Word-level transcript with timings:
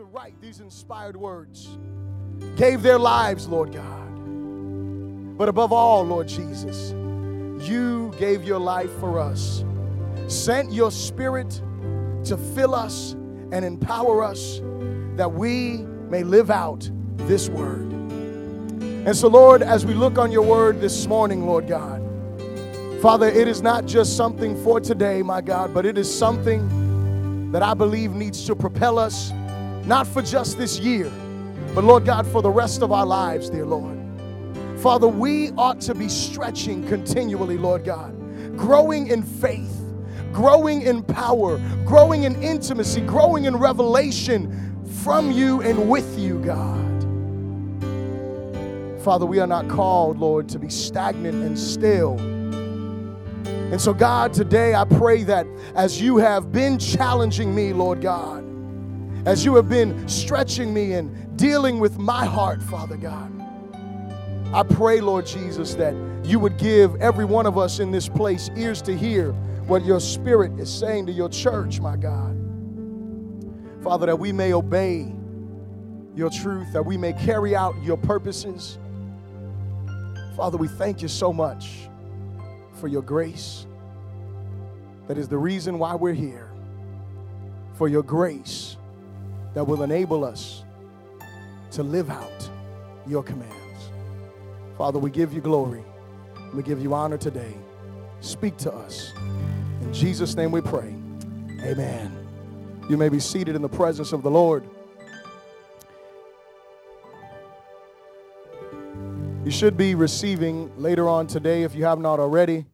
to 0.00 0.06
write 0.06 0.40
these 0.40 0.60
inspired 0.60 1.14
words, 1.14 1.76
gave 2.56 2.80
their 2.80 2.98
lives, 2.98 3.46
Lord 3.46 3.70
God. 3.70 5.36
But 5.36 5.50
above 5.50 5.74
all, 5.74 6.04
Lord 6.04 6.26
Jesus, 6.26 6.92
you 7.68 8.10
gave 8.18 8.42
your 8.42 8.58
life 8.58 8.90
for 8.98 9.18
us, 9.18 9.62
sent 10.26 10.72
your 10.72 10.90
spirit 10.90 11.50
to 12.24 12.38
fill 12.54 12.74
us 12.74 13.12
and 13.52 13.62
empower 13.62 14.24
us 14.24 14.62
that 15.16 15.30
we 15.30 15.82
may 16.08 16.22
live 16.22 16.50
out 16.50 16.88
this 17.16 17.50
word. 17.50 17.92
And 18.80 19.14
so, 19.14 19.28
Lord, 19.28 19.62
as 19.62 19.84
we 19.84 19.92
look 19.92 20.16
on 20.16 20.32
your 20.32 20.46
word 20.46 20.80
this 20.80 21.06
morning, 21.06 21.44
Lord 21.44 21.68
God, 21.68 22.00
Father, 23.02 23.28
it 23.28 23.46
is 23.46 23.60
not 23.60 23.84
just 23.84 24.16
something 24.16 24.56
for 24.64 24.80
today, 24.80 25.20
my 25.20 25.42
God, 25.42 25.74
but 25.74 25.84
it 25.84 25.98
is 25.98 26.10
something 26.10 27.52
that 27.52 27.62
I 27.62 27.74
believe 27.74 28.12
needs 28.12 28.46
to 28.46 28.56
propel 28.56 28.98
us, 28.98 29.30
not 29.84 30.06
for 30.06 30.22
just 30.22 30.58
this 30.58 30.78
year, 30.78 31.10
but 31.74 31.84
Lord 31.84 32.04
God, 32.04 32.26
for 32.26 32.42
the 32.42 32.50
rest 32.50 32.82
of 32.82 32.92
our 32.92 33.06
lives, 33.06 33.50
dear 33.50 33.66
Lord. 33.66 33.98
Father, 34.80 35.08
we 35.08 35.50
ought 35.52 35.80
to 35.82 35.94
be 35.94 36.08
stretching 36.08 36.86
continually, 36.88 37.58
Lord 37.58 37.84
God, 37.84 38.16
growing 38.56 39.08
in 39.08 39.22
faith, 39.22 39.80
growing 40.32 40.82
in 40.82 41.02
power, 41.02 41.58
growing 41.84 42.24
in 42.24 42.42
intimacy, 42.42 43.02
growing 43.02 43.44
in 43.44 43.56
revelation 43.56 44.84
from 45.02 45.30
you 45.30 45.60
and 45.62 45.90
with 45.90 46.18
you, 46.18 46.38
God. 46.40 46.78
Father, 49.02 49.24
we 49.26 49.38
are 49.38 49.46
not 49.46 49.68
called, 49.68 50.18
Lord, 50.18 50.48
to 50.50 50.58
be 50.58 50.68
stagnant 50.68 51.42
and 51.42 51.58
still. 51.58 52.18
And 53.72 53.80
so, 53.80 53.94
God, 53.94 54.32
today 54.32 54.74
I 54.74 54.84
pray 54.84 55.22
that 55.24 55.46
as 55.74 56.00
you 56.00 56.16
have 56.16 56.52
been 56.52 56.78
challenging 56.78 57.54
me, 57.54 57.72
Lord 57.72 58.00
God, 58.00 58.44
as 59.26 59.44
you 59.44 59.54
have 59.56 59.68
been 59.68 60.08
stretching 60.08 60.72
me 60.72 60.92
and 60.92 61.36
dealing 61.36 61.78
with 61.78 61.98
my 61.98 62.24
heart, 62.24 62.62
Father 62.62 62.96
God, 62.96 63.30
I 64.52 64.62
pray, 64.62 65.00
Lord 65.00 65.26
Jesus, 65.26 65.74
that 65.74 65.94
you 66.24 66.38
would 66.38 66.58
give 66.58 66.96
every 66.96 67.24
one 67.24 67.46
of 67.46 67.58
us 67.58 67.78
in 67.78 67.90
this 67.90 68.08
place 68.08 68.50
ears 68.56 68.82
to 68.82 68.96
hear 68.96 69.32
what 69.66 69.84
your 69.84 70.00
spirit 70.00 70.58
is 70.58 70.72
saying 70.72 71.06
to 71.06 71.12
your 71.12 71.28
church, 71.28 71.80
my 71.80 71.96
God. 71.96 72.36
Father, 73.82 74.06
that 74.06 74.18
we 74.18 74.32
may 74.32 74.52
obey 74.52 75.14
your 76.14 76.30
truth, 76.30 76.72
that 76.72 76.84
we 76.84 76.96
may 76.96 77.12
carry 77.12 77.54
out 77.54 77.74
your 77.82 77.96
purposes. 77.96 78.78
Father, 80.36 80.56
we 80.56 80.68
thank 80.68 81.02
you 81.02 81.08
so 81.08 81.32
much 81.32 81.88
for 82.74 82.88
your 82.88 83.02
grace. 83.02 83.66
That 85.06 85.18
is 85.18 85.28
the 85.28 85.38
reason 85.38 85.78
why 85.78 85.94
we're 85.94 86.14
here. 86.14 86.50
For 87.74 87.88
your 87.88 88.02
grace 88.02 88.76
that 89.54 89.64
will 89.64 89.82
enable 89.82 90.24
us 90.24 90.64
to 91.72 91.82
live 91.82 92.10
out 92.10 92.50
your 93.06 93.22
commands. 93.22 93.90
Father, 94.76 94.98
we 94.98 95.10
give 95.10 95.32
you 95.32 95.40
glory. 95.40 95.84
We 96.54 96.62
give 96.62 96.82
you 96.82 96.94
honor 96.94 97.18
today. 97.18 97.54
Speak 98.20 98.56
to 98.58 98.72
us. 98.72 99.12
In 99.82 99.92
Jesus' 99.92 100.36
name 100.36 100.50
we 100.50 100.60
pray. 100.60 100.94
Amen. 101.62 102.16
You 102.88 102.96
may 102.96 103.08
be 103.08 103.20
seated 103.20 103.54
in 103.54 103.62
the 103.62 103.68
presence 103.68 104.12
of 104.12 104.22
the 104.22 104.30
Lord. 104.30 104.64
You 109.44 109.50
should 109.50 109.76
be 109.76 109.94
receiving 109.94 110.70
later 110.76 111.08
on 111.08 111.26
today, 111.26 111.62
if 111.62 111.74
you 111.74 111.84
have 111.84 111.98
not 111.98 112.20
already, 112.20 112.66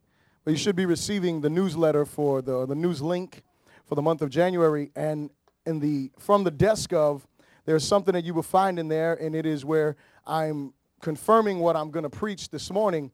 but 0.43 0.51
you 0.51 0.57
should 0.57 0.75
be 0.75 0.85
receiving 0.85 1.41
the 1.41 1.49
newsletter 1.49 2.05
for 2.05 2.41
the, 2.41 2.65
the 2.65 2.75
news 2.75 3.01
link 3.01 3.41
for 3.85 3.95
the 3.95 4.01
month 4.01 4.21
of 4.21 4.29
January. 4.29 4.91
And 4.95 5.29
in 5.67 5.79
the 5.79 6.09
from 6.17 6.43
the 6.43 6.51
desk 6.51 6.93
of, 6.93 7.27
there's 7.65 7.85
something 7.85 8.13
that 8.13 8.23
you 8.23 8.33
will 8.33 8.41
find 8.41 8.79
in 8.79 8.87
there, 8.87 9.13
and 9.15 9.35
it 9.35 9.45
is 9.45 9.65
where 9.65 9.97
I'm 10.25 10.73
confirming 11.01 11.59
what 11.59 11.75
I'm 11.75 11.91
going 11.91 12.03
to 12.03 12.09
preach 12.09 12.49
this 12.49 12.71
morning, 12.71 13.11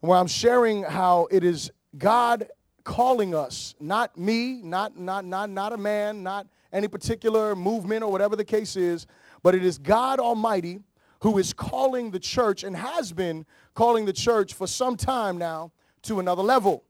where 0.00 0.18
I'm 0.18 0.26
sharing 0.26 0.82
how 0.82 1.28
it 1.30 1.44
is 1.44 1.70
God 1.96 2.48
calling 2.84 3.34
us, 3.34 3.74
not 3.80 4.18
me, 4.18 4.60
not, 4.62 4.98
not, 4.98 5.24
not, 5.24 5.48
not 5.48 5.72
a 5.72 5.76
man, 5.76 6.22
not 6.22 6.46
any 6.72 6.88
particular 6.88 7.56
movement 7.56 8.02
or 8.02 8.10
whatever 8.10 8.36
the 8.36 8.44
case 8.44 8.76
is, 8.76 9.06
but 9.42 9.54
it 9.54 9.64
is 9.64 9.78
God 9.78 10.18
Almighty 10.18 10.80
who 11.20 11.38
is 11.38 11.52
calling 11.52 12.10
the 12.10 12.18
church 12.20 12.62
and 12.62 12.76
has 12.76 13.12
been 13.12 13.46
calling 13.74 14.04
the 14.04 14.12
church 14.12 14.54
for 14.54 14.66
some 14.66 14.96
time 14.96 15.38
now 15.38 15.72
to 16.02 16.20
another 16.20 16.42
level. 16.42 16.84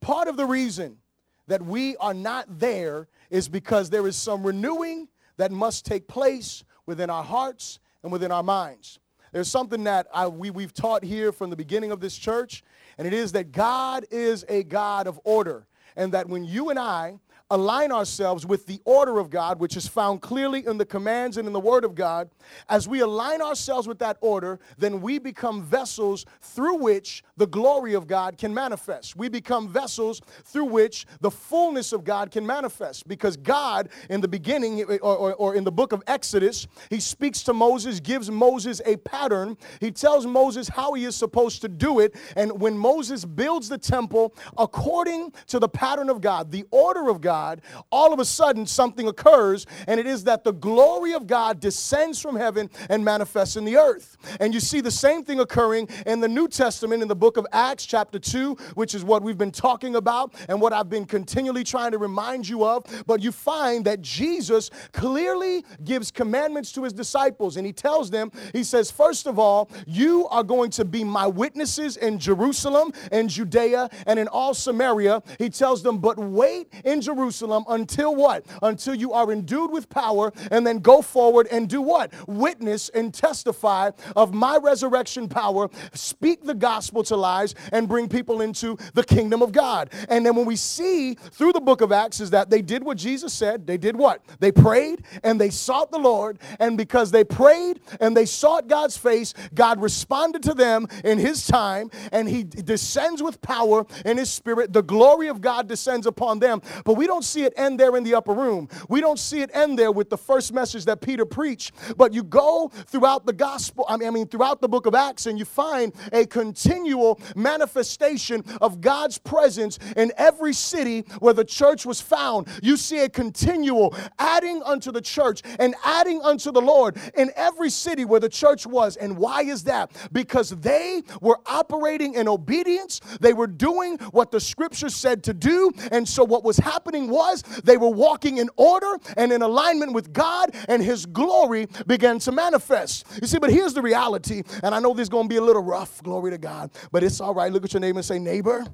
Part 0.00 0.28
of 0.28 0.36
the 0.36 0.44
reason 0.44 0.98
that 1.46 1.62
we 1.62 1.96
are 1.96 2.14
not 2.14 2.58
there 2.58 3.08
is 3.32 3.48
because 3.48 3.88
there 3.88 4.06
is 4.06 4.14
some 4.14 4.46
renewing 4.46 5.08
that 5.38 5.50
must 5.50 5.86
take 5.86 6.06
place 6.06 6.64
within 6.84 7.08
our 7.08 7.24
hearts 7.24 7.80
and 8.02 8.12
within 8.12 8.30
our 8.30 8.42
minds. 8.42 9.00
There's 9.32 9.50
something 9.50 9.84
that 9.84 10.06
I, 10.12 10.28
we, 10.28 10.50
we've 10.50 10.74
taught 10.74 11.02
here 11.02 11.32
from 11.32 11.48
the 11.48 11.56
beginning 11.56 11.90
of 11.92 12.00
this 12.00 12.14
church, 12.14 12.62
and 12.98 13.06
it 13.06 13.14
is 13.14 13.32
that 13.32 13.50
God 13.50 14.04
is 14.10 14.44
a 14.50 14.62
God 14.62 15.06
of 15.06 15.18
order. 15.24 15.66
And 15.96 16.12
that 16.12 16.28
when 16.28 16.44
you 16.44 16.68
and 16.68 16.78
I 16.78 17.18
align 17.52 17.92
ourselves 17.92 18.46
with 18.46 18.66
the 18.66 18.80
order 18.86 19.18
of 19.18 19.28
God, 19.28 19.60
which 19.60 19.76
is 19.76 19.86
found 19.86 20.22
clearly 20.22 20.66
in 20.66 20.78
the 20.78 20.86
commands 20.86 21.36
and 21.36 21.46
in 21.46 21.52
the 21.52 21.60
Word 21.60 21.84
of 21.84 21.94
God, 21.94 22.30
as 22.70 22.88
we 22.88 23.00
align 23.00 23.42
ourselves 23.42 23.86
with 23.86 23.98
that 23.98 24.16
order, 24.22 24.58
then 24.78 25.02
we 25.02 25.18
become 25.18 25.62
vessels 25.62 26.24
through 26.40 26.76
which 26.76 27.22
the 27.36 27.46
glory 27.46 27.92
of 27.92 28.06
God 28.06 28.38
can 28.38 28.54
manifest. 28.54 29.16
We 29.16 29.28
become 29.28 29.68
vessels 29.68 30.22
through 30.44 30.64
which 30.64 31.06
the 31.20 31.30
fullness 31.30 31.92
of 31.92 32.04
God 32.04 32.30
can 32.30 32.46
manifest. 32.46 33.06
Because 33.06 33.36
God, 33.36 33.90
in 34.08 34.22
the 34.22 34.28
beginning, 34.28 34.82
or, 34.84 34.98
or, 34.98 35.34
or 35.34 35.54
in 35.54 35.64
the 35.64 35.72
book 35.72 35.92
of 35.92 36.02
Exodus, 36.06 36.66
He 36.88 37.00
speaks 37.00 37.42
to 37.42 37.52
Moses, 37.52 38.00
gives 38.00 38.30
Moses 38.30 38.80
a 38.86 38.96
pattern. 38.96 39.58
He 39.78 39.90
tells 39.90 40.26
Moses 40.26 40.68
how 40.68 40.94
he 40.94 41.04
is 41.04 41.16
supposed 41.16 41.60
to 41.60 41.68
do 41.68 42.00
it. 42.00 42.16
And 42.34 42.60
when 42.60 42.78
Moses 42.78 43.26
builds 43.26 43.68
the 43.68 43.78
temple 43.78 44.34
according 44.56 45.32
to 45.48 45.58
the 45.58 45.68
pattern 45.68 46.08
of 46.08 46.22
God, 46.22 46.50
the 46.50 46.64
order 46.70 47.10
of 47.10 47.20
God, 47.20 47.41
God, 47.42 47.60
all 47.90 48.12
of 48.12 48.20
a 48.20 48.24
sudden 48.24 48.66
something 48.66 49.08
occurs, 49.08 49.66
and 49.88 49.98
it 49.98 50.06
is 50.06 50.22
that 50.24 50.44
the 50.44 50.52
glory 50.52 51.12
of 51.12 51.26
God 51.26 51.58
descends 51.58 52.20
from 52.20 52.36
heaven 52.36 52.70
and 52.88 53.04
manifests 53.04 53.56
in 53.56 53.64
the 53.64 53.76
earth. 53.76 54.16
And 54.38 54.54
you 54.54 54.60
see 54.60 54.80
the 54.80 54.92
same 54.92 55.24
thing 55.24 55.40
occurring 55.40 55.88
in 56.06 56.20
the 56.20 56.28
New 56.28 56.46
Testament 56.46 57.02
in 57.02 57.08
the 57.08 57.16
book 57.16 57.36
of 57.36 57.46
Acts, 57.52 57.84
chapter 57.84 58.20
2, 58.20 58.54
which 58.76 58.94
is 58.94 59.02
what 59.02 59.24
we've 59.24 59.38
been 59.38 59.50
talking 59.50 59.96
about 59.96 60.34
and 60.48 60.60
what 60.60 60.72
I've 60.72 60.88
been 60.88 61.04
continually 61.04 61.64
trying 61.64 61.90
to 61.90 61.98
remind 61.98 62.48
you 62.48 62.64
of. 62.64 62.84
But 63.08 63.20
you 63.20 63.32
find 63.32 63.84
that 63.86 64.02
Jesus 64.02 64.70
clearly 64.92 65.64
gives 65.82 66.12
commandments 66.12 66.70
to 66.72 66.84
his 66.84 66.92
disciples, 66.92 67.56
and 67.56 67.66
he 67.66 67.72
tells 67.72 68.08
them, 68.08 68.30
He 68.52 68.62
says, 68.62 68.88
First 68.88 69.26
of 69.26 69.40
all, 69.40 69.68
you 69.84 70.28
are 70.28 70.44
going 70.44 70.70
to 70.72 70.84
be 70.84 71.02
my 71.02 71.26
witnesses 71.26 71.96
in 71.96 72.20
Jerusalem 72.20 72.92
and 73.10 73.28
Judea 73.28 73.90
and 74.06 74.20
in 74.20 74.28
all 74.28 74.54
Samaria. 74.54 75.24
He 75.38 75.50
tells 75.50 75.82
them, 75.82 75.98
But 75.98 76.18
wait 76.18 76.72
in 76.84 77.00
Jerusalem 77.00 77.21
Jerusalem 77.22 77.64
until 77.68 78.16
what? 78.16 78.44
Until 78.62 78.96
you 78.96 79.12
are 79.12 79.30
endued 79.30 79.70
with 79.70 79.88
power 79.88 80.32
and 80.50 80.66
then 80.66 80.80
go 80.80 81.02
forward 81.02 81.46
and 81.52 81.68
do 81.68 81.80
what? 81.80 82.12
Witness 82.26 82.88
and 82.88 83.14
testify 83.14 83.92
of 84.16 84.34
my 84.34 84.56
resurrection 84.56 85.28
power, 85.28 85.70
speak 85.94 86.42
the 86.42 86.54
gospel 86.54 87.04
to 87.04 87.14
lies, 87.16 87.54
and 87.70 87.88
bring 87.88 88.08
people 88.08 88.40
into 88.40 88.76
the 88.94 89.04
kingdom 89.04 89.40
of 89.40 89.52
God. 89.52 89.90
And 90.08 90.26
then 90.26 90.34
when 90.34 90.46
we 90.46 90.56
see 90.56 91.14
through 91.14 91.52
the 91.52 91.60
book 91.60 91.80
of 91.80 91.92
Acts 91.92 92.18
is 92.18 92.30
that 92.30 92.50
they 92.50 92.60
did 92.60 92.82
what 92.82 92.96
Jesus 92.96 93.32
said. 93.32 93.68
They 93.68 93.78
did 93.78 93.94
what? 93.94 94.20
They 94.40 94.50
prayed 94.50 95.04
and 95.22 95.40
they 95.40 95.50
sought 95.50 95.92
the 95.92 95.98
Lord. 95.98 96.40
And 96.58 96.76
because 96.76 97.12
they 97.12 97.22
prayed 97.22 97.80
and 98.00 98.16
they 98.16 98.26
sought 98.26 98.66
God's 98.66 98.96
face, 98.96 99.32
God 99.54 99.80
responded 99.80 100.42
to 100.42 100.54
them 100.54 100.88
in 101.04 101.18
his 101.18 101.46
time 101.46 101.88
and 102.10 102.28
he 102.28 102.42
descends 102.42 103.22
with 103.22 103.40
power 103.42 103.86
in 104.04 104.18
his 104.18 104.30
spirit. 104.30 104.72
The 104.72 104.82
glory 104.82 105.28
of 105.28 105.40
God 105.40 105.68
descends 105.68 106.04
upon 106.06 106.40
them. 106.40 106.62
But 106.84 106.94
we 106.94 107.06
don't 107.06 107.11
don't 107.12 107.24
see 107.24 107.44
it 107.44 107.52
end 107.58 107.78
there 107.78 107.94
in 107.94 108.04
the 108.04 108.14
upper 108.14 108.32
room. 108.32 108.70
We 108.88 109.02
don't 109.02 109.18
see 109.18 109.42
it 109.42 109.50
end 109.52 109.78
there 109.78 109.92
with 109.92 110.08
the 110.08 110.16
first 110.16 110.50
message 110.54 110.86
that 110.86 111.02
Peter 111.02 111.26
preached. 111.26 111.74
But 111.98 112.14
you 112.14 112.22
go 112.22 112.70
throughout 112.86 113.26
the 113.26 113.34
gospel, 113.34 113.84
I 113.86 113.98
mean, 113.98 114.08
I 114.08 114.10
mean 114.10 114.26
throughout 114.26 114.62
the 114.62 114.68
book 114.68 114.86
of 114.86 114.94
Acts, 114.94 115.26
and 115.26 115.38
you 115.38 115.44
find 115.44 115.92
a 116.10 116.24
continual 116.24 117.20
manifestation 117.36 118.42
of 118.62 118.80
God's 118.80 119.18
presence 119.18 119.78
in 119.94 120.10
every 120.16 120.54
city 120.54 121.00
where 121.18 121.34
the 121.34 121.44
church 121.44 121.84
was 121.84 122.00
found. 122.00 122.48
You 122.62 122.78
see 122.78 123.00
a 123.00 123.10
continual 123.10 123.94
adding 124.18 124.62
unto 124.62 124.90
the 124.90 125.02
church 125.02 125.42
and 125.58 125.74
adding 125.84 126.22
unto 126.22 126.50
the 126.50 126.62
Lord 126.62 126.96
in 127.14 127.30
every 127.36 127.68
city 127.68 128.06
where 128.06 128.20
the 128.20 128.28
church 128.30 128.66
was. 128.66 128.96
And 128.96 129.18
why 129.18 129.42
is 129.42 129.64
that? 129.64 129.90
Because 130.12 130.48
they 130.48 131.02
were 131.20 131.40
operating 131.44 132.14
in 132.14 132.26
obedience, 132.26 133.00
they 133.20 133.34
were 133.34 133.46
doing 133.46 133.98
what 134.12 134.30
the 134.30 134.40
scripture 134.40 134.88
said 134.88 135.22
to 135.24 135.34
do. 135.34 135.72
And 135.90 136.08
so, 136.08 136.24
what 136.24 136.42
was 136.42 136.56
happening 136.56 137.01
was 137.08 137.42
they 137.64 137.76
were 137.76 137.90
walking 137.90 138.38
in 138.38 138.48
order 138.56 138.98
and 139.16 139.32
in 139.32 139.42
alignment 139.42 139.92
with 139.92 140.12
God, 140.12 140.54
and 140.68 140.82
His 140.82 141.06
glory 141.06 141.68
began 141.86 142.18
to 142.20 142.32
manifest. 142.32 143.06
You 143.20 143.26
see, 143.26 143.38
but 143.38 143.50
here's 143.50 143.74
the 143.74 143.82
reality, 143.82 144.42
and 144.62 144.74
I 144.74 144.80
know 144.80 144.94
this 144.94 145.04
is 145.04 145.08
going 145.08 145.24
to 145.24 145.28
be 145.28 145.36
a 145.36 145.42
little 145.42 145.62
rough, 145.62 146.02
glory 146.02 146.30
to 146.30 146.38
God, 146.38 146.70
but 146.90 147.02
it's 147.02 147.20
all 147.20 147.34
right. 147.34 147.52
Look 147.52 147.64
at 147.64 147.72
your 147.72 147.80
neighbor 147.80 147.98
and 147.98 148.04
say, 148.04 148.18
Neighbor, 148.18 148.66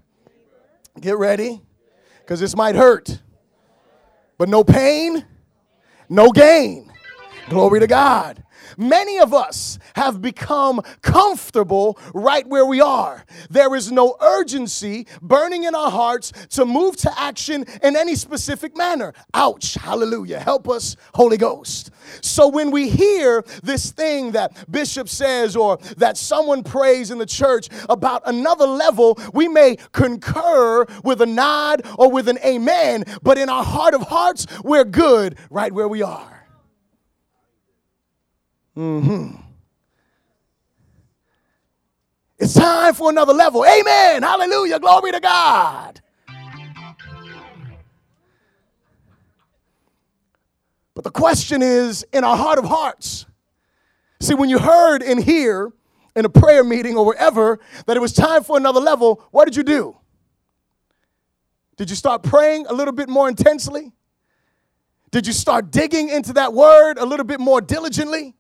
get 1.00 1.16
ready, 1.16 1.60
because 2.20 2.40
this 2.40 2.56
might 2.56 2.75
hurt. 2.75 3.20
But 4.38 4.48
no 4.48 4.62
pain, 4.62 5.25
no 6.08 6.30
gain. 6.30 6.92
Glory 7.48 7.80
to 7.80 7.86
God. 7.86 8.42
Many 8.76 9.18
of 9.18 9.32
us 9.32 9.78
have 9.94 10.20
become 10.20 10.80
comfortable 11.02 11.98
right 12.14 12.46
where 12.46 12.66
we 12.66 12.80
are. 12.80 13.24
There 13.50 13.74
is 13.74 13.90
no 13.90 14.16
urgency 14.20 15.06
burning 15.22 15.64
in 15.64 15.74
our 15.74 15.90
hearts 15.90 16.32
to 16.50 16.64
move 16.64 16.96
to 16.98 17.20
action 17.20 17.64
in 17.82 17.96
any 17.96 18.14
specific 18.14 18.76
manner. 18.76 19.14
Ouch. 19.34 19.74
Hallelujah. 19.74 20.40
Help 20.40 20.68
us, 20.68 20.96
Holy 21.14 21.36
Ghost. 21.36 21.90
So 22.20 22.48
when 22.48 22.70
we 22.70 22.88
hear 22.88 23.44
this 23.62 23.90
thing 23.90 24.32
that 24.32 24.70
Bishop 24.70 25.08
says 25.08 25.56
or 25.56 25.78
that 25.96 26.16
someone 26.16 26.62
prays 26.62 27.10
in 27.10 27.18
the 27.18 27.26
church 27.26 27.68
about 27.88 28.22
another 28.26 28.66
level, 28.66 29.18
we 29.32 29.48
may 29.48 29.76
concur 29.92 30.86
with 31.04 31.20
a 31.22 31.26
nod 31.26 31.82
or 31.98 32.10
with 32.10 32.28
an 32.28 32.38
amen, 32.44 33.04
but 33.22 33.38
in 33.38 33.48
our 33.48 33.64
heart 33.64 33.94
of 33.94 34.02
hearts, 34.02 34.46
we're 34.62 34.84
good 34.84 35.38
right 35.50 35.72
where 35.72 35.88
we 35.88 36.02
are. 36.02 36.38
Mm-hmm. 38.78 39.34
It's 42.38 42.54
time 42.54 42.94
for 42.94 43.10
another 43.10 43.32
level. 43.32 43.64
Amen. 43.66 44.22
Hallelujah. 44.22 44.78
Glory 44.78 45.10
to 45.10 45.19
God. 45.19 46.00
But 50.94 51.02
the 51.02 51.10
question 51.10 51.60
is 51.60 52.06
in 52.12 52.22
our 52.22 52.36
heart 52.36 52.60
of 52.60 52.66
hearts. 52.66 53.26
See, 54.20 54.34
when 54.34 54.48
you 54.48 54.60
heard 54.60 55.02
and 55.02 55.20
hear 55.20 55.72
in 56.14 56.25
a 56.25 56.28
prayer 56.28 56.62
meeting 56.62 56.96
or 56.96 57.04
wherever 57.04 57.58
that 57.86 57.96
it 57.96 58.00
was 58.00 58.12
time 58.12 58.44
for 58.44 58.56
another 58.56 58.80
level, 58.80 59.25
what 59.32 59.46
did 59.46 59.56
you 59.56 59.64
do? 59.64 59.96
Did 61.76 61.90
you 61.90 61.96
start 61.96 62.22
praying 62.22 62.66
a 62.69 62.72
little 62.72 62.94
bit 62.94 63.08
more 63.08 63.28
intensely? 63.28 63.90
Did 65.10 65.26
you 65.26 65.32
start 65.32 65.72
digging 65.72 66.10
into 66.10 66.32
that 66.34 66.52
word 66.52 66.98
a 66.98 67.04
little 67.04 67.26
bit 67.26 67.40
more 67.40 67.60
diligently? 67.60 68.36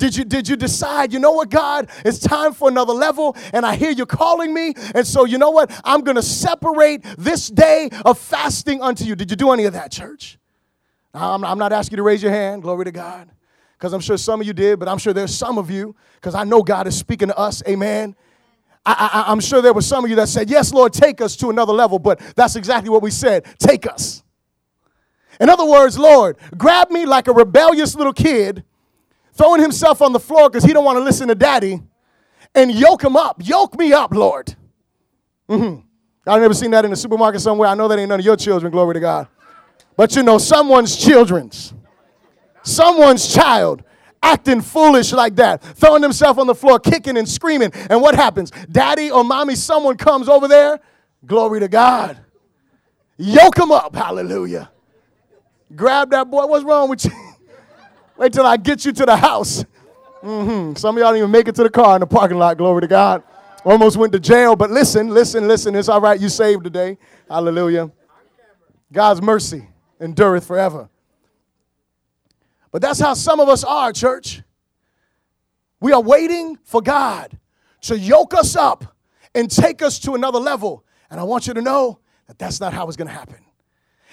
Did 0.00 0.16
you, 0.16 0.24
did 0.24 0.48
you 0.48 0.56
decide, 0.56 1.12
you 1.12 1.18
know 1.18 1.32
what, 1.32 1.50
God, 1.50 1.90
it's 2.06 2.18
time 2.18 2.54
for 2.54 2.70
another 2.70 2.94
level, 2.94 3.36
and 3.52 3.66
I 3.66 3.76
hear 3.76 3.90
you 3.90 4.06
calling 4.06 4.54
me, 4.54 4.72
and 4.94 5.06
so 5.06 5.26
you 5.26 5.36
know 5.36 5.50
what? 5.50 5.70
I'm 5.84 6.00
gonna 6.00 6.22
separate 6.22 7.04
this 7.18 7.48
day 7.48 7.90
of 8.06 8.18
fasting 8.18 8.80
unto 8.80 9.04
you. 9.04 9.14
Did 9.14 9.30
you 9.30 9.36
do 9.36 9.50
any 9.50 9.66
of 9.66 9.74
that, 9.74 9.92
church? 9.92 10.38
I'm, 11.12 11.44
I'm 11.44 11.58
not 11.58 11.74
asking 11.74 11.92
you 11.92 11.96
to 11.98 12.02
raise 12.02 12.22
your 12.22 12.32
hand, 12.32 12.62
glory 12.62 12.86
to 12.86 12.92
God, 12.92 13.28
because 13.78 13.92
I'm 13.92 14.00
sure 14.00 14.16
some 14.16 14.40
of 14.40 14.46
you 14.46 14.54
did, 14.54 14.78
but 14.78 14.88
I'm 14.88 14.96
sure 14.96 15.12
there's 15.12 15.34
some 15.34 15.58
of 15.58 15.70
you, 15.70 15.94
because 16.14 16.34
I 16.34 16.44
know 16.44 16.62
God 16.62 16.86
is 16.86 16.96
speaking 16.96 17.28
to 17.28 17.36
us, 17.36 17.62
amen. 17.68 18.16
I, 18.86 19.26
I, 19.26 19.30
I'm 19.30 19.40
sure 19.40 19.60
there 19.60 19.74
were 19.74 19.82
some 19.82 20.02
of 20.02 20.08
you 20.08 20.16
that 20.16 20.30
said, 20.30 20.48
Yes, 20.48 20.72
Lord, 20.72 20.94
take 20.94 21.20
us 21.20 21.36
to 21.36 21.50
another 21.50 21.74
level, 21.74 21.98
but 21.98 22.20
that's 22.36 22.56
exactly 22.56 22.88
what 22.88 23.02
we 23.02 23.10
said 23.10 23.44
take 23.58 23.86
us. 23.86 24.22
In 25.38 25.50
other 25.50 25.66
words, 25.66 25.98
Lord, 25.98 26.38
grab 26.56 26.90
me 26.90 27.04
like 27.04 27.28
a 27.28 27.32
rebellious 27.32 27.94
little 27.94 28.14
kid 28.14 28.64
throwing 29.32 29.60
himself 29.60 30.02
on 30.02 30.12
the 30.12 30.20
floor 30.20 30.48
because 30.48 30.64
he 30.64 30.72
don't 30.72 30.84
want 30.84 30.96
to 30.96 31.02
listen 31.02 31.28
to 31.28 31.34
daddy 31.34 31.80
and 32.54 32.70
yoke 32.72 33.02
him 33.02 33.16
up. 33.16 33.40
Yoke 33.44 33.78
me 33.78 33.92
up, 33.92 34.12
Lord. 34.12 34.54
Mm-hmm. 35.48 35.80
I've 36.26 36.40
never 36.40 36.54
seen 36.54 36.70
that 36.72 36.84
in 36.84 36.92
a 36.92 36.96
supermarket 36.96 37.40
somewhere. 37.40 37.68
I 37.68 37.74
know 37.74 37.88
that 37.88 37.98
ain't 37.98 38.08
none 38.08 38.20
of 38.20 38.24
your 38.24 38.36
children, 38.36 38.70
glory 38.70 38.94
to 38.94 39.00
God. 39.00 39.28
But 39.96 40.14
you 40.16 40.22
know, 40.22 40.38
someone's 40.38 40.96
children's, 40.96 41.74
someone's 42.62 43.32
child 43.32 43.82
acting 44.22 44.60
foolish 44.60 45.12
like 45.12 45.36
that, 45.36 45.62
throwing 45.62 46.02
himself 46.02 46.38
on 46.38 46.46
the 46.46 46.54
floor, 46.54 46.78
kicking 46.78 47.16
and 47.16 47.28
screaming. 47.28 47.70
And 47.88 48.00
what 48.02 48.14
happens? 48.14 48.50
Daddy 48.70 49.10
or 49.10 49.24
mommy, 49.24 49.54
someone 49.54 49.96
comes 49.96 50.28
over 50.28 50.46
there, 50.46 50.78
glory 51.26 51.60
to 51.60 51.68
God. 51.68 52.18
Yoke 53.16 53.58
him 53.58 53.72
up, 53.72 53.94
hallelujah. 53.94 54.70
Grab 55.74 56.10
that 56.10 56.30
boy. 56.30 56.46
What's 56.46 56.64
wrong 56.64 56.88
with 56.88 57.04
you? 57.04 57.12
Wait 58.20 58.34
till 58.34 58.44
I 58.44 58.58
get 58.58 58.84
you 58.84 58.92
to 58.92 59.06
the 59.06 59.16
house. 59.16 59.64
Mm-hmm. 60.22 60.74
Some 60.74 60.94
of 60.94 61.00
y'all 61.00 61.08
didn't 61.08 61.20
even 61.20 61.30
make 61.30 61.48
it 61.48 61.54
to 61.54 61.62
the 61.62 61.70
car 61.70 61.96
in 61.96 62.00
the 62.00 62.06
parking 62.06 62.36
lot. 62.36 62.58
Glory 62.58 62.82
to 62.82 62.86
God. 62.86 63.22
Almost 63.64 63.96
went 63.96 64.12
to 64.12 64.20
jail, 64.20 64.54
but 64.54 64.70
listen, 64.70 65.08
listen, 65.08 65.48
listen. 65.48 65.74
It's 65.74 65.88
all 65.88 66.02
right. 66.02 66.20
You 66.20 66.28
saved 66.28 66.62
today. 66.62 66.98
Hallelujah. 67.30 67.90
God's 68.92 69.22
mercy 69.22 69.66
endureth 69.98 70.46
forever. 70.46 70.90
But 72.70 72.82
that's 72.82 73.00
how 73.00 73.14
some 73.14 73.40
of 73.40 73.48
us 73.48 73.64
are, 73.64 73.90
church. 73.90 74.42
We 75.80 75.94
are 75.94 76.02
waiting 76.02 76.58
for 76.62 76.82
God 76.82 77.38
to 77.82 77.98
yoke 77.98 78.34
us 78.34 78.54
up 78.54 78.84
and 79.34 79.50
take 79.50 79.80
us 79.80 79.98
to 80.00 80.14
another 80.14 80.40
level. 80.40 80.84
And 81.10 81.18
I 81.18 81.22
want 81.22 81.46
you 81.46 81.54
to 81.54 81.62
know 81.62 82.00
that 82.26 82.38
that's 82.38 82.60
not 82.60 82.74
how 82.74 82.86
it's 82.86 82.98
going 82.98 83.08
to 83.08 83.14
happen. 83.14 83.38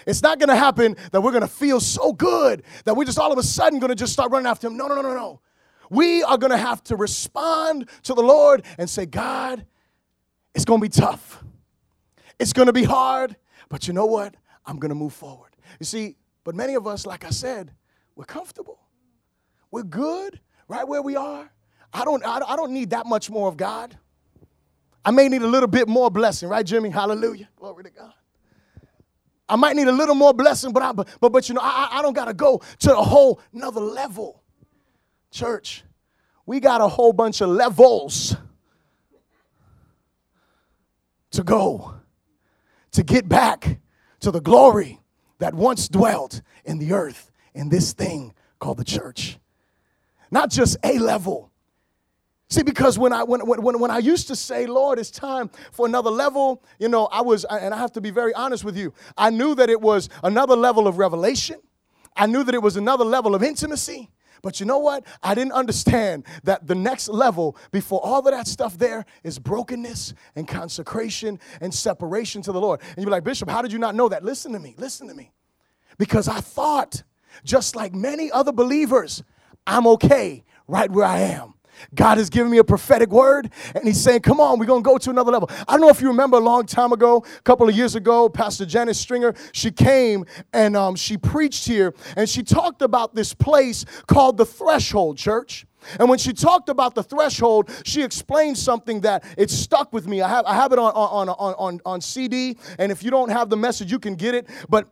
It's 0.07 0.23
not 0.23 0.39
going 0.39 0.49
to 0.49 0.55
happen 0.55 0.95
that 1.11 1.21
we're 1.21 1.31
going 1.31 1.41
to 1.41 1.49
feel 1.49 1.81
so 1.81 2.13
good 2.13 2.63
that 2.85 2.95
we're 2.95 3.03
just 3.03 3.19
all 3.19 3.31
of 3.31 3.37
a 3.37 3.43
sudden 3.43 3.77
going 3.77 3.89
to 3.89 3.95
just 3.95 4.13
start 4.13 4.31
running 4.31 4.47
after 4.47 4.67
Him. 4.67 4.77
No, 4.77 4.87
no, 4.87 4.95
no, 4.95 5.01
no, 5.01 5.13
no. 5.13 5.41
We 5.89 6.23
are 6.23 6.37
going 6.37 6.51
to 6.51 6.57
have 6.57 6.81
to 6.85 6.95
respond 6.95 7.89
to 8.03 8.13
the 8.13 8.21
Lord 8.21 8.63
and 8.77 8.89
say, 8.89 9.05
God, 9.05 9.65
it's 10.55 10.65
going 10.65 10.79
to 10.79 10.85
be 10.85 10.89
tough. 10.89 11.43
It's 12.39 12.53
going 12.53 12.67
to 12.67 12.73
be 12.73 12.83
hard, 12.83 13.35
but 13.69 13.87
you 13.87 13.93
know 13.93 14.05
what? 14.05 14.35
I'm 14.65 14.79
going 14.79 14.89
to 14.89 14.95
move 14.95 15.13
forward. 15.13 15.51
You 15.79 15.85
see, 15.85 16.15
but 16.45 16.55
many 16.55 16.75
of 16.75 16.87
us, 16.87 17.05
like 17.05 17.25
I 17.25 17.29
said, 17.29 17.71
we're 18.15 18.25
comfortable. 18.25 18.79
We're 19.71 19.83
good 19.83 20.39
right 20.69 20.87
where 20.87 21.01
we 21.01 21.17
are. 21.17 21.51
I 21.93 22.05
don't, 22.05 22.25
I 22.25 22.55
don't 22.55 22.71
need 22.71 22.91
that 22.91 23.05
much 23.05 23.29
more 23.29 23.49
of 23.49 23.57
God. 23.57 23.97
I 25.03 25.11
may 25.11 25.27
need 25.27 25.41
a 25.41 25.47
little 25.47 25.67
bit 25.67 25.87
more 25.87 26.09
blessing, 26.09 26.47
right, 26.47 26.65
Jimmy? 26.65 26.89
Hallelujah. 26.89 27.49
Glory 27.57 27.83
to 27.83 27.89
God. 27.89 28.13
I 29.49 29.55
might 29.55 29.75
need 29.75 29.87
a 29.87 29.91
little 29.91 30.15
more 30.15 30.33
blessing, 30.33 30.73
but 30.73 30.83
I, 30.83 30.91
but, 30.91 31.07
but, 31.19 31.47
you 31.47 31.55
know, 31.55 31.61
I, 31.63 31.89
I 31.91 32.01
don't 32.01 32.13
got 32.13 32.25
to 32.25 32.33
go 32.33 32.61
to 32.79 32.97
a 32.97 33.01
whole 33.01 33.39
another 33.53 33.81
level. 33.81 34.43
Church, 35.31 35.83
we 36.45 36.59
got 36.59 36.81
a 36.81 36.87
whole 36.87 37.13
bunch 37.13 37.41
of 37.41 37.49
levels 37.49 38.35
to 41.31 41.43
go 41.43 41.95
to 42.91 43.03
get 43.03 43.29
back 43.29 43.79
to 44.21 44.31
the 44.31 44.41
glory 44.41 44.99
that 45.39 45.53
once 45.53 45.87
dwelt 45.87 46.41
in 46.65 46.79
the 46.79 46.93
earth 46.93 47.31
in 47.53 47.69
this 47.69 47.93
thing 47.93 48.33
called 48.59 48.77
the 48.77 48.85
church. 48.85 49.37
Not 50.31 50.49
just 50.49 50.77
a 50.83 50.97
level, 50.99 51.46
See, 52.49 52.63
because 52.63 52.97
when 52.97 53.11
I 53.11 53.23
when, 53.23 53.41
when, 53.45 53.79
when 53.79 53.91
I 53.91 53.97
used 53.97 54.27
to 54.27 54.35
say, 54.35 54.67
Lord, 54.67 54.99
it's 54.99 55.11
time 55.11 55.49
for 55.71 55.85
another 55.85 56.09
level, 56.09 56.63
you 56.79 56.87
know, 56.87 57.07
I 57.07 57.21
was, 57.21 57.43
and 57.45 57.73
I 57.73 57.77
have 57.77 57.91
to 57.93 58.01
be 58.01 58.09
very 58.09 58.33
honest 58.33 58.63
with 58.63 58.77
you, 58.77 58.93
I 59.17 59.31
knew 59.31 59.53
that 59.55 59.69
it 59.69 59.81
was 59.81 60.07
another 60.23 60.55
level 60.55 60.87
of 60.87 60.97
revelation. 60.97 61.59
I 62.15 62.25
knew 62.25 62.43
that 62.43 62.55
it 62.55 62.61
was 62.61 62.77
another 62.77 63.03
level 63.03 63.35
of 63.35 63.43
intimacy. 63.43 64.09
But 64.41 64.59
you 64.59 64.65
know 64.65 64.77
what? 64.77 65.03
I 65.21 65.35
didn't 65.35 65.53
understand 65.53 66.23
that 66.43 66.67
the 66.67 66.75
next 66.75 67.09
level 67.09 67.57
before 67.71 67.99
all 68.03 68.19
of 68.19 68.33
that 68.33 68.47
stuff 68.47 68.77
there 68.77 69.05
is 69.23 69.39
brokenness 69.39 70.13
and 70.35 70.47
consecration 70.47 71.39
and 71.59 71.73
separation 71.73 72.41
to 72.43 72.51
the 72.51 72.61
Lord. 72.61 72.79
And 72.95 73.03
you're 73.03 73.11
like, 73.11 73.23
Bishop, 73.23 73.49
how 73.49 73.61
did 73.61 73.73
you 73.73 73.79
not 73.79 73.95
know 73.95 74.07
that? 74.09 74.23
Listen 74.23 74.53
to 74.53 74.59
me, 74.59 74.75
listen 74.77 75.07
to 75.07 75.13
me. 75.13 75.31
Because 75.97 76.27
I 76.27 76.39
thought, 76.39 77.03
just 77.43 77.75
like 77.75 77.93
many 77.93 78.31
other 78.31 78.51
believers, 78.51 79.23
I'm 79.65 79.87
okay 79.87 80.43
right 80.67 80.89
where 80.89 81.05
I 81.05 81.19
am. 81.19 81.55
God 81.95 82.17
has 82.17 82.29
given 82.29 82.51
me 82.51 82.57
a 82.57 82.63
prophetic 82.63 83.09
word, 83.09 83.51
and 83.75 83.85
He's 83.85 84.01
saying, 84.01 84.21
Come 84.21 84.39
on, 84.39 84.59
we're 84.59 84.65
gonna 84.65 84.81
go 84.81 84.97
to 84.97 85.09
another 85.09 85.31
level. 85.31 85.49
I 85.67 85.73
don't 85.73 85.81
know 85.81 85.89
if 85.89 86.01
you 86.01 86.07
remember 86.07 86.37
a 86.37 86.41
long 86.41 86.65
time 86.65 86.91
ago, 86.91 87.23
a 87.37 87.41
couple 87.41 87.67
of 87.67 87.75
years 87.75 87.95
ago, 87.95 88.29
Pastor 88.29 88.65
Janice 88.65 88.99
Stringer, 88.99 89.33
she 89.51 89.71
came 89.71 90.25
and 90.53 90.75
um, 90.75 90.95
she 90.95 91.17
preached 91.17 91.67
here, 91.67 91.93
and 92.15 92.27
she 92.27 92.43
talked 92.43 92.81
about 92.81 93.15
this 93.15 93.33
place 93.33 93.85
called 94.07 94.37
the 94.37 94.45
Threshold 94.45 95.17
Church. 95.17 95.65
And 95.99 96.09
when 96.09 96.19
she 96.19 96.33
talked 96.33 96.69
about 96.69 96.95
the 96.95 97.03
threshold, 97.03 97.69
she 97.85 98.03
explained 98.03 98.57
something 98.57 99.01
that 99.01 99.23
it 99.37 99.49
stuck 99.49 99.93
with 99.93 100.07
me. 100.07 100.21
I 100.21 100.27
have, 100.27 100.45
I 100.45 100.53
have 100.53 100.73
it 100.73 100.79
on, 100.79 100.91
on, 100.93 101.29
on, 101.29 101.53
on, 101.53 101.81
on 101.85 102.01
CD, 102.01 102.57
and 102.77 102.91
if 102.91 103.03
you 103.03 103.11
don't 103.11 103.29
have 103.29 103.49
the 103.49 103.57
message, 103.57 103.91
you 103.91 103.99
can 103.99 104.15
get 104.15 104.35
it. 104.35 104.47
But 104.69 104.89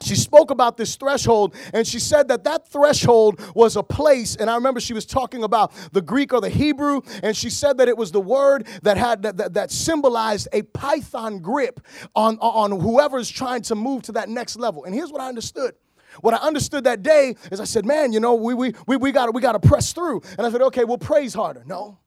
she 0.00 0.14
spoke 0.14 0.50
about 0.50 0.76
this 0.76 0.96
threshold 0.96 1.54
and 1.72 1.86
she 1.86 1.98
said 1.98 2.28
that 2.28 2.44
that 2.44 2.68
threshold 2.68 3.40
was 3.54 3.76
a 3.76 3.82
place 3.82 4.36
and 4.36 4.50
i 4.50 4.54
remember 4.54 4.80
she 4.80 4.92
was 4.92 5.06
talking 5.06 5.42
about 5.42 5.72
the 5.92 6.02
greek 6.02 6.32
or 6.32 6.40
the 6.40 6.50
hebrew 6.50 7.00
and 7.22 7.36
she 7.36 7.48
said 7.48 7.78
that 7.78 7.88
it 7.88 7.96
was 7.96 8.12
the 8.12 8.20
word 8.20 8.66
that 8.82 8.96
had 8.96 9.22
that, 9.22 9.36
that, 9.36 9.54
that 9.54 9.70
symbolized 9.70 10.48
a 10.52 10.62
python 10.62 11.38
grip 11.38 11.80
on, 12.14 12.38
on 12.38 12.78
whoever's 12.80 13.30
trying 13.30 13.62
to 13.62 13.74
move 13.74 14.02
to 14.02 14.12
that 14.12 14.28
next 14.28 14.56
level 14.56 14.84
and 14.84 14.94
here's 14.94 15.10
what 15.10 15.20
i 15.20 15.28
understood 15.28 15.74
what 16.22 16.32
I 16.32 16.38
understood 16.38 16.84
that 16.84 17.02
day 17.02 17.34
is 17.50 17.60
I 17.60 17.64
said, 17.64 17.84
man, 17.84 18.10
you 18.10 18.20
know, 18.20 18.34
we, 18.34 18.54
we, 18.54 18.72
we, 18.86 18.96
we 18.96 19.12
got 19.12 19.34
we 19.34 19.42
to 19.42 19.58
press 19.60 19.92
through. 19.92 20.22
And 20.38 20.46
I 20.46 20.50
said, 20.50 20.62
okay, 20.62 20.84
we'll 20.84 20.96
praise 20.96 21.34
harder. 21.34 21.62
No. 21.66 21.98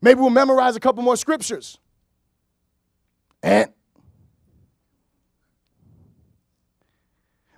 Maybe 0.00 0.20
we'll 0.20 0.30
memorize 0.30 0.76
a 0.76 0.80
couple 0.80 1.02
more 1.02 1.16
scriptures. 1.16 1.78
And 3.42 3.70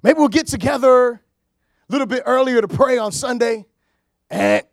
Maybe 0.02 0.18
we'll 0.18 0.28
get 0.28 0.46
together 0.46 1.12
a 1.12 1.20
little 1.88 2.06
bit 2.06 2.22
earlier 2.24 2.60
to 2.60 2.68
pray 2.68 2.96
on 2.96 3.12
Sunday. 3.12 3.66
Eh. 4.30 4.58
And 4.58 4.66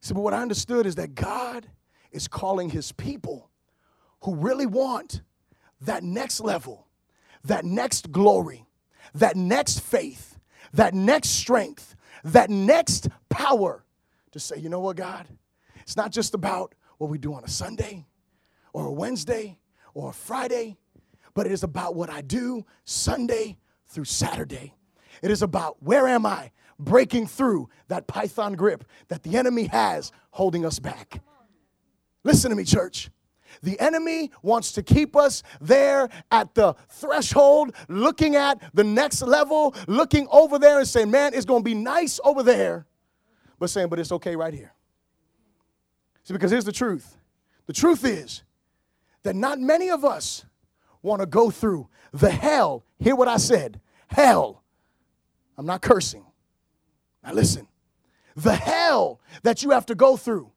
so, 0.00 0.14
but 0.14 0.22
what 0.22 0.34
I 0.34 0.42
understood 0.42 0.84
is 0.86 0.96
that 0.96 1.14
God 1.14 1.66
is 2.10 2.28
calling 2.28 2.70
his 2.70 2.92
people 2.92 3.50
who 4.22 4.34
really 4.34 4.66
want 4.66 5.22
that 5.82 6.02
next 6.02 6.40
level, 6.40 6.86
that 7.44 7.64
next 7.64 8.10
glory, 8.10 8.66
that 9.14 9.36
next 9.36 9.80
faith, 9.80 10.38
that 10.72 10.94
next 10.94 11.30
strength, 11.30 11.94
that 12.24 12.50
next 12.50 13.08
power 13.28 13.84
to 14.32 14.40
say, 14.40 14.58
you 14.58 14.68
know 14.68 14.80
what, 14.80 14.96
God? 14.96 15.28
It's 15.82 15.96
not 15.96 16.10
just 16.10 16.34
about 16.34 16.74
what 16.98 17.10
we 17.10 17.18
do 17.18 17.34
on 17.34 17.44
a 17.44 17.48
Sunday 17.48 18.06
or 18.72 18.86
a 18.86 18.92
Wednesday 18.92 19.58
or 19.92 20.10
a 20.10 20.12
Friday, 20.12 20.76
but 21.34 21.46
it 21.46 21.52
is 21.52 21.62
about 21.62 21.94
what 21.94 22.10
I 22.10 22.20
do 22.20 22.64
Sunday 22.84 23.58
through 23.88 24.04
Saturday. 24.04 24.74
It 25.22 25.30
is 25.30 25.42
about 25.42 25.82
where 25.82 26.06
am 26.06 26.24
I 26.24 26.50
breaking 26.78 27.26
through 27.26 27.68
that 27.88 28.06
python 28.06 28.54
grip 28.54 28.84
that 29.08 29.22
the 29.22 29.36
enemy 29.36 29.66
has 29.66 30.12
holding 30.30 30.64
us 30.64 30.78
back. 30.78 31.20
Listen 32.24 32.50
to 32.50 32.56
me, 32.56 32.64
church. 32.64 33.10
The 33.62 33.78
enemy 33.78 34.32
wants 34.42 34.72
to 34.72 34.82
keep 34.82 35.14
us 35.14 35.42
there 35.60 36.08
at 36.30 36.54
the 36.54 36.74
threshold, 36.88 37.74
looking 37.88 38.34
at 38.34 38.60
the 38.74 38.82
next 38.82 39.22
level, 39.22 39.74
looking 39.86 40.26
over 40.30 40.58
there 40.58 40.78
and 40.78 40.88
saying, 40.88 41.10
man, 41.10 41.34
it's 41.34 41.44
going 41.44 41.60
to 41.60 41.64
be 41.64 41.74
nice 41.74 42.18
over 42.24 42.42
there, 42.42 42.86
but 43.58 43.70
saying, 43.70 43.88
but 43.88 43.98
it's 44.00 44.10
okay 44.10 44.34
right 44.34 44.52
here. 44.52 44.72
See, 46.24 46.34
because 46.34 46.50
here's 46.50 46.64
the 46.64 46.72
truth 46.72 47.16
the 47.66 47.72
truth 47.72 48.04
is 48.04 48.42
that 49.22 49.36
not 49.36 49.60
many 49.60 49.90
of 49.90 50.04
us 50.04 50.44
want 51.04 51.20
to 51.20 51.26
go 51.26 51.50
through 51.50 51.88
the 52.12 52.30
hell. 52.30 52.84
Hear 52.98 53.14
what 53.14 53.28
I 53.28 53.36
said 53.36 53.80
hell. 54.08 54.64
I'm 55.56 55.66
not 55.66 55.82
cursing. 55.82 56.24
Now 57.22 57.32
listen. 57.32 57.68
The 58.34 58.54
hell 58.54 59.20
that 59.44 59.62
you 59.62 59.70
have 59.70 59.86
to 59.86 59.94
go 59.94 60.16
through, 60.16 60.50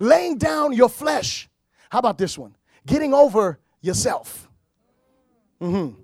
laying 0.00 0.36
down 0.36 0.72
your 0.72 0.88
flesh 0.88 1.50
how 1.90 1.98
about 1.98 2.16
this 2.16 2.38
one? 2.38 2.56
Getting 2.86 3.12
over 3.12 3.58
yourself. 3.82 4.48
Mm-hmm. 5.60 6.00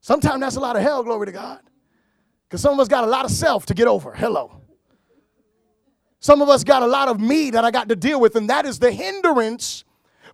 Sometimes 0.00 0.40
that's 0.40 0.56
a 0.56 0.60
lot 0.60 0.76
of 0.76 0.82
hell, 0.82 1.02
glory 1.02 1.26
to 1.26 1.32
God. 1.32 1.60
Because 2.46 2.60
some 2.60 2.74
of 2.74 2.80
us 2.80 2.88
got 2.88 3.04
a 3.04 3.06
lot 3.06 3.24
of 3.24 3.30
self 3.30 3.64
to 3.66 3.74
get 3.74 3.86
over. 3.86 4.12
Hello. 4.12 4.60
Some 6.18 6.42
of 6.42 6.48
us 6.48 6.64
got 6.64 6.82
a 6.82 6.86
lot 6.86 7.08
of 7.08 7.20
me 7.20 7.50
that 7.50 7.64
I 7.64 7.70
got 7.70 7.88
to 7.88 7.96
deal 7.96 8.20
with, 8.20 8.34
and 8.34 8.50
that 8.50 8.66
is 8.66 8.78
the 8.78 8.90
hindrance 8.90 9.84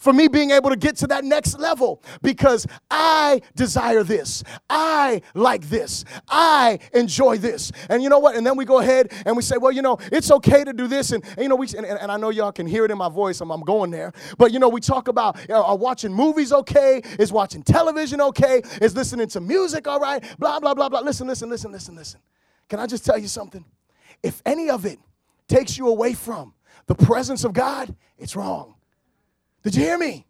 for 0.01 0.13
me 0.13 0.27
being 0.27 0.51
able 0.51 0.71
to 0.71 0.77
get 0.77 0.97
to 0.97 1.07
that 1.09 1.25
next 1.25 1.59
level 1.59 2.03
because 2.23 2.67
I 2.91 3.43
desire 3.55 4.03
this. 4.03 4.43
I 4.69 5.23
like 5.35 5.69
this. 5.69 6.05
I 6.29 6.81
enjoy 6.93 7.37
this. 7.39 7.71
And 7.89 8.03
you 8.03 8.09
know 8.09 8.19
what? 8.19 8.35
And 8.35 8.45
then 8.45 8.57
we 8.57 8.65
go 8.65 8.79
ahead 8.79 9.13
and 9.25 9.37
we 9.37 9.43
say, 9.43 9.59
well, 9.59 9.71
you 9.71 9.83
know, 9.83 9.99
it's 10.11 10.31
okay 10.33 10.65
to 10.65 10.73
do 10.73 10.89
this. 10.89 11.13
And, 11.13 11.23
and 11.25 11.43
you 11.43 11.49
know, 11.49 11.57
we, 11.57 11.69
and, 11.77 11.87
and, 11.87 12.11
I 12.11 12.17
know 12.17 12.31
y'all 12.31 12.51
can 12.51 12.67
hear 12.67 12.85
it 12.85 12.91
in 12.91 12.99
my 12.99 13.09
voice. 13.09 13.41
I'm, 13.41 13.51
I'm 13.53 13.61
going 13.61 13.91
there. 13.91 14.13
But, 14.39 14.53
you 14.53 14.59
know, 14.59 14.69
we 14.69 14.81
talk 14.81 15.07
about 15.09 15.39
you 15.43 15.55
know, 15.55 15.63
are 15.63 15.77
watching 15.77 16.13
movies 16.13 16.53
okay? 16.53 17.03
Is 17.19 17.31
watching 17.31 17.63
television 17.63 18.21
okay? 18.21 18.63
Is 18.81 18.97
listening 18.97 19.29
to 19.29 19.41
music 19.41 19.87
all 19.87 20.01
right? 20.01 20.25
Blah, 20.39 20.59
blah, 20.61 20.75
blah, 20.75 20.89
blah. 20.89 21.01
Listen, 21.01 21.27
listen, 21.27 21.51
listen, 21.51 21.71
listen, 21.71 21.95
listen. 21.95 22.21
Can 22.69 22.81
I 22.81 22.87
just 22.87 23.05
tell 23.05 23.19
you 23.19 23.29
something? 23.29 23.65
If 24.23 24.43
any 24.47 24.71
of 24.71 24.87
it 24.87 24.99
takes 25.47 25.77
you 25.77 25.89
away 25.89 26.15
from 26.15 26.55
the 26.87 26.95
presence 26.95 27.45
of 27.45 27.53
God, 27.53 27.95
it's 28.19 28.35
wrong. 28.35 28.75
Did 29.63 29.75
you 29.75 29.83
hear 29.83 29.99
me? 29.99 30.27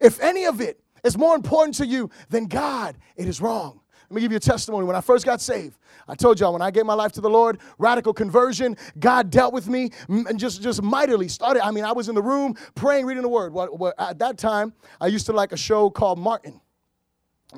If 0.00 0.20
any 0.20 0.44
of 0.44 0.60
it 0.60 0.80
is 1.04 1.16
more 1.16 1.34
important 1.34 1.76
to 1.76 1.86
you 1.86 2.10
than 2.28 2.46
God, 2.46 2.96
it 3.16 3.28
is 3.28 3.40
wrong. 3.40 3.80
Let 4.08 4.14
me 4.14 4.20
give 4.20 4.30
you 4.30 4.36
a 4.36 4.40
testimony. 4.40 4.86
When 4.86 4.94
I 4.94 5.00
first 5.00 5.24
got 5.24 5.40
saved, 5.40 5.78
I 6.06 6.14
told 6.14 6.38
y'all 6.38 6.52
when 6.52 6.62
I 6.62 6.70
gave 6.70 6.86
my 6.86 6.94
life 6.94 7.10
to 7.12 7.20
the 7.20 7.30
Lord, 7.30 7.58
radical 7.78 8.12
conversion, 8.12 8.76
God 9.00 9.30
dealt 9.30 9.52
with 9.52 9.68
me 9.68 9.90
and 10.08 10.38
just, 10.38 10.62
just 10.62 10.80
mightily 10.80 11.26
started. 11.26 11.64
I 11.64 11.72
mean, 11.72 11.84
I 11.84 11.90
was 11.90 12.08
in 12.08 12.14
the 12.14 12.22
room 12.22 12.54
praying, 12.76 13.06
reading 13.06 13.24
the 13.24 13.28
word. 13.28 13.52
Well, 13.52 13.76
well, 13.76 13.92
at 13.98 14.20
that 14.20 14.38
time, 14.38 14.72
I 15.00 15.08
used 15.08 15.26
to 15.26 15.32
like 15.32 15.50
a 15.50 15.56
show 15.56 15.90
called 15.90 16.20
Martin. 16.20 16.60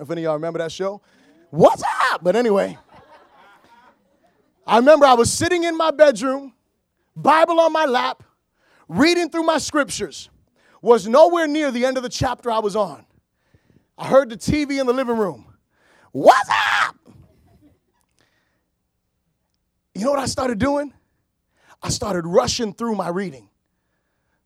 if 0.01 0.11
any 0.11 0.23
of 0.23 0.25
y'all 0.25 0.35
remember 0.35 0.59
that 0.61 0.73
show. 0.73 1.03
What's 1.51 1.83
up? 2.11 2.25
But 2.25 2.35
anyway, 2.35 2.79
I 4.67 4.79
remember 4.79 5.05
I 5.05 5.15
was 5.15 5.31
sitting 5.31 5.65
in 5.65 5.77
my 5.77 5.91
bedroom, 5.91 6.55
Bible 7.15 7.61
on 7.61 7.73
my 7.73 7.85
lap, 7.85 8.23
reading 8.89 9.29
through 9.29 9.45
my 9.45 9.59
scriptures 9.59 10.31
was 10.81 11.09
nowhere 11.09 11.47
near 11.47 11.71
the 11.71 11.85
end 11.85 11.97
of 11.97 12.03
the 12.03 12.09
chapter 12.09 12.51
I 12.51 12.59
was 12.59 12.77
on. 12.77 13.05
I 13.97 14.07
heard 14.07 14.31
the 14.31 14.37
TV 14.37 14.81
in 14.81 14.87
the 14.87 14.93
living 14.93 15.17
room. 15.17 15.47
What's 16.13 16.49
up? 16.85 16.97
You 19.95 20.05
know 20.05 20.11
what 20.11 20.21
I 20.21 20.27
started 20.27 20.59
doing? 20.59 20.93
I 21.83 21.89
started 21.91 22.27
rushing 22.27 22.73
through 22.73 22.95
my 22.95 23.09
reading 23.09 23.49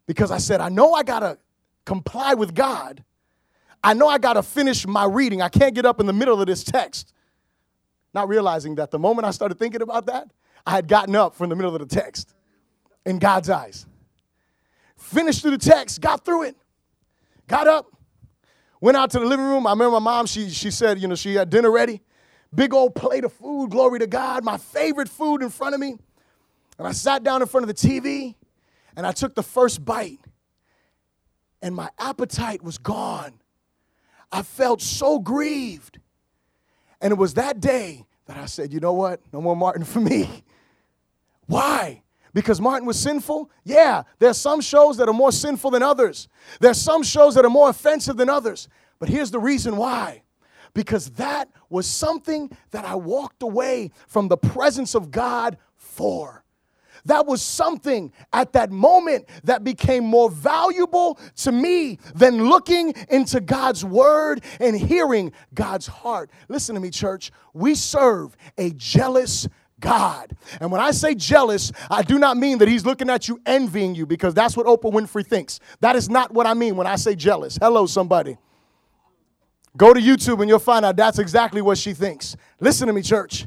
because 0.06 0.30
I 0.30 0.38
said, 0.38 0.60
I 0.60 0.68
know 0.68 0.94
I 0.94 1.02
got 1.02 1.20
to 1.20 1.38
comply 1.84 2.34
with 2.34 2.54
God. 2.54 3.04
I 3.84 3.94
know 3.94 4.08
I 4.08 4.18
got 4.18 4.34
to 4.34 4.42
finish 4.42 4.86
my 4.86 5.04
reading. 5.04 5.42
I 5.42 5.48
can't 5.48 5.74
get 5.74 5.84
up 5.84 6.00
in 6.00 6.06
the 6.06 6.12
middle 6.12 6.40
of 6.40 6.46
this 6.46 6.64
text. 6.64 7.12
Not 8.14 8.28
realizing 8.28 8.76
that 8.76 8.90
the 8.90 8.98
moment 8.98 9.26
I 9.26 9.30
started 9.30 9.58
thinking 9.58 9.82
about 9.82 10.06
that, 10.06 10.30
I 10.66 10.72
had 10.72 10.88
gotten 10.88 11.16
up 11.16 11.34
from 11.34 11.48
the 11.48 11.56
middle 11.56 11.74
of 11.74 11.80
the 11.80 11.94
text 11.94 12.34
in 13.04 13.18
God's 13.18 13.50
eyes 13.50 13.86
finished 15.02 15.42
through 15.42 15.52
the 15.52 15.58
text, 15.58 16.00
got 16.00 16.24
through 16.24 16.44
it, 16.44 16.56
got 17.46 17.66
up, 17.66 17.86
went 18.80 18.96
out 18.96 19.10
to 19.10 19.18
the 19.18 19.26
living 19.26 19.44
room. 19.44 19.66
I 19.66 19.70
remember 19.70 19.92
my 19.92 19.98
mom, 19.98 20.26
she, 20.26 20.50
she 20.50 20.70
said, 20.70 20.98
you 20.98 21.08
know, 21.08 21.14
she 21.14 21.34
had 21.34 21.50
dinner 21.50 21.70
ready. 21.70 22.00
Big 22.54 22.74
old 22.74 22.94
plate 22.94 23.24
of 23.24 23.32
food, 23.32 23.70
glory 23.70 23.98
to 23.98 24.06
God, 24.06 24.44
my 24.44 24.58
favorite 24.58 25.08
food 25.08 25.42
in 25.42 25.48
front 25.48 25.74
of 25.74 25.80
me. 25.80 25.96
And 26.78 26.86
I 26.86 26.92
sat 26.92 27.22
down 27.22 27.42
in 27.42 27.48
front 27.48 27.68
of 27.68 27.74
the 27.74 27.88
TV 27.88 28.34
and 28.96 29.06
I 29.06 29.12
took 29.12 29.34
the 29.34 29.42
first 29.42 29.84
bite, 29.84 30.20
and 31.62 31.74
my 31.74 31.88
appetite 31.98 32.62
was 32.62 32.76
gone. 32.76 33.32
I 34.30 34.42
felt 34.42 34.82
so 34.82 35.18
grieved. 35.18 35.98
And 37.00 37.10
it 37.10 37.16
was 37.16 37.34
that 37.34 37.60
day 37.60 38.04
that 38.26 38.36
I 38.36 38.46
said, 38.46 38.72
you 38.72 38.80
know 38.80 38.92
what? 38.92 39.20
No 39.32 39.40
more 39.40 39.56
Martin 39.56 39.84
for 39.84 40.00
me. 40.00 40.44
Why? 41.46 42.02
Because 42.34 42.60
Martin 42.60 42.86
was 42.86 42.98
sinful? 42.98 43.50
Yeah, 43.64 44.02
there's 44.18 44.38
some 44.38 44.60
shows 44.60 44.96
that 44.96 45.08
are 45.08 45.14
more 45.14 45.32
sinful 45.32 45.70
than 45.70 45.82
others. 45.82 46.28
There's 46.60 46.80
some 46.80 47.02
shows 47.02 47.34
that 47.34 47.44
are 47.44 47.50
more 47.50 47.70
offensive 47.70 48.16
than 48.16 48.30
others. 48.30 48.68
But 48.98 49.08
here's 49.08 49.30
the 49.30 49.38
reason 49.38 49.76
why. 49.76 50.22
Because 50.74 51.10
that 51.12 51.50
was 51.68 51.86
something 51.86 52.50
that 52.70 52.84
I 52.84 52.94
walked 52.94 53.42
away 53.42 53.90
from 54.06 54.28
the 54.28 54.38
presence 54.38 54.94
of 54.94 55.10
God 55.10 55.58
for. 55.76 56.42
That 57.04 57.26
was 57.26 57.42
something 57.42 58.12
at 58.32 58.52
that 58.52 58.70
moment 58.70 59.28
that 59.44 59.64
became 59.64 60.04
more 60.04 60.30
valuable 60.30 61.18
to 61.36 61.52
me 61.52 61.98
than 62.14 62.44
looking 62.44 62.94
into 63.08 63.40
God's 63.40 63.84
word 63.84 64.42
and 64.60 64.76
hearing 64.76 65.32
God's 65.52 65.86
heart. 65.86 66.30
Listen 66.48 66.74
to 66.74 66.80
me, 66.80 66.90
church. 66.90 67.32
We 67.52 67.74
serve 67.74 68.36
a 68.56 68.70
jealous 68.70 69.48
God. 69.82 70.34
And 70.60 70.72
when 70.72 70.80
I 70.80 70.92
say 70.92 71.14
jealous, 71.14 71.70
I 71.90 72.02
do 72.02 72.18
not 72.18 72.38
mean 72.38 72.58
that 72.58 72.68
he's 72.68 72.86
looking 72.86 73.10
at 73.10 73.28
you 73.28 73.40
envying 73.44 73.94
you 73.94 74.06
because 74.06 74.32
that's 74.32 74.56
what 74.56 74.66
Oprah 74.66 74.92
Winfrey 74.92 75.26
thinks. 75.26 75.60
That 75.80 75.96
is 75.96 76.08
not 76.08 76.32
what 76.32 76.46
I 76.46 76.54
mean 76.54 76.76
when 76.76 76.86
I 76.86 76.96
say 76.96 77.14
jealous. 77.14 77.58
Hello, 77.60 77.84
somebody. 77.84 78.38
Go 79.76 79.92
to 79.92 80.00
YouTube 80.00 80.40
and 80.40 80.48
you'll 80.48 80.58
find 80.58 80.84
out 80.84 80.96
that's 80.96 81.18
exactly 81.18 81.60
what 81.60 81.76
she 81.76 81.92
thinks. 81.92 82.36
Listen 82.60 82.86
to 82.86 82.92
me, 82.92 83.02
church. 83.02 83.46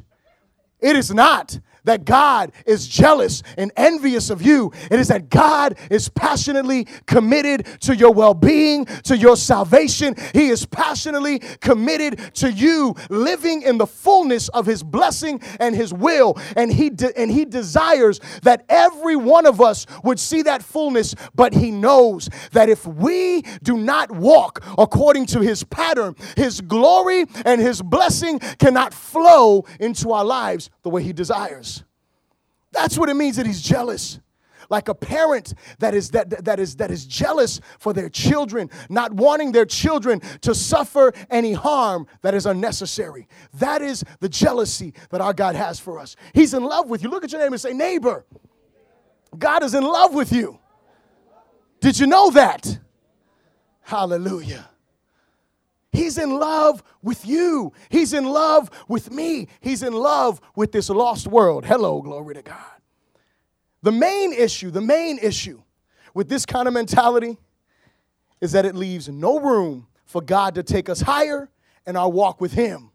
It 0.79 0.95
is 0.95 1.11
not 1.13 1.59
that 1.85 2.05
God 2.05 2.51
is 2.65 2.87
jealous 2.87 3.41
and 3.57 3.71
envious 3.77 4.29
of 4.29 4.41
you. 4.41 4.71
It 4.91 4.99
is 4.99 5.07
that 5.07 5.29
God 5.29 5.77
is 5.89 6.09
passionately 6.09 6.87
committed 7.07 7.65
to 7.81 7.95
your 7.95 8.13
well 8.13 8.33
being, 8.33 8.85
to 9.03 9.17
your 9.17 9.37
salvation. 9.37 10.15
He 10.33 10.49
is 10.49 10.65
passionately 10.65 11.39
committed 11.61 12.19
to 12.35 12.51
you 12.51 12.95
living 13.09 13.61
in 13.63 13.77
the 13.77 13.87
fullness 13.87 14.49
of 14.49 14.65
His 14.65 14.83
blessing 14.83 15.41
and 15.59 15.75
His 15.75 15.93
will. 15.93 16.37
And 16.55 16.71
He, 16.71 16.89
de- 16.89 17.17
and 17.17 17.31
he 17.31 17.45
desires 17.45 18.19
that 18.43 18.65
every 18.69 19.15
one 19.15 19.45
of 19.45 19.61
us 19.61 19.85
would 20.03 20.19
see 20.19 20.41
that 20.43 20.63
fullness, 20.63 21.15
but 21.35 21.53
He 21.53 21.71
knows 21.71 22.29
that 22.51 22.69
if 22.69 22.85
we 22.85 23.43
do 23.63 23.77
not 23.77 24.11
walk 24.11 24.63
according 24.77 25.25
to 25.27 25.39
His 25.41 25.63
pattern, 25.63 26.15
His 26.35 26.61
glory 26.61 27.25
and 27.45 27.61
His 27.61 27.81
blessing 27.81 28.39
cannot 28.39 28.93
flow 28.93 29.65
into 29.79 30.11
our 30.11 30.25
lives 30.25 30.69
the 30.83 30.89
way 30.89 31.03
He 31.03 31.13
desires. 31.13 31.74
That's 32.75 32.97
what 32.97 33.09
it 33.09 33.15
means 33.15 33.37
that 33.37 33.45
he's 33.45 33.61
jealous. 33.61 34.19
Like 34.69 34.87
a 34.87 34.95
parent 34.95 35.53
that 35.79 35.93
is 35.93 36.09
that, 36.11 36.43
that 36.45 36.59
is 36.59 36.77
that 36.77 36.89
is 36.89 37.05
jealous 37.05 37.61
for 37.77 37.93
their 37.93 38.09
children, 38.09 38.69
not 38.89 39.13
wanting 39.13 39.51
their 39.51 39.65
children 39.65 40.21
to 40.41 40.55
suffer 40.55 41.13
any 41.29 41.53
harm 41.53 42.07
that 42.23 42.33
is 42.33 42.45
unnecessary. 42.45 43.27
That 43.53 43.81
is 43.81 44.03
the 44.19 44.29
jealousy 44.29 44.93
that 45.11 45.21
our 45.21 45.33
God 45.33 45.55
has 45.55 45.79
for 45.79 45.99
us. 45.99 46.15
He's 46.33 46.53
in 46.53 46.63
love 46.63 46.89
with 46.89 47.03
you. 47.03 47.09
Look 47.09 47.23
at 47.23 47.31
your 47.31 47.41
neighbor 47.41 47.53
and 47.53 47.61
say, 47.61 47.73
neighbor, 47.73 48.25
God 49.37 49.63
is 49.63 49.73
in 49.75 49.83
love 49.83 50.13
with 50.13 50.31
you. 50.31 50.59
Did 51.79 51.99
you 51.99 52.07
know 52.07 52.31
that? 52.31 52.79
Hallelujah. 53.81 54.69
He's 55.95 56.17
in 56.17 56.37
love 56.37 56.83
with 57.01 57.25
you. 57.25 57.73
He's 57.89 58.13
in 58.13 58.25
love 58.25 58.69
with 58.87 59.11
me. 59.11 59.47
He's 59.61 59.81
in 59.81 59.93
love 59.93 60.41
with 60.55 60.71
this 60.71 60.89
lost 60.89 61.27
world. 61.27 61.65
Hello, 61.65 62.01
glory 62.01 62.35
to 62.35 62.41
God. 62.41 62.57
The 63.81 63.91
main 63.91 64.33
issue, 64.33 64.71
the 64.71 64.81
main 64.81 65.19
issue 65.19 65.61
with 66.13 66.27
this 66.27 66.45
kind 66.45 66.67
of 66.67 66.73
mentality 66.73 67.37
is 68.41 68.51
that 68.51 68.65
it 68.65 68.75
leaves 68.75 69.07
no 69.07 69.39
room 69.39 69.87
for 70.05 70.21
God 70.21 70.55
to 70.55 70.63
take 70.63 70.89
us 70.89 71.01
higher 71.01 71.49
in 71.85 71.95
our 71.95 72.09
walk 72.09 72.41
with 72.41 72.53
Him. 72.53 72.91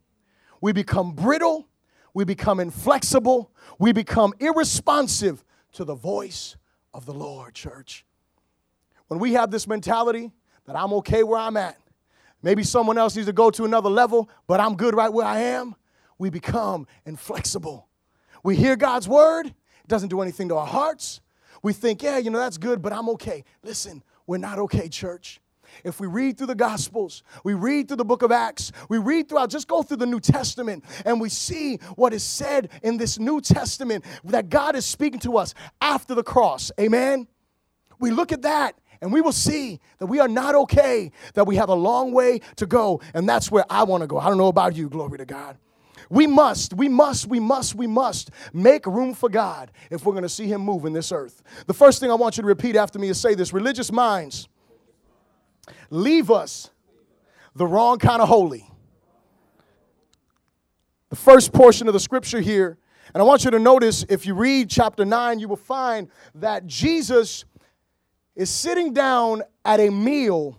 We 0.60 0.72
become 0.72 1.12
brittle, 1.12 1.68
we 2.12 2.24
become 2.24 2.60
inflexible, 2.60 3.52
we 3.78 3.92
become 3.92 4.34
irresponsive 4.40 5.44
to 5.72 5.84
the 5.84 5.94
voice 5.94 6.56
of 6.92 7.06
the 7.06 7.14
Lord, 7.14 7.54
church. 7.54 8.04
When 9.08 9.20
we 9.20 9.32
have 9.34 9.50
this 9.50 9.66
mentality 9.66 10.32
that 10.66 10.76
I'm 10.76 10.92
okay 10.94 11.22
where 11.22 11.38
I'm 11.38 11.56
at, 11.56 11.78
maybe 12.42 12.62
someone 12.62 12.98
else 12.98 13.16
needs 13.16 13.26
to 13.26 13.32
go 13.32 13.50
to 13.50 13.64
another 13.64 13.90
level, 13.90 14.28
but 14.46 14.60
I'm 14.60 14.76
good 14.76 14.94
right 14.94 15.12
where 15.12 15.26
I 15.26 15.40
am, 15.40 15.74
we 16.18 16.30
become 16.30 16.86
inflexible. 17.06 17.88
We 18.42 18.56
hear 18.56 18.76
God's 18.76 19.08
word, 19.08 19.46
it 19.46 19.88
doesn't 19.88 20.08
do 20.08 20.20
anything 20.20 20.48
to 20.48 20.56
our 20.56 20.66
hearts. 20.66 21.20
We 21.62 21.72
think, 21.72 22.02
yeah, 22.02 22.18
you 22.18 22.30
know, 22.30 22.38
that's 22.38 22.58
good, 22.58 22.80
but 22.80 22.92
I'm 22.92 23.08
okay. 23.10 23.44
Listen, 23.62 24.02
we're 24.26 24.38
not 24.38 24.58
okay, 24.58 24.88
church. 24.88 25.40
If 25.84 26.00
we 26.00 26.06
read 26.06 26.36
through 26.36 26.48
the 26.48 26.54
Gospels, 26.54 27.22
we 27.44 27.54
read 27.54 27.88
through 27.88 27.98
the 27.98 28.04
book 28.04 28.22
of 28.22 28.32
Acts, 28.32 28.72
we 28.88 28.98
read 28.98 29.28
throughout, 29.28 29.50
just 29.50 29.68
go 29.68 29.82
through 29.82 29.98
the 29.98 30.06
New 30.06 30.20
Testament, 30.20 30.84
and 31.04 31.20
we 31.20 31.28
see 31.28 31.76
what 31.96 32.12
is 32.12 32.22
said 32.22 32.70
in 32.82 32.96
this 32.96 33.18
New 33.18 33.40
Testament 33.40 34.04
that 34.24 34.48
God 34.48 34.74
is 34.74 34.84
speaking 34.84 35.20
to 35.20 35.38
us 35.38 35.54
after 35.80 36.14
the 36.14 36.22
cross. 36.22 36.72
Amen? 36.80 37.28
We 37.98 38.10
look 38.10 38.32
at 38.32 38.42
that 38.42 38.78
and 39.00 39.12
we 39.12 39.20
will 39.20 39.32
see 39.32 39.80
that 39.98 40.06
we 40.06 40.20
are 40.20 40.28
not 40.28 40.54
okay, 40.54 41.10
that 41.34 41.46
we 41.46 41.56
have 41.56 41.68
a 41.68 41.74
long 41.74 42.12
way 42.12 42.40
to 42.56 42.66
go, 42.66 43.00
and 43.14 43.28
that's 43.28 43.50
where 43.50 43.64
I 43.70 43.84
want 43.84 44.02
to 44.02 44.06
go. 44.06 44.18
I 44.18 44.28
don't 44.28 44.38
know 44.38 44.48
about 44.48 44.76
you, 44.76 44.88
glory 44.88 45.18
to 45.18 45.24
God. 45.24 45.56
We 46.08 46.26
must, 46.26 46.74
we 46.74 46.88
must, 46.88 47.28
we 47.28 47.38
must, 47.38 47.74
we 47.74 47.86
must 47.86 48.30
make 48.52 48.86
room 48.86 49.14
for 49.14 49.28
God 49.28 49.70
if 49.90 50.04
we're 50.04 50.12
going 50.12 50.22
to 50.22 50.28
see 50.28 50.46
Him 50.46 50.60
move 50.60 50.84
in 50.84 50.92
this 50.92 51.12
earth. 51.12 51.42
The 51.66 51.74
first 51.74 52.00
thing 52.00 52.10
I 52.10 52.14
want 52.14 52.36
you 52.36 52.42
to 52.42 52.46
repeat 52.46 52.76
after 52.76 52.98
me 52.98 53.08
is 53.08 53.20
say 53.20 53.34
this 53.34 53.52
religious 53.52 53.92
minds 53.92 54.48
leave 55.90 56.30
us 56.30 56.70
the 57.54 57.66
wrong 57.66 57.98
kind 57.98 58.20
of 58.20 58.28
holy. 58.28 58.68
The 61.10 61.16
first 61.16 61.52
portion 61.52 61.88
of 61.88 61.94
the 61.94 62.00
scripture 62.00 62.40
here, 62.40 62.78
and 63.12 63.20
I 63.20 63.24
want 63.24 63.44
you 63.44 63.50
to 63.50 63.58
notice 63.58 64.04
if 64.08 64.26
you 64.26 64.34
read 64.34 64.70
chapter 64.70 65.04
9, 65.04 65.40
you 65.40 65.48
will 65.48 65.56
find 65.56 66.08
that 66.36 66.66
Jesus 66.66 67.44
is 68.36 68.50
sitting 68.50 68.92
down 68.92 69.42
at 69.64 69.80
a 69.80 69.90
meal 69.90 70.56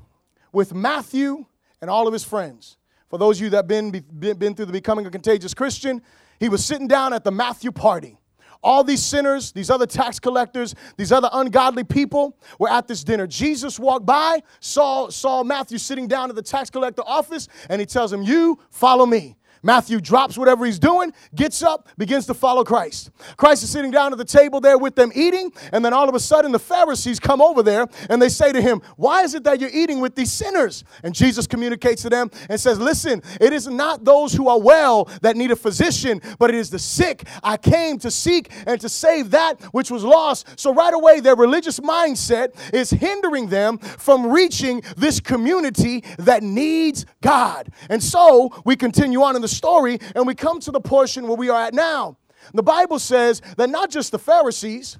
with 0.51 0.73
Matthew 0.73 1.45
and 1.81 1.89
all 1.89 2.07
of 2.07 2.13
his 2.13 2.23
friends. 2.23 2.77
For 3.09 3.17
those 3.17 3.37
of 3.37 3.43
you 3.43 3.49
that 3.51 3.57
have 3.57 3.67
been, 3.67 3.91
been, 3.91 4.37
been 4.37 4.55
through 4.55 4.65
the 4.65 4.71
Becoming 4.71 5.05
a 5.05 5.11
Contagious 5.11 5.53
Christian, 5.53 6.01
he 6.39 6.49
was 6.49 6.63
sitting 6.63 6.87
down 6.87 7.13
at 7.13 7.23
the 7.23 7.31
Matthew 7.31 7.71
party. 7.71 8.17
All 8.63 8.83
these 8.83 9.03
sinners, 9.03 9.51
these 9.51 9.69
other 9.69 9.87
tax 9.87 10.19
collectors, 10.19 10.75
these 10.95 11.11
other 11.11 11.29
ungodly 11.33 11.83
people 11.83 12.37
were 12.59 12.69
at 12.69 12.87
this 12.87 13.03
dinner. 13.03 13.25
Jesus 13.25 13.79
walked 13.79 14.05
by, 14.05 14.43
saw, 14.59 15.09
saw 15.09 15.43
Matthew 15.43 15.79
sitting 15.79 16.07
down 16.07 16.29
at 16.29 16.35
the 16.35 16.43
tax 16.43 16.69
collector 16.69 17.01
office, 17.05 17.47
and 17.69 17.79
he 17.79 17.87
tells 17.87 18.13
him, 18.13 18.21
You 18.21 18.59
follow 18.69 19.05
me. 19.05 19.35
Matthew 19.63 20.01
drops 20.01 20.37
whatever 20.37 20.65
he's 20.65 20.79
doing, 20.79 21.13
gets 21.35 21.61
up, 21.61 21.87
begins 21.97 22.25
to 22.27 22.33
follow 22.33 22.63
Christ. 22.63 23.11
Christ 23.37 23.63
is 23.63 23.69
sitting 23.69 23.91
down 23.91 24.11
at 24.11 24.17
the 24.17 24.25
table 24.25 24.59
there 24.59 24.77
with 24.77 24.95
them 24.95 25.11
eating, 25.13 25.51
and 25.71 25.85
then 25.85 25.93
all 25.93 26.09
of 26.09 26.15
a 26.15 26.19
sudden 26.19 26.51
the 26.51 26.59
Pharisees 26.59 27.19
come 27.19 27.41
over 27.41 27.61
there 27.61 27.87
and 28.09 28.21
they 28.21 28.29
say 28.29 28.51
to 28.51 28.61
him, 28.61 28.81
Why 28.97 29.23
is 29.23 29.35
it 29.35 29.43
that 29.43 29.59
you're 29.59 29.69
eating 29.71 30.01
with 30.01 30.15
these 30.15 30.31
sinners? 30.31 30.83
And 31.03 31.13
Jesus 31.13 31.45
communicates 31.45 32.01
to 32.03 32.09
them 32.09 32.31
and 32.49 32.59
says, 32.59 32.79
Listen, 32.79 33.21
it 33.39 33.53
is 33.53 33.67
not 33.67 34.03
those 34.03 34.33
who 34.33 34.47
are 34.47 34.59
well 34.59 35.05
that 35.21 35.37
need 35.37 35.51
a 35.51 35.55
physician, 35.55 36.21
but 36.39 36.49
it 36.49 36.55
is 36.55 36.69
the 36.69 36.79
sick. 36.79 37.27
I 37.43 37.57
came 37.57 37.99
to 37.99 38.09
seek 38.09 38.51
and 38.65 38.81
to 38.81 38.89
save 38.89 39.31
that 39.31 39.61
which 39.73 39.91
was 39.91 40.03
lost. 40.03 40.59
So 40.59 40.73
right 40.73 40.93
away, 40.93 41.19
their 41.19 41.35
religious 41.35 41.79
mindset 41.79 42.55
is 42.73 42.89
hindering 42.89 43.47
them 43.47 43.77
from 43.77 44.31
reaching 44.31 44.81
this 44.97 45.19
community 45.19 46.03
that 46.17 46.41
needs 46.41 47.05
God. 47.21 47.69
And 47.89 48.01
so 48.01 48.51
we 48.65 48.75
continue 48.75 49.21
on 49.21 49.35
in 49.35 49.41
the 49.41 49.50
story 49.51 49.99
and 50.15 50.25
we 50.25 50.35
come 50.35 50.59
to 50.61 50.71
the 50.71 50.81
portion 50.81 51.27
where 51.27 51.37
we 51.37 51.49
are 51.49 51.61
at 51.61 51.73
now. 51.73 52.17
The 52.53 52.63
Bible 52.63 52.99
says 52.99 53.41
that 53.57 53.69
not 53.69 53.91
just 53.91 54.11
the 54.11 54.19
Pharisees, 54.19 54.97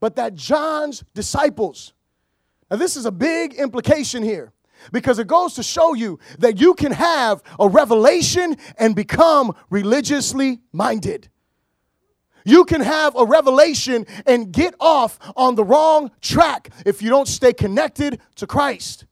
but 0.00 0.16
that 0.16 0.34
John's 0.34 1.04
disciples. 1.14 1.92
Now, 2.70 2.76
this 2.76 2.96
is 2.96 3.06
a 3.06 3.12
big 3.12 3.54
implication 3.54 4.22
here 4.22 4.52
because 4.90 5.18
it 5.18 5.28
goes 5.28 5.54
to 5.54 5.62
show 5.62 5.94
you 5.94 6.18
that 6.40 6.60
you 6.60 6.74
can 6.74 6.90
have 6.90 7.42
a 7.60 7.68
revelation 7.68 8.56
and 8.78 8.96
become 8.96 9.54
religiously 9.70 10.60
minded. 10.72 11.28
You 12.44 12.64
can 12.64 12.80
have 12.80 13.14
a 13.14 13.24
revelation 13.24 14.06
and 14.26 14.50
get 14.50 14.74
off 14.80 15.18
on 15.36 15.54
the 15.54 15.64
wrong 15.64 16.10
track 16.20 16.70
if 16.84 17.00
you 17.00 17.08
don't 17.08 17.28
stay 17.28 17.52
connected 17.52 18.20
to 18.36 18.46
Christ. 18.46 19.06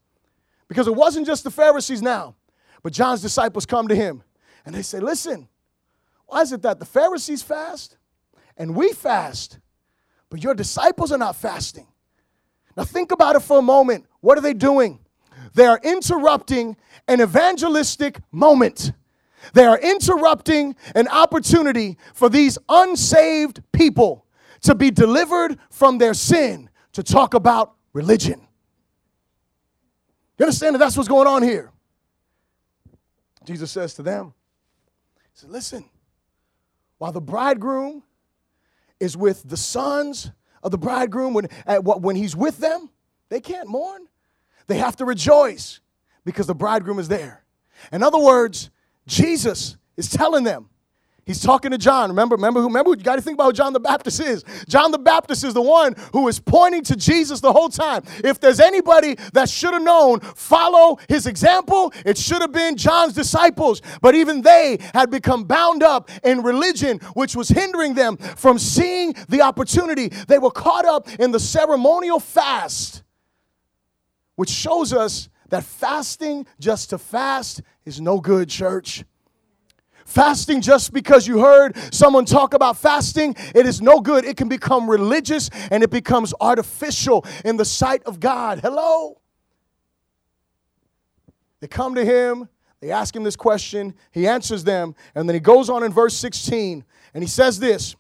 Because 0.67 0.89
it 0.89 0.95
wasn't 0.95 1.27
just 1.27 1.45
the 1.45 1.51
Pharisees 1.51 2.03
now, 2.03 2.35
but 2.83 2.93
John's 2.93 3.23
disciples 3.23 3.67
come 3.67 3.87
to 3.89 3.95
him 3.95 4.25
and 4.65 4.75
they 4.75 4.83
say, 4.83 5.01
Listen, 5.01 5.49
why 6.27 6.43
is 6.43 6.53
it 6.53 6.63
that 6.63 6.79
the 6.79 6.87
Pharisees 6.87 7.43
fast 7.43 7.97
and 8.57 8.75
we 8.75 8.93
fast, 8.93 9.59
but 10.29 10.43
your 10.43 10.55
disciples 10.55 11.13
are 11.13 11.19
not 11.19 11.37
fasting? 11.37 11.87
Now, 12.77 12.85
think 12.85 13.13
about 13.13 13.37
it 13.37 13.41
for 13.41 13.59
a 13.59 13.63
moment. 13.63 14.07
What 14.21 14.39
are 14.39 14.43
they 14.43 14.55
doing? 14.55 15.01
They 15.55 15.67
are 15.67 15.81
interrupting 15.83 16.77
an 17.09 17.21
evangelistic 17.21 18.21
moment. 18.31 18.93
They 19.55 19.65
are 19.65 19.79
interrupting 19.79 20.77
an 20.95 21.09
opportunity 21.09 21.99
for 22.15 22.29
these 22.29 22.59
unsaved 22.69 23.63
people 23.73 24.27
to 24.63 24.75
be 24.75 24.91
delivered 24.91 25.59
from 25.71 25.99
their 25.99 26.15
sin 26.15 26.69
to 26.93 27.03
talk 27.03 27.35
about 27.35 27.75
religion. 27.93 28.47
You 30.39 30.45
understand 30.45 30.75
that 30.75 30.79
that's 30.79 30.97
what's 30.97 31.09
going 31.09 31.27
on 31.27 31.43
here? 31.43 31.73
Jesus 33.45 33.71
says 33.71 33.95
to 33.95 34.03
them, 34.03 34.35
He 35.33 35.41
said, 35.41 35.51
Listen, 35.51 35.85
while 36.99 37.13
the 37.13 37.21
bridegroom 37.21 38.03
is 38.99 39.17
with 39.17 39.49
the 39.49 39.57
sons 39.57 40.31
of 40.63 40.71
the 40.71 40.79
bridegroom, 40.79 41.35
when, 41.35 41.49
when 41.83 42.17
he's 42.17 42.37
with 42.37 42.59
them, 42.59 42.91
they 43.29 43.41
can't 43.41 43.69
mourn. 43.69 44.07
They 44.67 44.79
have 44.79 44.97
to 44.97 45.05
rejoice 45.05 45.81
because 46.25 46.47
the 46.47 46.55
bridegroom 46.55 46.99
is 46.99 47.09
there. 47.09 47.45
In 47.93 48.03
other 48.03 48.19
words, 48.19 48.71
Jesus 49.07 49.77
is 49.97 50.09
telling 50.09 50.45
them, 50.45 50.69
He's 51.27 51.41
talking 51.41 51.71
to 51.71 51.79
John. 51.79 52.11
Remember, 52.11 52.35
remember, 52.35 52.61
who 52.61 52.67
remember, 52.67 52.91
you 52.91 52.97
got 52.97 53.17
to 53.17 53.23
think 53.23 53.37
about 53.37 53.47
who 53.47 53.53
John 53.53 53.73
the 53.73 53.81
Baptist 53.81 54.21
is. 54.21 54.45
John 54.69 54.91
the 54.91 54.99
Baptist 54.99 55.45
is 55.45 55.55
the 55.55 55.63
one 55.63 55.95
who 56.13 56.27
is 56.29 56.41
pointing 56.41 56.83
to 56.85 56.97
Jesus 56.97 57.41
the 57.41 57.53
whole 57.53 57.69
time. 57.69 58.03
If 58.25 58.41
there's 58.41 58.61
anybody 58.61 59.17
that 59.33 59.49
should 59.49 59.75
have 59.75 59.83
known, 59.83 60.21
follow 60.21 60.99
his 61.09 61.27
example, 61.27 61.93
it 62.05 62.17
should 62.19 62.41
have 62.41 62.53
been 62.53 62.77
John's 62.77 63.13
disciples. 63.13 63.83
But 64.01 64.15
even 64.15 64.43
they 64.43 64.79
had 64.95 65.11
become 65.11 65.45
bound 65.45 65.83
up 65.83 66.11
in 66.25 66.43
religion, 66.43 66.99
which 67.15 67.37
was 67.37 67.49
hindering 67.49 67.95
them 67.95 68.17
from 68.17 68.59
seeing 68.59 69.15
the 69.29 69.43
opportunity. 69.43 70.09
They 70.09 70.39
were 70.39 70.51
caught 70.51 70.85
up 70.85 71.09
in 71.21 71.31
the 71.31 71.41
ceremonial 71.41 72.19
fast, 72.19 73.03
which 74.37 74.51
shows 74.51 74.93
us 74.93 75.29
that 75.51 75.65
fasting 75.65 76.47
just 76.59 76.91
to 76.91 76.99
fast 76.99 77.63
is 77.85 78.01
no 78.01 78.21
good, 78.21 78.49
church. 78.49 79.05
Fasting 80.11 80.61
just 80.61 80.93
because 80.93 81.29
you 81.29 81.39
heard 81.39 81.77
someone 81.95 82.25
talk 82.25 82.53
about 82.53 82.77
fasting, 82.77 83.37
it 83.55 83.65
is 83.65 83.81
no 83.81 84.01
good. 84.01 84.25
It 84.25 84.37
can 84.37 84.49
become 84.49 84.91
religious 84.91 85.49
and 85.71 85.85
it 85.85 85.91
becomes 85.91 86.35
artificial 86.41 87.25
in 87.45 87.57
the 87.57 87.65
sight 87.65 88.03
of 88.03 88.19
God. 88.19 88.59
Hello? 88.59 89.21
They 91.61 91.69
come 91.69 91.95
to 91.95 92.05
him, 92.05 92.49
they 92.81 92.91
ask 92.91 93.15
him 93.15 93.23
this 93.23 93.37
question, 93.37 93.95
he 94.11 94.27
answers 94.27 94.65
them, 94.65 94.97
and 95.15 95.29
then 95.29 95.35
he 95.35 95.41
goes 95.41 95.71
on 95.71 95.85
in 95.85 95.93
verse 95.93 96.17
16 96.17 96.85
and 97.15 97.23
he 97.23 97.29
says 97.29 97.61
this. 97.61 97.95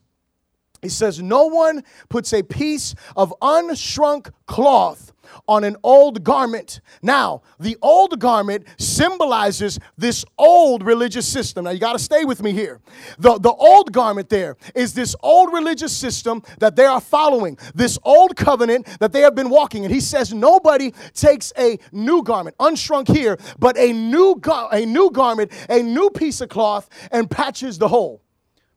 He 0.82 0.88
says, 0.88 1.20
No 1.20 1.46
one 1.46 1.84
puts 2.08 2.32
a 2.32 2.42
piece 2.42 2.94
of 3.16 3.34
unshrunk 3.40 4.30
cloth 4.46 5.12
on 5.48 5.64
an 5.64 5.76
old 5.82 6.24
garment. 6.24 6.80
Now, 7.02 7.42
the 7.58 7.76
old 7.82 8.18
garment 8.20 8.66
symbolizes 8.78 9.78
this 9.96 10.24
old 10.38 10.82
religious 10.82 11.26
system. 11.26 11.64
Now, 11.64 11.70
you 11.70 11.80
got 11.80 11.92
to 11.94 11.98
stay 11.98 12.24
with 12.24 12.42
me 12.42 12.52
here. 12.52 12.80
The, 13.18 13.38
the 13.38 13.52
old 13.52 13.92
garment 13.92 14.28
there 14.28 14.56
is 14.74 14.94
this 14.94 15.14
old 15.22 15.52
religious 15.52 15.96
system 15.96 16.42
that 16.58 16.76
they 16.76 16.86
are 16.86 17.00
following, 17.00 17.58
this 17.74 17.98
old 18.04 18.36
covenant 18.36 18.86
that 19.00 19.12
they 19.12 19.20
have 19.20 19.34
been 19.34 19.50
walking. 19.50 19.84
And 19.84 19.92
he 19.92 20.00
says, 20.00 20.32
nobody 20.32 20.92
takes 21.14 21.52
a 21.58 21.78
new 21.92 22.22
garment, 22.22 22.56
unshrunk 22.58 23.08
here, 23.08 23.38
but 23.58 23.76
a 23.76 23.92
new, 23.92 24.36
gar- 24.40 24.68
a 24.72 24.84
new 24.84 25.10
garment, 25.10 25.52
a 25.68 25.82
new 25.82 26.10
piece 26.10 26.40
of 26.40 26.48
cloth, 26.48 26.88
and 27.10 27.30
patches 27.30 27.78
the 27.78 27.88
hole. 27.88 28.22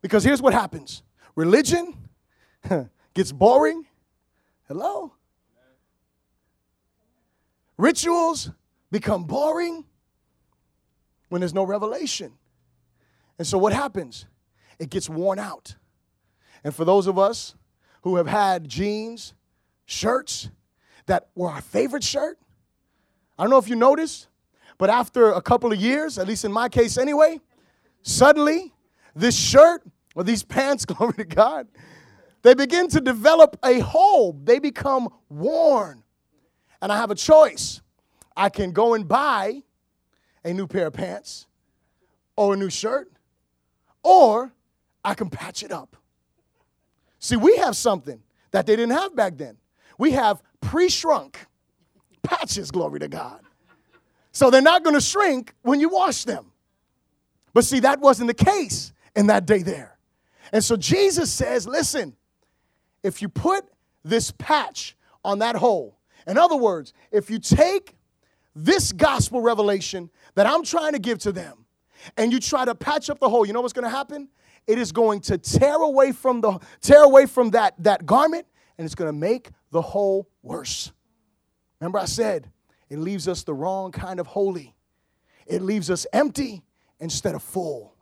Because 0.02 0.24
here's 0.24 0.42
what 0.42 0.52
happens 0.52 1.03
religion 1.34 1.94
gets 3.14 3.32
boring. 3.32 3.86
Hello? 4.68 5.12
Rituals 7.76 8.50
become 8.90 9.24
boring 9.24 9.84
when 11.28 11.40
there's 11.40 11.54
no 11.54 11.64
revelation. 11.64 12.32
And 13.38 13.46
so 13.46 13.58
what 13.58 13.72
happens? 13.72 14.26
It 14.78 14.90
gets 14.90 15.08
worn 15.08 15.38
out. 15.38 15.74
And 16.62 16.74
for 16.74 16.84
those 16.84 17.06
of 17.06 17.18
us 17.18 17.54
who 18.02 18.16
have 18.16 18.26
had 18.26 18.68
jeans, 18.68 19.34
shirts 19.86 20.50
that 21.06 21.28
were 21.34 21.50
our 21.50 21.60
favorite 21.60 22.04
shirt, 22.04 22.38
I 23.38 23.42
don't 23.42 23.50
know 23.50 23.58
if 23.58 23.68
you 23.68 23.76
noticed, 23.76 24.28
But 24.78 24.90
after 24.90 25.30
a 25.30 25.42
couple 25.42 25.72
of 25.72 25.80
years, 25.80 26.18
at 26.18 26.26
least 26.26 26.44
in 26.44 26.52
my 26.52 26.68
case 26.68 26.98
anyway, 26.98 27.40
suddenly 28.02 28.72
this 29.14 29.36
shirt 29.36 29.82
or 30.14 30.24
these 30.24 30.42
pants, 30.42 30.84
glory 30.86 31.14
to 31.14 31.24
God, 31.24 31.68
they 32.42 32.54
begin 32.54 32.88
to 32.88 33.00
develop 33.00 33.58
a 33.64 33.80
hole. 33.80 34.38
They 34.44 34.58
become 34.58 35.08
worn. 35.28 36.02
And 36.82 36.92
I 36.92 36.96
have 36.98 37.10
a 37.10 37.14
choice. 37.14 37.80
I 38.36 38.48
can 38.48 38.72
go 38.72 38.94
and 38.94 39.08
buy 39.08 39.62
a 40.44 40.52
new 40.52 40.66
pair 40.66 40.88
of 40.88 40.92
pants 40.92 41.46
or 42.36 42.54
a 42.54 42.56
new 42.56 42.68
shirt, 42.68 43.10
or 44.02 44.52
I 45.04 45.14
can 45.14 45.30
patch 45.30 45.62
it 45.62 45.72
up. 45.72 45.96
See, 47.18 47.36
we 47.36 47.56
have 47.56 47.76
something 47.76 48.20
that 48.50 48.66
they 48.66 48.76
didn't 48.76 48.92
have 48.92 49.16
back 49.16 49.38
then. 49.38 49.56
We 49.96 50.12
have 50.12 50.42
pre 50.60 50.88
shrunk 50.88 51.46
patches, 52.22 52.70
glory 52.70 53.00
to 53.00 53.08
God. 53.08 53.40
So 54.32 54.50
they're 54.50 54.60
not 54.60 54.82
going 54.82 54.94
to 54.94 55.00
shrink 55.00 55.54
when 55.62 55.80
you 55.80 55.88
wash 55.88 56.24
them. 56.24 56.52
But 57.52 57.64
see, 57.64 57.80
that 57.80 58.00
wasn't 58.00 58.26
the 58.26 58.34
case 58.34 58.92
in 59.14 59.28
that 59.28 59.46
day 59.46 59.62
there. 59.62 59.93
And 60.52 60.62
so 60.62 60.76
Jesus 60.76 61.32
says, 61.32 61.66
listen, 61.66 62.16
if 63.02 63.22
you 63.22 63.28
put 63.28 63.64
this 64.04 64.30
patch 64.32 64.96
on 65.24 65.38
that 65.40 65.56
hole, 65.56 65.98
in 66.26 66.38
other 66.38 66.56
words, 66.56 66.92
if 67.10 67.30
you 67.30 67.38
take 67.38 67.96
this 68.54 68.92
gospel 68.92 69.40
revelation 69.40 70.10
that 70.34 70.46
I'm 70.46 70.62
trying 70.62 70.92
to 70.92 70.98
give 70.98 71.18
to 71.20 71.32
them 71.32 71.66
and 72.16 72.32
you 72.32 72.40
try 72.40 72.64
to 72.64 72.74
patch 72.74 73.10
up 73.10 73.18
the 73.18 73.28
hole, 73.28 73.46
you 73.46 73.52
know 73.52 73.60
what's 73.60 73.72
going 73.72 73.84
to 73.84 73.90
happen? 73.90 74.28
It 74.66 74.78
is 74.78 74.92
going 74.92 75.20
to 75.22 75.38
tear 75.38 75.74
away 75.74 76.12
from 76.12 76.40
the 76.40 76.58
tear 76.80 77.02
away 77.02 77.26
from 77.26 77.50
that 77.50 77.74
that 77.82 78.06
garment 78.06 78.46
and 78.78 78.84
it's 78.84 78.94
going 78.94 79.08
to 79.08 79.18
make 79.18 79.50
the 79.70 79.82
hole 79.82 80.28
worse. 80.42 80.92
Remember 81.80 81.98
I 81.98 82.06
said 82.06 82.50
it 82.88 82.98
leaves 82.98 83.28
us 83.28 83.42
the 83.42 83.54
wrong 83.54 83.92
kind 83.92 84.20
of 84.20 84.26
holy. 84.26 84.74
It 85.46 85.60
leaves 85.60 85.90
us 85.90 86.06
empty 86.12 86.62
instead 87.00 87.34
of 87.34 87.42
full. 87.42 87.93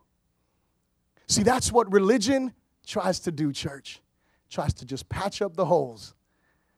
See, 1.26 1.42
that's 1.42 1.72
what 1.72 1.90
religion 1.92 2.52
tries 2.86 3.20
to 3.20 3.32
do, 3.32 3.52
church. 3.52 4.00
Tries 4.50 4.74
to 4.74 4.84
just 4.84 5.08
patch 5.08 5.40
up 5.40 5.56
the 5.56 5.64
holes. 5.64 6.14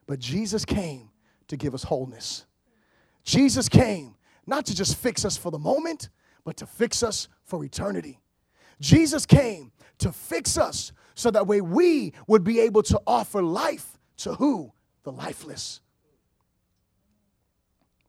But 0.07 0.19
Jesus 0.19 0.65
came 0.65 1.11
to 1.49 1.57
give 1.57 1.75
us 1.75 1.83
wholeness. 1.83 2.47
Jesus 3.25 3.69
came 3.69 4.15
not 4.47 4.67
to 4.67 4.75
just 4.75 4.97
fix 4.97 5.25
us 5.25 5.37
for 5.37 5.51
the 5.51 5.59
moment, 5.59 6.11
but 6.45 6.57
to 6.59 6.67
fix 6.67 7.03
us 7.03 7.29
for 7.45 7.65
eternity. 7.65 8.21
Jesus 8.81 9.25
came 9.25 9.73
to 9.99 10.13
fix 10.13 10.59
us 10.59 10.93
so 11.15 11.31
that 11.31 11.47
way 11.47 11.61
we 11.61 12.13
would 12.27 12.45
be 12.45 12.61
able 12.61 12.83
to 12.83 13.01
offer 13.07 13.43
life 13.43 13.99
to 14.19 14.35
who? 14.35 14.73
The 15.05 15.13
lifeless. 15.13 15.81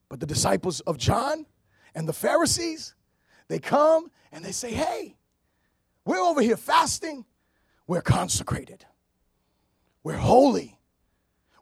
But 0.09 0.19
the 0.19 0.25
disciples 0.25 0.81
of 0.81 0.97
John 0.97 1.45
and 1.93 2.07
the 2.07 2.13
Pharisees, 2.13 2.93
they 3.47 3.59
come 3.59 4.11
and 4.31 4.43
they 4.43 4.51
say, 4.51 4.71
hey, 4.71 5.14
we're 6.05 6.21
over 6.21 6.41
here 6.41 6.57
fasting, 6.57 7.25
we're 7.87 8.01
consecrated, 8.01 8.85
we're 10.03 10.17
holy, 10.17 10.79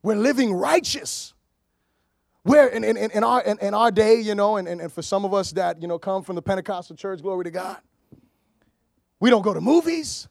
we're 0.02 0.16
living 0.16 0.54
righteous. 0.54 1.34
We're 2.46 2.68
in, 2.68 2.84
in, 2.84 2.98
in, 2.98 3.24
our, 3.24 3.42
in, 3.42 3.58
in 3.60 3.74
our 3.74 3.90
day, 3.90 4.20
you 4.20 4.36
know, 4.36 4.58
and, 4.58 4.68
and, 4.68 4.82
and 4.82 4.92
for 4.92 5.02
some 5.02 5.24
of 5.24 5.34
us 5.34 5.54
that, 5.54 5.82
you 5.82 5.88
know, 5.88 5.98
come 5.98 6.24
from 6.24 6.36
the 6.36 6.42
Pentecostal 6.42 6.94
church, 6.94 7.22
glory 7.22 7.46
to 7.46 7.52
God, 7.52 7.78
we 9.22 9.30
don't 9.30 9.44
go 9.44 9.54
to 9.54 9.62
movies, 9.62 10.28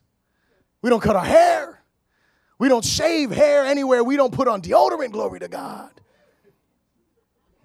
we 0.83 0.91
don't 0.91 1.01
cut 1.01 1.17
our 1.17 1.25
hair, 1.25 1.83
we 2.59 2.69
don't 2.69 2.85
shave 2.85 3.31
hair 3.31 3.65
anywhere, 3.65 4.05
we 4.05 4.17
don't 4.17 4.35
put 4.35 4.47
on 4.47 4.61
deodorant, 4.61 5.13
glory 5.13 5.41
to 5.41 5.49
God. 5.49 5.91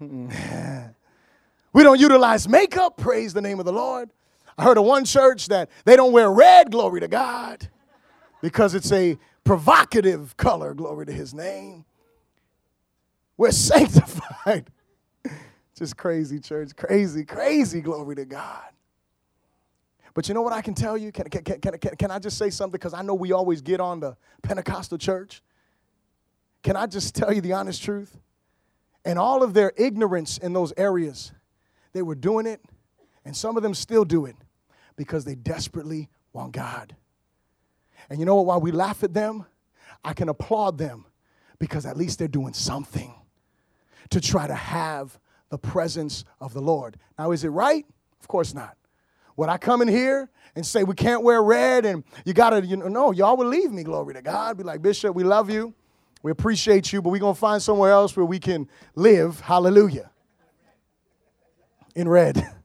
we 0.00 1.82
don't 1.82 2.00
utilize 2.00 2.48
makeup, 2.48 2.96
praise 2.96 3.34
the 3.34 3.42
name 3.42 3.58
of 3.58 3.66
the 3.66 3.72
Lord. 3.72 4.08
I 4.58 4.64
heard 4.64 4.76
of 4.76 4.84
one 4.84 5.04
church 5.04 5.46
that 5.48 5.70
they 5.84 5.94
don't 5.94 6.12
wear 6.12 6.30
red, 6.30 6.72
glory 6.72 6.98
to 7.00 7.08
God, 7.08 7.68
because 8.42 8.74
it's 8.74 8.90
a 8.90 9.16
provocative 9.44 10.36
color, 10.36 10.74
glory 10.74 11.06
to 11.06 11.12
his 11.12 11.32
name. 11.32 11.84
We're 13.36 13.50
sanctified. 13.52 14.68
Just 15.76 15.96
crazy, 15.96 16.40
church. 16.40 16.74
Crazy, 16.74 17.24
crazy, 17.24 17.80
glory 17.80 18.16
to 18.16 18.24
God. 18.24 18.64
But 20.12 20.26
you 20.26 20.34
know 20.34 20.42
what 20.42 20.52
I 20.52 20.60
can 20.60 20.74
tell 20.74 20.98
you? 20.98 21.12
Can, 21.12 21.30
can, 21.30 21.60
can, 21.60 21.78
can, 21.78 21.94
can 21.94 22.10
I 22.10 22.18
just 22.18 22.36
say 22.36 22.50
something? 22.50 22.72
Because 22.72 22.94
I 22.94 23.02
know 23.02 23.14
we 23.14 23.30
always 23.30 23.60
get 23.60 23.78
on 23.78 24.00
the 24.00 24.16
Pentecostal 24.42 24.98
church. 24.98 25.40
Can 26.64 26.74
I 26.74 26.86
just 26.86 27.14
tell 27.14 27.32
you 27.32 27.40
the 27.40 27.52
honest 27.52 27.80
truth? 27.84 28.18
And 29.04 29.20
all 29.20 29.44
of 29.44 29.54
their 29.54 29.72
ignorance 29.76 30.36
in 30.38 30.52
those 30.52 30.72
areas, 30.76 31.30
they 31.92 32.02
were 32.02 32.16
doing 32.16 32.46
it, 32.46 32.60
and 33.24 33.36
some 33.36 33.56
of 33.56 33.62
them 33.62 33.72
still 33.72 34.04
do 34.04 34.26
it 34.26 34.34
because 34.98 35.24
they 35.24 35.36
desperately 35.36 36.10
want 36.34 36.52
God. 36.52 36.94
And 38.10 38.18
you 38.18 38.26
know 38.26 38.34
what? 38.34 38.46
While 38.46 38.60
we 38.60 38.72
laugh 38.72 39.02
at 39.02 39.14
them, 39.14 39.46
I 40.04 40.12
can 40.12 40.28
applaud 40.28 40.76
them 40.76 41.06
because 41.58 41.86
at 41.86 41.96
least 41.96 42.18
they're 42.18 42.28
doing 42.28 42.52
something 42.52 43.14
to 44.10 44.20
try 44.20 44.46
to 44.46 44.54
have 44.54 45.18
the 45.50 45.58
presence 45.58 46.24
of 46.40 46.52
the 46.52 46.60
Lord. 46.60 46.98
Now, 47.18 47.30
is 47.30 47.44
it 47.44 47.48
right? 47.48 47.86
Of 48.20 48.28
course 48.28 48.52
not. 48.52 48.76
Would 49.36 49.48
I 49.48 49.56
come 49.56 49.82
in 49.82 49.88
here 49.88 50.28
and 50.56 50.66
say 50.66 50.82
we 50.82 50.94
can't 50.94 51.22
wear 51.22 51.42
red 51.42 51.86
and 51.86 52.02
you 52.24 52.34
gotta, 52.34 52.66
you 52.66 52.76
know, 52.76 52.88
no, 52.88 53.12
y'all 53.12 53.36
would 53.36 53.46
leave 53.46 53.70
me, 53.70 53.84
glory 53.84 54.14
to 54.14 54.22
God. 54.22 54.58
Be 54.58 54.64
like, 54.64 54.82
Bishop, 54.82 55.14
we 55.14 55.22
love 55.22 55.48
you. 55.48 55.74
We 56.22 56.32
appreciate 56.32 56.92
you, 56.92 57.00
but 57.00 57.10
we're 57.10 57.20
gonna 57.20 57.34
find 57.34 57.62
somewhere 57.62 57.92
else 57.92 58.16
where 58.16 58.26
we 58.26 58.40
can 58.40 58.68
live. 58.96 59.38
Hallelujah. 59.40 60.10
In 61.94 62.08
red. 62.08 62.54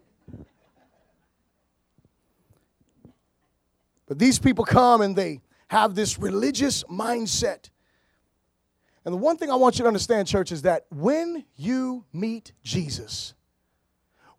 But 4.07 4.19
these 4.19 4.39
people 4.39 4.65
come 4.65 5.01
and 5.01 5.15
they 5.15 5.41
have 5.67 5.95
this 5.95 6.19
religious 6.19 6.83
mindset. 6.83 7.69
And 9.05 9.13
the 9.13 9.17
one 9.17 9.37
thing 9.37 9.49
I 9.49 9.55
want 9.55 9.77
you 9.77 9.83
to 9.83 9.87
understand, 9.87 10.27
church, 10.27 10.51
is 10.51 10.61
that 10.63 10.85
when 10.89 11.45
you 11.55 12.05
meet 12.13 12.53
Jesus, 12.63 13.33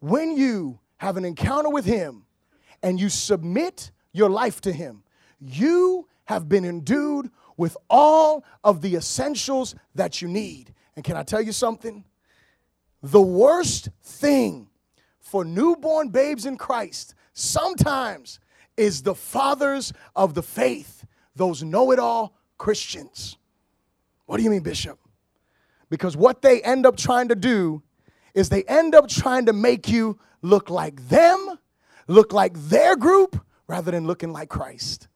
when 0.00 0.36
you 0.36 0.80
have 0.98 1.16
an 1.16 1.24
encounter 1.24 1.70
with 1.70 1.84
Him 1.84 2.24
and 2.82 3.00
you 3.00 3.08
submit 3.08 3.90
your 4.12 4.30
life 4.30 4.60
to 4.62 4.72
Him, 4.72 5.02
you 5.40 6.08
have 6.26 6.48
been 6.48 6.64
endued 6.64 7.30
with 7.56 7.76
all 7.90 8.44
of 8.62 8.80
the 8.80 8.96
essentials 8.96 9.74
that 9.94 10.22
you 10.22 10.28
need. 10.28 10.72
And 10.96 11.04
can 11.04 11.16
I 11.16 11.22
tell 11.22 11.40
you 11.40 11.52
something? 11.52 12.04
The 13.02 13.20
worst 13.20 13.90
thing 14.02 14.68
for 15.20 15.44
newborn 15.44 16.08
babes 16.08 16.46
in 16.46 16.56
Christ 16.56 17.14
sometimes 17.32 18.38
is 18.76 19.02
the 19.02 19.14
fathers 19.14 19.92
of 20.14 20.34
the 20.34 20.42
faith, 20.42 21.04
those 21.36 21.62
know 21.62 21.90
it 21.90 21.98
all 21.98 22.36
Christians. 22.58 23.36
What 24.26 24.38
do 24.38 24.42
you 24.42 24.50
mean, 24.50 24.62
Bishop? 24.62 24.98
Because 25.90 26.16
what 26.16 26.42
they 26.42 26.62
end 26.62 26.86
up 26.86 26.96
trying 26.96 27.28
to 27.28 27.34
do 27.34 27.82
is 28.34 28.48
they 28.48 28.64
end 28.64 28.94
up 28.94 29.08
trying 29.08 29.46
to 29.46 29.52
make 29.52 29.88
you 29.88 30.18
look 30.42 30.70
like 30.70 31.08
them, 31.08 31.58
look 32.08 32.32
like 32.32 32.54
their 32.54 32.96
group, 32.96 33.40
rather 33.66 33.90
than 33.90 34.06
looking 34.06 34.32
like 34.32 34.48
Christ. 34.48 35.08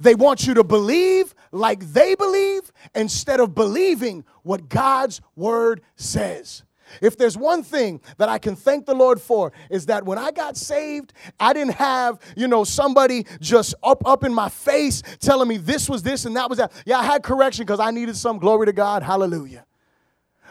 They 0.00 0.14
want 0.14 0.46
you 0.46 0.54
to 0.54 0.64
believe 0.64 1.34
like 1.52 1.80
they 1.92 2.14
believe 2.14 2.70
instead 2.94 3.40
of 3.40 3.54
believing 3.54 4.24
what 4.42 4.68
God's 4.68 5.20
word 5.34 5.80
says. 5.96 6.62
If 7.00 7.16
there's 7.16 7.36
one 7.36 7.62
thing 7.62 8.00
that 8.18 8.28
I 8.28 8.38
can 8.38 8.56
thank 8.56 8.86
the 8.86 8.94
Lord 8.94 9.20
for 9.20 9.52
is 9.70 9.86
that 9.86 10.04
when 10.04 10.18
I 10.18 10.30
got 10.30 10.56
saved, 10.56 11.12
I 11.38 11.52
didn't 11.52 11.74
have, 11.74 12.18
you 12.36 12.48
know, 12.48 12.64
somebody 12.64 13.26
just 13.40 13.74
up 13.82 14.06
up 14.06 14.24
in 14.24 14.32
my 14.32 14.48
face 14.48 15.02
telling 15.20 15.48
me 15.48 15.56
this 15.56 15.88
was 15.88 16.02
this 16.02 16.24
and 16.24 16.36
that 16.36 16.48
was 16.48 16.58
that. 16.58 16.72
Yeah, 16.84 16.98
I 16.98 17.04
had 17.04 17.22
correction 17.22 17.64
because 17.64 17.80
I 17.80 17.90
needed 17.90 18.16
some 18.16 18.38
glory 18.38 18.66
to 18.66 18.72
God. 18.72 19.02
Hallelujah. 19.02 19.64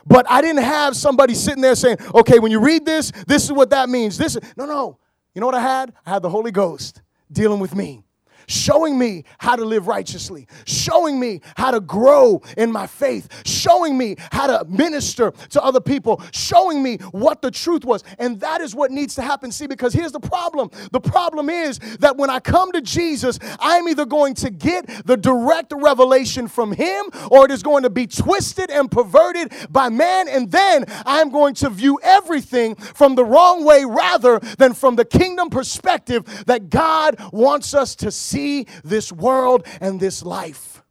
But 0.06 0.26
I 0.30 0.42
didn't 0.42 0.64
have 0.64 0.96
somebody 0.96 1.34
sitting 1.34 1.62
there 1.62 1.76
saying, 1.76 1.98
"Okay, 2.16 2.40
when 2.40 2.52
you 2.52 2.60
read 2.60 2.86
this, 2.86 3.12
this 3.28 3.44
is 3.44 3.52
what 3.52 3.70
that 3.72 3.90
means." 3.90 4.18
This 4.18 4.38
No, 4.56 4.66
no. 4.66 4.98
You 5.34 5.42
know 5.42 5.46
what 5.46 5.56
I 5.56 5.62
had? 5.62 5.94
I 6.06 6.12
had 6.12 6.22
the 6.22 6.30
Holy 6.30 6.52
Ghost 6.52 7.02
dealing 7.32 7.60
with 7.60 7.76
me 7.76 8.04
showing 8.48 8.98
me 8.98 9.26
how 9.38 9.56
to 9.56 9.66
live 9.66 9.88
righteously, 9.88 10.48
showing 10.66 11.20
me 11.20 11.42
how 11.56 11.72
to 11.72 11.80
grow 11.80 12.42
in 12.58 12.72
my 12.72 12.88
faith, 12.88 13.28
showing 13.46 13.98
me 13.98 14.16
how 14.32 14.48
to 14.48 14.66
minister 14.70 15.32
to 15.50 15.62
other 15.62 15.82
people, 15.82 16.22
showing 16.32 16.82
me 16.82 16.98
what 17.12 17.42
the 17.42 17.52
truth 17.52 17.84
was. 17.86 18.04
And 18.20 18.40
that 18.40 18.62
is 18.62 18.74
what 18.74 18.92
needs 18.92 19.16
to 19.16 19.22
happen. 19.22 19.52
See, 19.52 19.68
because 19.68 19.94
here's 19.94 20.14
the 20.14 20.20
problem 20.20 20.70
the 20.92 21.02
problem 21.02 21.50
is 21.50 21.80
that 22.00 22.16
when 22.18 22.30
I 22.30 22.40
come 22.40 22.72
to 22.72 22.82
Jesus, 22.82 23.38
I'm 23.60 23.88
either 23.88 24.06
going 24.06 24.34
to 24.36 24.50
get 24.50 24.88
the 25.06 25.18
direct 25.18 25.74
revelation 25.76 26.48
from 26.48 26.72
Him 26.72 27.06
or 27.30 27.46
it 27.46 27.52
is 27.52 27.64
going 27.64 27.84
to 27.84 27.90
be 27.90 28.08
twisted 28.08 28.72
and 28.72 28.90
perverted 28.90 29.52
by 29.70 29.90
man. 29.90 30.28
And 30.28 30.52
then 30.52 30.86
I'm 31.06 31.30
going 31.30 31.54
to 31.56 31.70
view 31.70 32.00
everything 32.02 32.76
from 32.76 33.16
the 33.16 33.26
wrong 33.26 33.66
way 33.66 33.84
rather 33.86 34.40
than 34.40 34.74
from 34.74 34.96
the 34.96 35.06
kingdom 35.06 35.50
perspective 35.50 36.46
that 36.46 36.70
God 36.70 37.18
wants 37.32 37.74
us 37.74 37.96
to 37.98 38.12
see 38.12 38.37
see 38.38 38.68
this 38.84 39.12
world 39.12 39.66
and 39.82 40.00
this 40.00 40.24
life. 40.24 40.84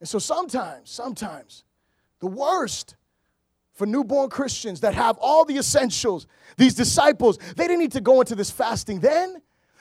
And 0.00 0.08
so 0.08 0.18
sometimes, 0.18 0.90
sometimes, 0.90 1.64
the 2.20 2.26
worst 2.26 2.96
for 3.74 3.86
newborn 3.86 4.28
Christians 4.28 4.80
that 4.80 4.94
have 4.94 5.18
all 5.18 5.44
the 5.44 5.56
essentials. 5.56 6.26
These 6.56 6.74
disciples, 6.74 7.38
they 7.56 7.64
didn't 7.64 7.78
need 7.78 7.92
to 7.92 8.00
go 8.00 8.20
into 8.20 8.34
this 8.34 8.50
fasting 8.50 9.00
then. 9.00 9.40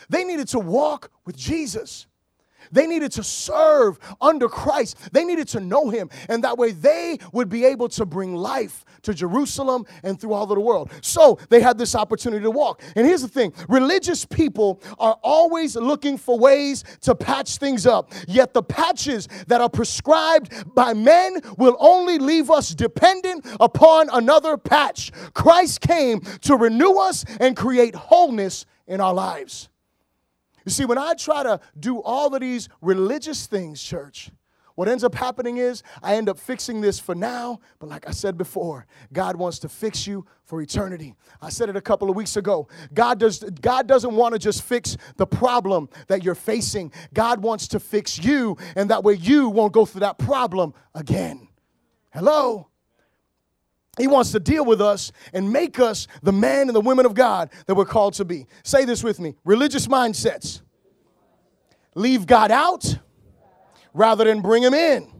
They 0.09 0.23
needed 0.23 0.47
to 0.49 0.59
walk 0.59 1.11
with 1.25 1.35
Jesus. 1.35 2.05
They 2.71 2.87
needed 2.87 3.11
to 3.13 3.23
serve 3.23 3.99
under 4.21 4.49
Christ. 4.49 5.11
They 5.11 5.23
needed 5.23 5.47
to 5.49 5.59
know 5.59 5.89
him. 5.89 6.09
And 6.29 6.43
that 6.43 6.57
way 6.57 6.71
they 6.71 7.19
would 7.33 7.49
be 7.49 7.65
able 7.65 7.89
to 7.89 8.05
bring 8.05 8.35
life 8.35 8.85
to 9.03 9.13
Jerusalem 9.13 9.85
and 10.03 10.19
through 10.19 10.33
all 10.33 10.43
of 10.43 10.49
the 10.49 10.59
world. 10.59 10.91
So 11.01 11.39
they 11.49 11.61
had 11.61 11.77
this 11.77 11.95
opportunity 11.95 12.43
to 12.43 12.51
walk. 12.51 12.81
And 12.95 13.05
here's 13.05 13.21
the 13.21 13.27
thing 13.27 13.53
religious 13.69 14.25
people 14.25 14.81
are 14.99 15.17
always 15.23 15.75
looking 15.75 16.17
for 16.17 16.37
ways 16.37 16.83
to 17.01 17.15
patch 17.15 17.57
things 17.57 17.85
up. 17.85 18.11
Yet 18.27 18.53
the 18.53 18.63
patches 18.63 19.27
that 19.47 19.61
are 19.61 19.69
prescribed 19.69 20.73
by 20.73 20.93
men 20.93 21.39
will 21.57 21.77
only 21.79 22.17
leave 22.17 22.51
us 22.51 22.69
dependent 22.69 23.45
upon 23.59 24.09
another 24.11 24.57
patch. 24.57 25.11
Christ 25.33 25.81
came 25.81 26.21
to 26.41 26.55
renew 26.55 26.93
us 26.97 27.25
and 27.39 27.55
create 27.55 27.95
wholeness 27.95 28.65
in 28.87 29.01
our 29.01 29.13
lives. 29.13 29.69
You 30.67 30.71
see, 30.71 30.83
when 30.83 30.97
I 30.97 31.13
try 31.13 31.43
to 31.43 31.61
do 31.79 32.01
all 32.01 32.35
of 32.35 32.41
these 32.41 32.67
religious 32.81 33.47
things, 33.47 33.81
church, 33.81 34.31
what 34.75 34.89
ends 34.89 35.01
up 35.01 35.15
happening 35.15 35.55
is 35.55 35.81
I 36.03 36.15
end 36.15 36.27
up 36.27 36.37
fixing 36.37 36.81
this 36.81 36.99
for 36.99 37.15
now, 37.15 37.61
but 37.79 37.87
like 37.87 38.05
I 38.05 38.11
said 38.11 38.37
before, 38.37 38.85
God 39.13 39.37
wants 39.37 39.59
to 39.59 39.69
fix 39.69 40.05
you 40.05 40.25
for 40.43 40.61
eternity. 40.61 41.15
I 41.41 41.47
said 41.51 41.69
it 41.69 41.77
a 41.77 41.81
couple 41.81 42.09
of 42.09 42.17
weeks 42.17 42.35
ago. 42.35 42.67
God 42.93 43.17
does 43.17 43.39
God 43.61 43.87
doesn't 43.87 44.13
want 44.13 44.33
to 44.33 44.39
just 44.39 44.61
fix 44.61 44.97
the 45.15 45.25
problem 45.25 45.87
that 46.07 46.25
you're 46.25 46.35
facing. 46.35 46.91
God 47.13 47.41
wants 47.41 47.69
to 47.69 47.79
fix 47.79 48.19
you 48.21 48.57
and 48.75 48.89
that 48.89 49.05
way 49.05 49.13
you 49.13 49.47
won't 49.47 49.71
go 49.71 49.85
through 49.85 50.01
that 50.01 50.17
problem 50.17 50.73
again. 50.93 51.47
Hello. 52.11 52.67
He 53.97 54.07
wants 54.07 54.31
to 54.31 54.39
deal 54.39 54.63
with 54.63 54.81
us 54.81 55.11
and 55.33 55.51
make 55.51 55.79
us 55.79 56.07
the 56.21 56.31
men 56.31 56.67
and 56.67 56.75
the 56.75 56.81
women 56.81 57.05
of 57.05 57.13
God 57.13 57.49
that 57.65 57.75
we're 57.75 57.85
called 57.85 58.13
to 58.15 58.25
be. 58.25 58.45
Say 58.63 58.85
this 58.85 59.03
with 59.03 59.19
me 59.19 59.35
religious 59.43 59.87
mindsets 59.87 60.61
leave 61.95 62.27
God 62.27 62.51
out 62.51 62.99
rather 63.93 64.23
than 64.23 64.41
bring 64.41 64.63
Him 64.63 64.73
in. 64.73 65.11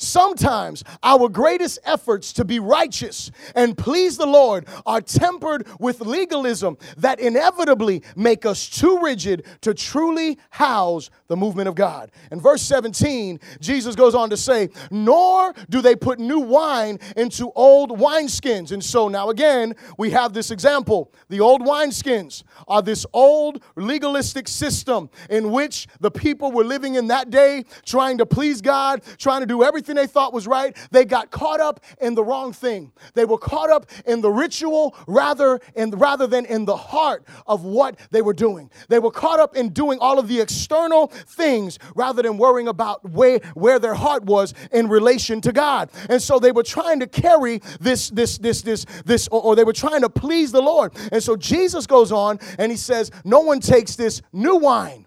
Sometimes 0.00 0.82
our 1.02 1.28
greatest 1.28 1.78
efforts 1.84 2.32
to 2.32 2.44
be 2.44 2.58
righteous 2.58 3.30
and 3.54 3.76
please 3.76 4.16
the 4.16 4.26
Lord 4.26 4.66
are 4.86 5.02
tempered 5.02 5.68
with 5.78 6.00
legalism 6.00 6.78
that 6.96 7.20
inevitably 7.20 8.02
make 8.16 8.46
us 8.46 8.66
too 8.66 8.98
rigid 9.02 9.44
to 9.60 9.74
truly 9.74 10.38
house 10.48 11.10
the 11.28 11.36
movement 11.36 11.68
of 11.68 11.74
God. 11.74 12.10
In 12.32 12.40
verse 12.40 12.62
17, 12.62 13.40
Jesus 13.60 13.94
goes 13.94 14.14
on 14.14 14.30
to 14.30 14.38
say, 14.38 14.70
Nor 14.90 15.52
do 15.68 15.82
they 15.82 15.94
put 15.94 16.18
new 16.18 16.40
wine 16.40 16.98
into 17.14 17.52
old 17.54 17.90
wineskins. 17.90 18.72
And 18.72 18.82
so 18.82 19.08
now 19.08 19.28
again, 19.28 19.74
we 19.98 20.10
have 20.12 20.32
this 20.32 20.50
example. 20.50 21.12
The 21.28 21.40
old 21.40 21.60
wineskins 21.60 22.42
are 22.66 22.80
this 22.80 23.04
old 23.12 23.62
legalistic 23.76 24.48
system 24.48 25.10
in 25.28 25.50
which 25.50 25.88
the 26.00 26.10
people 26.10 26.52
were 26.52 26.64
living 26.64 26.94
in 26.94 27.08
that 27.08 27.28
day, 27.28 27.64
trying 27.84 28.16
to 28.16 28.24
please 28.24 28.62
God, 28.62 29.02
trying 29.18 29.40
to 29.40 29.46
do 29.46 29.62
everything 29.62 29.89
everything 29.90 30.08
they 30.08 30.12
thought 30.12 30.32
was 30.32 30.46
right, 30.46 30.76
they 30.90 31.04
got 31.04 31.30
caught 31.30 31.60
up 31.60 31.80
in 32.00 32.14
the 32.14 32.22
wrong 32.22 32.52
thing. 32.52 32.92
They 33.14 33.24
were 33.24 33.38
caught 33.38 33.70
up 33.70 33.86
in 34.06 34.20
the 34.20 34.30
ritual 34.30 34.94
rather, 35.06 35.60
in, 35.74 35.90
rather 35.90 36.26
than 36.26 36.46
in 36.46 36.64
the 36.64 36.76
heart 36.76 37.24
of 37.46 37.64
what 37.64 37.98
they 38.10 38.22
were 38.22 38.32
doing. 38.32 38.70
They 38.88 38.98
were 38.98 39.10
caught 39.10 39.40
up 39.40 39.56
in 39.56 39.70
doing 39.70 39.98
all 40.00 40.18
of 40.18 40.28
the 40.28 40.40
external 40.40 41.08
things 41.08 41.78
rather 41.94 42.22
than 42.22 42.38
worrying 42.38 42.68
about 42.68 43.08
where, 43.10 43.40
where 43.54 43.78
their 43.78 43.94
heart 43.94 44.24
was 44.24 44.54
in 44.72 44.88
relation 44.88 45.40
to 45.42 45.52
God. 45.52 45.90
And 46.08 46.22
so 46.22 46.38
they 46.38 46.52
were 46.52 46.62
trying 46.62 47.00
to 47.00 47.06
carry 47.06 47.60
this, 47.80 48.10
this, 48.10 48.38
this, 48.38 48.62
this, 48.62 48.86
this, 49.04 49.28
or, 49.28 49.42
or 49.42 49.56
they 49.56 49.64
were 49.64 49.72
trying 49.72 50.02
to 50.02 50.08
please 50.08 50.52
the 50.52 50.62
Lord. 50.62 50.92
And 51.12 51.22
so 51.22 51.36
Jesus 51.36 51.86
goes 51.86 52.12
on 52.12 52.38
and 52.58 52.70
he 52.70 52.78
says, 52.78 53.10
No 53.24 53.40
one 53.40 53.60
takes 53.60 53.96
this 53.96 54.22
new 54.32 54.56
wine, 54.56 55.06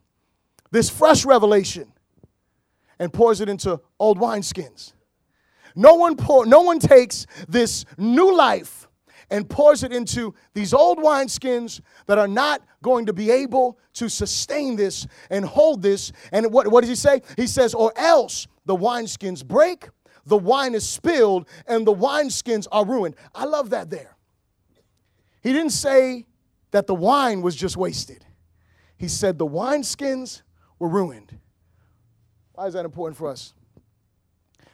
this 0.71 0.89
fresh 0.89 1.25
revelation 1.25 1.92
and 3.03 3.11
pours 3.11 3.41
it 3.41 3.49
into 3.49 3.81
old 3.99 4.17
wineskins. 4.17 4.93
No 5.75 5.95
one 5.95 6.15
pour, 6.15 6.45
no 6.45 6.61
one 6.61 6.79
takes 6.79 7.27
this 7.49 7.83
new 7.97 8.33
life 8.33 8.87
and 9.29 9.49
pours 9.49 9.83
it 9.83 9.91
into 9.91 10.33
these 10.53 10.73
old 10.73 10.99
wineskins 10.99 11.81
that 12.05 12.17
are 12.17 12.29
not 12.29 12.61
going 12.81 13.07
to 13.07 13.11
be 13.11 13.29
able 13.29 13.77
to 13.95 14.07
sustain 14.07 14.77
this 14.77 15.05
and 15.29 15.43
hold 15.43 15.81
this. 15.81 16.13
And 16.31 16.53
what, 16.53 16.69
what 16.69 16.79
does 16.81 16.89
he 16.89 16.95
say? 16.95 17.21
He 17.35 17.45
says, 17.45 17.73
or 17.73 17.91
else 17.97 18.47
the 18.65 18.75
wineskins 18.75 19.45
break, 19.45 19.89
the 20.25 20.37
wine 20.37 20.73
is 20.73 20.87
spilled, 20.87 21.49
and 21.67 21.85
the 21.85 21.93
wineskins 21.93 22.67
are 22.71 22.85
ruined. 22.85 23.15
I 23.35 23.43
love 23.43 23.71
that 23.71 23.89
there. 23.89 24.15
He 25.41 25.51
didn't 25.51 25.71
say 25.71 26.25
that 26.71 26.87
the 26.87 26.95
wine 26.95 27.41
was 27.41 27.53
just 27.57 27.75
wasted. 27.75 28.25
He 28.95 29.09
said 29.09 29.37
the 29.37 29.45
wineskins 29.45 30.43
were 30.79 30.87
ruined. 30.87 31.37
Why 32.63 32.67
is 32.67 32.75
that 32.75 32.85
important 32.85 33.17
for 33.17 33.27
us? 33.27 33.53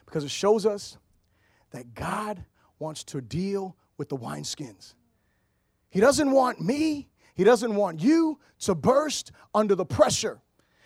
Because 0.06 0.23
it 0.23 0.30
shows 0.30 0.67
us 0.67 0.99
that 1.71 1.95
God 1.95 2.45
wants 2.78 3.04
to 3.06 3.19
deal 3.19 3.75
with 3.97 4.10
the 4.10 4.15
wineskins. 4.15 4.93
He 5.89 5.99
doesn't 5.99 6.30
want 6.30 6.62
me, 6.62 7.10
He 7.34 7.43
doesn't 7.43 7.73
want 7.73 7.99
you 7.99 8.38
to 8.60 8.75
burst 8.75 9.32
under 9.56 9.73
the 9.73 9.88
pressure. 9.88 10.39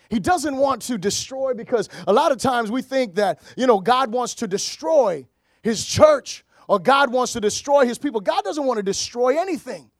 He 0.08 0.18
doesn't 0.18 0.56
want 0.56 0.80
to 0.82 0.96
destroy 0.96 1.52
because 1.52 1.90
a 2.06 2.12
lot 2.14 2.32
of 2.32 2.38
times 2.38 2.70
we 2.70 2.80
think 2.80 3.16
that, 3.16 3.42
you 3.54 3.66
know, 3.66 3.80
God 3.80 4.10
wants 4.10 4.34
to 4.36 4.48
destroy 4.48 5.26
His 5.60 5.84
church 5.84 6.42
or 6.68 6.78
God 6.78 7.12
wants 7.12 7.34
to 7.34 7.40
destroy 7.42 7.84
His 7.84 7.98
people. 7.98 8.22
God 8.22 8.44
doesn't 8.44 8.64
want 8.64 8.78
to 8.78 8.82
destroy 8.82 9.38
anything. 9.38 9.90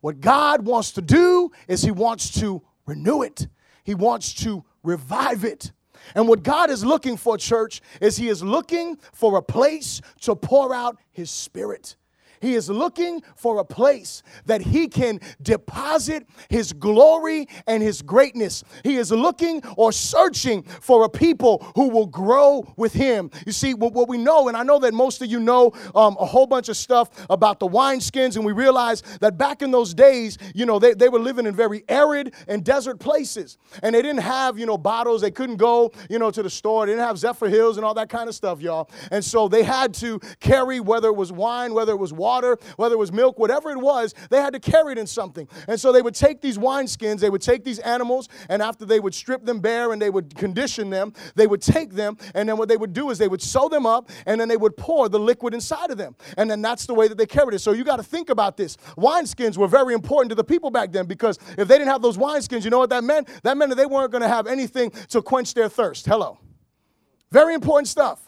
What 0.00 0.22
God 0.22 0.64
wants 0.64 0.92
to 0.92 1.02
do 1.02 1.50
is 1.68 1.82
He 1.82 1.90
wants 1.90 2.30
to 2.40 2.62
renew 2.86 3.20
it, 3.20 3.46
He 3.84 3.94
wants 3.94 4.32
to 4.44 4.64
revive 4.82 5.44
it. 5.44 5.72
And 6.14 6.28
what 6.28 6.42
God 6.42 6.70
is 6.70 6.84
looking 6.84 7.16
for, 7.16 7.36
church, 7.36 7.80
is 8.00 8.16
He 8.16 8.28
is 8.28 8.42
looking 8.42 8.96
for 9.12 9.36
a 9.36 9.42
place 9.42 10.00
to 10.20 10.36
pour 10.36 10.74
out 10.74 10.98
His 11.12 11.30
Spirit. 11.30 11.96
He 12.40 12.54
is 12.54 12.68
looking 12.68 13.22
for 13.36 13.58
a 13.58 13.64
place 13.64 14.22
that 14.46 14.60
he 14.60 14.88
can 14.88 15.20
deposit 15.42 16.26
his 16.48 16.72
glory 16.72 17.48
and 17.66 17.82
his 17.82 18.02
greatness. 18.02 18.64
He 18.84 18.96
is 18.96 19.10
looking 19.12 19.62
or 19.76 19.92
searching 19.92 20.62
for 20.62 21.04
a 21.04 21.08
people 21.08 21.66
who 21.74 21.88
will 21.88 22.06
grow 22.06 22.72
with 22.76 22.92
him. 22.92 23.30
You 23.46 23.52
see, 23.52 23.74
what 23.74 24.08
we 24.08 24.18
know, 24.18 24.48
and 24.48 24.56
I 24.56 24.62
know 24.62 24.78
that 24.80 24.94
most 24.94 25.22
of 25.22 25.28
you 25.28 25.40
know 25.40 25.72
um, 25.94 26.16
a 26.18 26.26
whole 26.26 26.46
bunch 26.46 26.68
of 26.68 26.76
stuff 26.76 27.10
about 27.30 27.60
the 27.60 27.68
wineskins, 27.68 28.36
and 28.36 28.44
we 28.44 28.52
realize 28.52 29.02
that 29.20 29.38
back 29.38 29.62
in 29.62 29.70
those 29.70 29.94
days, 29.94 30.38
you 30.54 30.66
know, 30.66 30.78
they, 30.78 30.94
they 30.94 31.08
were 31.08 31.18
living 31.18 31.46
in 31.46 31.54
very 31.54 31.84
arid 31.88 32.34
and 32.48 32.64
desert 32.64 32.98
places. 32.98 33.58
And 33.82 33.94
they 33.94 34.02
didn't 34.02 34.22
have, 34.22 34.58
you 34.58 34.66
know, 34.66 34.78
bottles. 34.78 35.20
They 35.20 35.30
couldn't 35.30 35.56
go, 35.56 35.92
you 36.10 36.18
know, 36.18 36.30
to 36.30 36.42
the 36.42 36.50
store. 36.50 36.86
They 36.86 36.92
didn't 36.92 37.04
have 37.04 37.16
Zephyrhills 37.16 37.76
and 37.76 37.84
all 37.84 37.94
that 37.94 38.08
kind 38.08 38.28
of 38.28 38.34
stuff, 38.34 38.60
y'all. 38.60 38.90
And 39.10 39.24
so 39.24 39.48
they 39.48 39.62
had 39.62 39.94
to 39.94 40.20
carry, 40.40 40.80
whether 40.80 41.08
it 41.08 41.16
was 41.16 41.32
wine, 41.32 41.74
whether 41.74 41.92
it 41.92 41.98
was 41.98 42.12
water, 42.12 42.25
water, 42.26 42.58
whether 42.76 42.94
it 42.96 42.98
was 42.98 43.12
milk, 43.12 43.38
whatever 43.38 43.70
it 43.70 43.78
was, 43.78 44.12
they 44.30 44.38
had 44.38 44.52
to 44.52 44.60
carry 44.60 44.90
it 44.92 44.98
in 44.98 45.06
something. 45.06 45.46
And 45.68 45.78
so 45.78 45.92
they 45.92 46.02
would 46.02 46.14
take 46.14 46.40
these 46.40 46.58
wineskins, 46.58 47.20
they 47.20 47.30
would 47.30 47.42
take 47.42 47.62
these 47.62 47.78
animals, 47.78 48.28
and 48.48 48.60
after 48.60 48.84
they 48.84 48.98
would 48.98 49.14
strip 49.14 49.44
them 49.44 49.60
bare 49.60 49.92
and 49.92 50.02
they 50.02 50.10
would 50.10 50.34
condition 50.34 50.90
them, 50.90 51.12
they 51.36 51.46
would 51.46 51.62
take 51.62 51.92
them, 51.92 52.18
and 52.34 52.48
then 52.48 52.56
what 52.56 52.68
they 52.68 52.76
would 52.76 52.92
do 52.92 53.10
is 53.10 53.18
they 53.18 53.28
would 53.28 53.42
sew 53.42 53.68
them 53.68 53.86
up, 53.86 54.10
and 54.26 54.40
then 54.40 54.48
they 54.48 54.56
would 54.56 54.76
pour 54.76 55.08
the 55.08 55.20
liquid 55.20 55.54
inside 55.54 55.90
of 55.90 55.98
them. 55.98 56.16
And 56.36 56.50
then 56.50 56.60
that's 56.62 56.86
the 56.86 56.94
way 56.94 57.06
that 57.06 57.16
they 57.16 57.26
carried 57.26 57.54
it. 57.54 57.60
So 57.60 57.72
you 57.72 57.84
got 57.84 57.96
to 57.96 58.02
think 58.02 58.28
about 58.28 58.56
this. 58.56 58.76
Wineskins 58.98 59.56
were 59.56 59.68
very 59.68 59.94
important 59.94 60.30
to 60.30 60.34
the 60.34 60.44
people 60.44 60.70
back 60.70 60.90
then 60.90 61.06
because 61.06 61.38
if 61.56 61.68
they 61.68 61.78
didn't 61.78 61.92
have 61.94 62.02
those 62.02 62.18
wineskins, 62.18 62.64
you 62.64 62.70
know 62.70 62.78
what 62.78 62.90
that 62.90 63.04
meant? 63.04 63.28
That 63.44 63.56
meant 63.56 63.70
that 63.70 63.76
they 63.76 63.86
weren't 63.86 64.10
going 64.10 64.22
to 64.22 64.28
have 64.28 64.46
anything 64.48 64.90
to 65.10 65.22
quench 65.22 65.54
their 65.54 65.68
thirst. 65.68 66.06
Hello. 66.06 66.38
Very 67.30 67.54
important 67.54 67.88
stuff. 67.88 68.25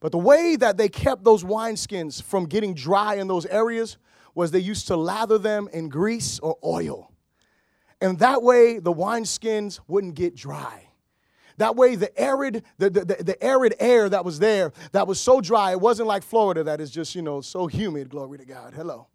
But 0.00 0.12
the 0.12 0.18
way 0.18 0.56
that 0.56 0.76
they 0.76 0.88
kept 0.88 1.24
those 1.24 1.42
wineskins 1.42 2.22
from 2.22 2.46
getting 2.46 2.74
dry 2.74 3.14
in 3.14 3.26
those 3.26 3.46
areas 3.46 3.98
was 4.34 4.50
they 4.50 4.60
used 4.60 4.86
to 4.88 4.96
lather 4.96 5.38
them 5.38 5.68
in 5.72 5.88
grease 5.88 6.38
or 6.38 6.56
oil. 6.64 7.10
And 8.00 8.18
that 8.20 8.42
way 8.42 8.78
the 8.78 8.92
wineskins 8.92 9.80
wouldn't 9.88 10.14
get 10.14 10.36
dry. 10.36 10.84
That 11.56 11.74
way, 11.74 11.96
the 11.96 12.16
arid, 12.18 12.62
the, 12.78 12.88
the, 12.88 13.04
the, 13.04 13.36
arid 13.42 13.74
air 13.80 14.08
that 14.08 14.24
was 14.24 14.38
there, 14.38 14.72
that 14.92 15.08
was 15.08 15.18
so 15.18 15.40
dry, 15.40 15.72
it 15.72 15.80
wasn't 15.80 16.06
like 16.06 16.22
Florida 16.22 16.62
that 16.62 16.80
is 16.80 16.88
just, 16.88 17.16
you 17.16 17.22
know, 17.22 17.40
so 17.40 17.66
humid, 17.66 18.10
glory 18.10 18.38
to 18.38 18.44
God. 18.44 18.74
Hello. 18.74 19.08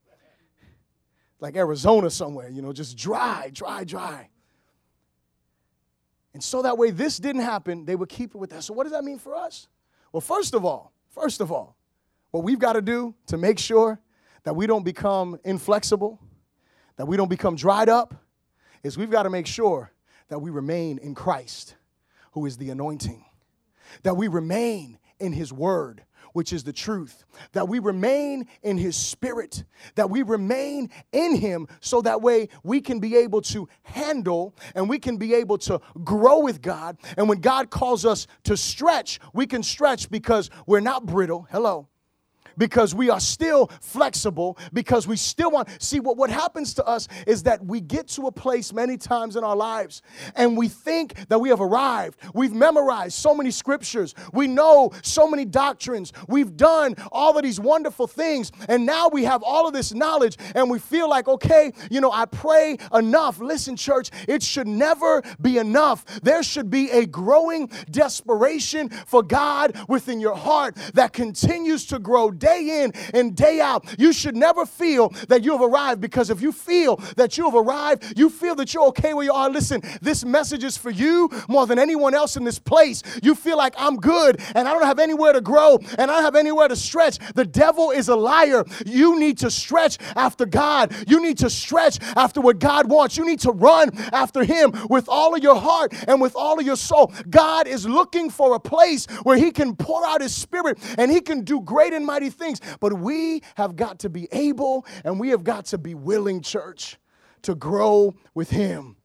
Like 1.40 1.56
Arizona 1.56 2.10
somewhere, 2.10 2.50
you 2.50 2.62
know, 2.62 2.74
just 2.74 2.98
dry, 2.98 3.50
dry, 3.54 3.86
dry. 3.86 4.30
And 6.34 6.44
so 6.44 6.64
that 6.64 6.78
way 6.78 6.92
this 6.92 7.18
didn't 7.18 7.44
happen, 7.44 7.86
they 7.86 7.96
would 7.96 8.10
keep 8.10 8.36
it 8.36 8.38
with 8.38 8.50
that. 8.50 8.64
So, 8.64 8.74
what 8.74 8.84
does 8.84 8.92
that 8.92 9.06
mean 9.06 9.20
for 9.20 9.36
us? 9.36 9.70
Well, 10.14 10.22
first 10.22 10.54
of 10.54 10.64
all, 10.64 10.94
first 11.10 11.42
of 11.42 11.52
all, 11.52 11.76
what 12.30 12.44
we've 12.44 12.60
got 12.60 12.74
to 12.74 12.84
do 12.84 13.16
to 13.28 13.38
make 13.38 13.58
sure 13.58 14.00
that 14.44 14.56
we 14.56 14.68
don't 14.68 14.86
become 14.86 15.40
inflexible, 15.44 16.20
that 16.98 17.08
we 17.08 17.18
don't 17.18 17.30
become 17.30 17.56
dried 17.56 17.90
up, 17.90 18.14
is 18.84 18.96
we've 18.96 19.10
got 19.10 19.24
to 19.24 19.32
make 19.32 19.48
sure 19.48 19.92
that 20.30 20.40
we 20.40 20.52
remain 20.52 21.00
in 21.00 21.16
Christ, 21.16 21.76
who 22.34 22.46
is 22.46 22.58
the 22.58 22.70
anointing, 22.70 23.26
that 24.04 24.16
we 24.16 24.28
remain 24.28 25.00
in 25.20 25.34
His 25.34 25.52
Word. 25.52 26.04
Which 26.34 26.52
is 26.52 26.64
the 26.64 26.74
truth. 26.74 27.24
That 27.54 27.68
we 27.68 27.80
remain 27.80 28.48
in 28.62 28.78
his 28.78 28.96
spirit, 28.96 29.64
that 29.96 30.10
we 30.10 30.22
remain 30.22 30.90
in 31.12 31.36
him 31.36 31.68
so 31.80 32.02
that 32.02 32.22
way 32.22 32.50
we 32.64 32.82
can 32.82 33.00
be 33.00 33.16
able 33.16 33.42
to 33.44 33.68
handle 33.84 34.56
and 34.76 34.90
we 34.90 35.00
can 35.00 35.18
be 35.18 35.34
able 35.34 35.58
to 35.60 35.80
grow 36.04 36.40
with 36.40 36.62
God. 36.62 36.98
And 37.18 37.30
when 37.30 37.40
God 37.40 37.70
calls 37.70 38.06
us 38.06 38.28
to 38.44 38.58
stretch, 38.58 39.20
we 39.34 39.48
can 39.48 39.64
stretch 39.64 40.10
because 40.10 40.50
we're 40.68 40.80
not 40.80 41.06
brittle. 41.06 41.48
Hello 41.50 41.88
because 42.58 42.94
we 42.94 43.10
are 43.10 43.20
still 43.20 43.68
flexible, 43.82 44.58
because 44.74 45.08
we 45.08 45.16
still 45.16 45.52
want. 45.52 45.70
See, 45.82 46.00
what, 46.00 46.18
what 46.18 46.30
happens 46.30 46.74
to 46.76 46.86
us 46.86 47.08
is 47.28 47.44
that 47.44 47.64
we 47.66 47.82
get 47.82 48.08
to 48.10 48.28
a 48.28 48.32
place 48.32 48.74
many 48.74 48.98
times 48.98 49.36
in 49.36 49.44
our 49.44 49.56
lives 49.56 50.02
and 50.36 50.58
we 50.58 50.68
think 50.68 51.28
that 51.30 51.40
we 51.40 51.50
have 51.50 51.62
arrived. 51.62 52.20
We've 52.34 52.54
memorized 52.54 53.16
so 53.16 53.34
many 53.34 53.52
scriptures, 53.52 54.14
we 54.34 54.48
know 54.48 54.92
so 55.02 55.28
many 55.28 55.46
doctrines, 55.46 56.14
we've 56.28 56.56
done 56.56 56.96
all 57.12 57.38
of 57.38 57.44
these 57.44 57.60
wonderful 57.60 58.08
things, 58.08 58.52
and 58.68 58.86
now 58.86 59.10
we 59.10 59.24
have 59.24 59.44
all 59.44 59.68
of 59.68 59.74
this 59.74 59.94
knowledge 59.94 60.38
and 60.56 60.70
we 60.70 60.80
feel 60.80 61.10
like, 61.10 61.28
okay, 61.28 61.72
you 61.90 62.02
know, 62.02 62.12
I 62.12 62.26
pray 62.26 62.78
enough. 62.94 63.40
Listen, 63.40 63.76
church, 63.76 64.10
it 64.28 64.44
should 64.44 64.68
never 64.68 65.22
be 65.42 65.58
enough. 65.58 66.06
There 66.22 66.44
should 66.44 66.70
be 66.70 66.90
a 66.92 67.06
growing 67.06 67.68
desperation 67.90 68.90
for 68.90 69.24
God 69.24 69.78
within 69.88 70.20
your 70.20 70.36
heart 70.36 70.76
that 70.94 71.14
continues 71.14 71.86
to 71.88 72.00
grow 72.00 72.32
day 72.44 72.84
in 72.84 72.92
and 73.14 73.36
day 73.36 73.62
out. 73.62 73.86
You 73.98 74.12
should 74.12 74.36
never 74.36 74.66
feel 74.66 75.10
that 75.30 75.44
you 75.44 75.54
have 75.54 75.62
arrived 75.62 76.02
because 76.02 76.30
if 76.30 76.42
you 76.42 76.52
feel 76.52 76.98
that 77.16 77.38
you 77.38 77.46
have 77.46 77.56
arrived, 77.56 78.18
you 78.18 78.30
feel 78.30 78.56
that 78.56 78.74
you're 78.74 78.88
okay 78.88 79.14
where 79.14 79.24
you 79.24 79.32
are. 79.32 79.50
Listen, 79.50 79.82
this 80.02 80.26
message 80.26 80.64
is 80.64 80.76
for 80.76 80.92
you 80.92 81.30
more 81.48 81.66
than 81.66 81.80
anyone 81.80 82.14
else 82.14 82.36
in 82.36 82.44
this 82.44 82.60
place. 82.60 83.02
You 83.24 83.34
feel 83.34 83.58
like 83.58 83.74
I'm 83.78 83.96
good 83.96 84.42
and 84.56 84.68
I 84.68 84.74
don't 84.74 84.84
have 84.84 85.00
anywhere 85.00 85.32
to 85.32 85.42
grow 85.42 85.78
and 85.98 86.12
I 86.12 86.16
don't 86.16 86.24
have 86.24 86.36
anywhere 86.36 86.68
to 86.68 86.76
stretch. 86.76 87.18
The 87.34 87.46
devil 87.46 87.92
is 87.92 88.10
a 88.10 88.16
liar. 88.16 88.66
You 88.86 89.18
need 89.20 89.38
to 89.40 89.50
stretch 89.50 89.98
after 90.16 90.46
God. 90.46 90.94
You 91.08 91.22
need 91.22 91.38
to 91.38 91.50
stretch 91.50 92.00
after 92.18 92.42
what 92.42 92.60
God 92.60 92.90
wants. 92.90 93.16
You 93.16 93.26
need 93.26 93.40
to 93.42 93.52
run 93.52 93.92
after 94.12 94.44
Him 94.44 94.74
with 94.90 95.08
all 95.08 95.34
of 95.34 95.42
your 95.42 95.56
heart 95.56 95.94
and 96.08 96.20
with 96.20 96.36
all 96.36 96.60
of 96.60 96.66
your 96.66 96.76
soul. 96.76 97.14
God 97.30 97.68
is 97.68 97.88
looking 97.88 98.30
for 98.30 98.56
a 98.56 98.60
place 98.60 99.06
where 99.24 99.38
He 99.38 99.52
can 99.52 99.76
pour 99.76 100.06
out 100.06 100.22
His 100.22 100.36
Spirit 100.36 100.78
and 100.98 101.10
He 101.10 101.22
can 101.22 101.42
do 101.42 101.62
great 101.62 101.94
and 101.94 102.06
mighty 102.06 102.33
things. 102.34 102.60
But 102.80 102.94
we 102.94 103.42
have 103.56 103.76
got 103.76 104.00
to 104.00 104.10
be 104.10 104.28
able 104.32 104.86
and 105.04 105.20
we 105.20 105.30
have 105.30 105.44
got 105.44 105.66
to 105.68 105.78
be 105.78 105.96
willing, 105.96 106.42
church, 106.42 106.98
to 107.44 107.56
grow 107.56 108.14
with 108.34 108.50
Him. 108.50 108.96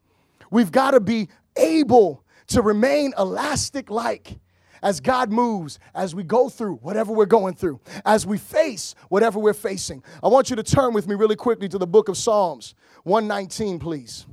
We've 0.50 0.72
got 0.72 0.92
to 0.92 1.00
be 1.00 1.28
able 1.56 2.24
to 2.48 2.62
remain 2.62 3.12
elastic 3.18 3.90
like 3.90 4.38
as 4.82 5.00
God 5.00 5.30
moves, 5.30 5.78
as 5.94 6.14
we 6.14 6.22
go 6.22 6.48
through 6.48 6.76
whatever 6.76 7.12
we're 7.12 7.26
going 7.26 7.54
through, 7.54 7.80
as 8.04 8.26
we 8.26 8.38
face 8.38 8.94
whatever 9.08 9.38
we're 9.38 9.54
facing. 9.54 10.02
I 10.22 10.28
want 10.28 10.50
you 10.50 10.56
to 10.56 10.62
turn 10.62 10.94
with 10.94 11.08
me 11.08 11.14
really 11.14 11.36
quickly 11.36 11.68
to 11.68 11.78
the 11.78 11.86
book 11.86 12.08
of 12.08 12.16
Psalms 12.16 12.74
119, 13.04 13.78
please. 13.78 14.26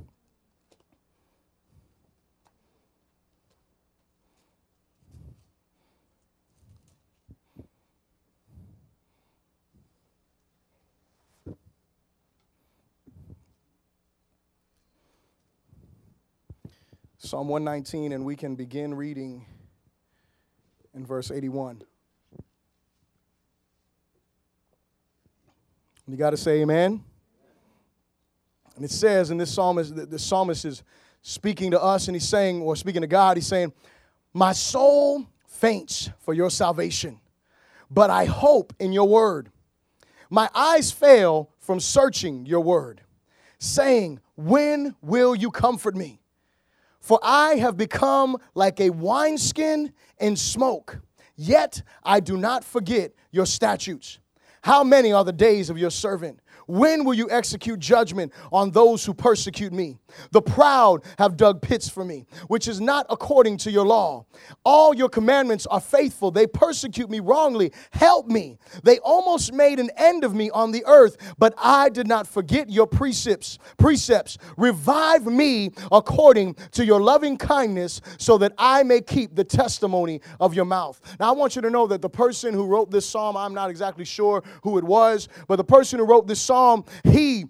Psalm 17.18 17.48
119, 17.48 18.12
and 18.12 18.26
we 18.26 18.36
can 18.36 18.56
begin 18.56 18.92
reading 18.92 19.46
in 20.92 21.06
verse 21.06 21.30
81. 21.30 21.82
You 26.06 26.16
got 26.18 26.30
to 26.30 26.36
say 26.36 26.60
amen. 26.60 27.02
And 28.76 28.84
it 28.84 28.90
says, 28.90 29.30
and 29.30 29.40
this 29.40 29.52
psalmist, 29.52 29.96
the, 29.96 30.04
the 30.04 30.18
psalmist 30.18 30.66
is 30.66 30.82
speaking 31.22 31.70
to 31.70 31.82
us, 31.82 32.06
and 32.06 32.14
he's 32.14 32.28
saying, 32.28 32.60
or 32.60 32.76
speaking 32.76 33.00
to 33.00 33.06
God, 33.06 33.38
he's 33.38 33.46
saying, 33.46 33.72
My 34.34 34.52
soul 34.52 35.26
faints 35.46 36.10
for 36.18 36.34
your 36.34 36.50
salvation, 36.50 37.18
but 37.90 38.10
I 38.10 38.26
hope 38.26 38.74
in 38.78 38.92
your 38.92 39.08
word. 39.08 39.50
My 40.28 40.50
eyes 40.54 40.92
fail 40.92 41.50
from 41.60 41.80
searching 41.80 42.44
your 42.44 42.60
word, 42.60 43.00
saying, 43.58 44.20
When 44.36 44.94
will 45.00 45.34
you 45.34 45.50
comfort 45.50 45.96
me? 45.96 46.20
For 47.06 47.20
I 47.22 47.54
have 47.58 47.76
become 47.76 48.36
like 48.56 48.80
a 48.80 48.90
wineskin 48.90 49.92
in 50.18 50.34
smoke, 50.34 50.98
yet 51.36 51.82
I 52.02 52.18
do 52.18 52.36
not 52.36 52.64
forget 52.64 53.12
your 53.30 53.46
statutes. 53.46 54.18
How 54.62 54.82
many 54.82 55.12
are 55.12 55.22
the 55.22 55.32
days 55.32 55.70
of 55.70 55.78
your 55.78 55.92
servant? 55.92 56.40
When 56.66 57.04
will 57.04 57.14
you 57.14 57.30
execute 57.30 57.78
judgment 57.78 58.32
on 58.52 58.72
those 58.72 59.04
who 59.04 59.14
persecute 59.14 59.72
me? 59.72 59.98
The 60.32 60.42
proud 60.42 61.04
have 61.18 61.36
dug 61.36 61.62
pits 61.62 61.88
for 61.88 62.04
me, 62.04 62.26
which 62.48 62.66
is 62.66 62.80
not 62.80 63.06
according 63.08 63.58
to 63.58 63.70
your 63.70 63.86
law. 63.86 64.26
All 64.64 64.94
your 64.94 65.08
commandments 65.08 65.66
are 65.66 65.80
faithful. 65.80 66.30
They 66.30 66.46
persecute 66.46 67.08
me 67.08 67.20
wrongly. 67.20 67.72
Help 67.92 68.26
me. 68.26 68.58
They 68.82 68.98
almost 68.98 69.52
made 69.52 69.78
an 69.78 69.90
end 69.96 70.24
of 70.24 70.34
me 70.34 70.50
on 70.50 70.72
the 70.72 70.84
earth, 70.86 71.16
but 71.38 71.54
I 71.56 71.88
did 71.88 72.08
not 72.08 72.26
forget 72.26 72.68
your 72.68 72.86
precepts. 72.86 73.58
Precepts. 73.78 74.38
Revive 74.56 75.26
me 75.26 75.70
according 75.92 76.54
to 76.72 76.84
your 76.84 77.00
loving 77.00 77.36
kindness, 77.36 78.00
so 78.18 78.38
that 78.38 78.52
I 78.58 78.82
may 78.82 79.00
keep 79.00 79.36
the 79.36 79.44
testimony 79.44 80.20
of 80.40 80.54
your 80.54 80.64
mouth. 80.64 81.00
Now 81.20 81.28
I 81.28 81.32
want 81.32 81.54
you 81.54 81.62
to 81.62 81.70
know 81.70 81.86
that 81.86 82.02
the 82.02 82.08
person 82.08 82.54
who 82.54 82.66
wrote 82.66 82.90
this 82.90 83.08
psalm, 83.08 83.36
I'm 83.36 83.54
not 83.54 83.70
exactly 83.70 84.04
sure 84.04 84.42
who 84.62 84.78
it 84.78 84.84
was, 84.84 85.28
but 85.46 85.56
the 85.56 85.64
person 85.64 85.98
who 85.98 86.06
wrote 86.06 86.26
this 86.26 86.40
psalm, 86.40 86.55
he 87.04 87.46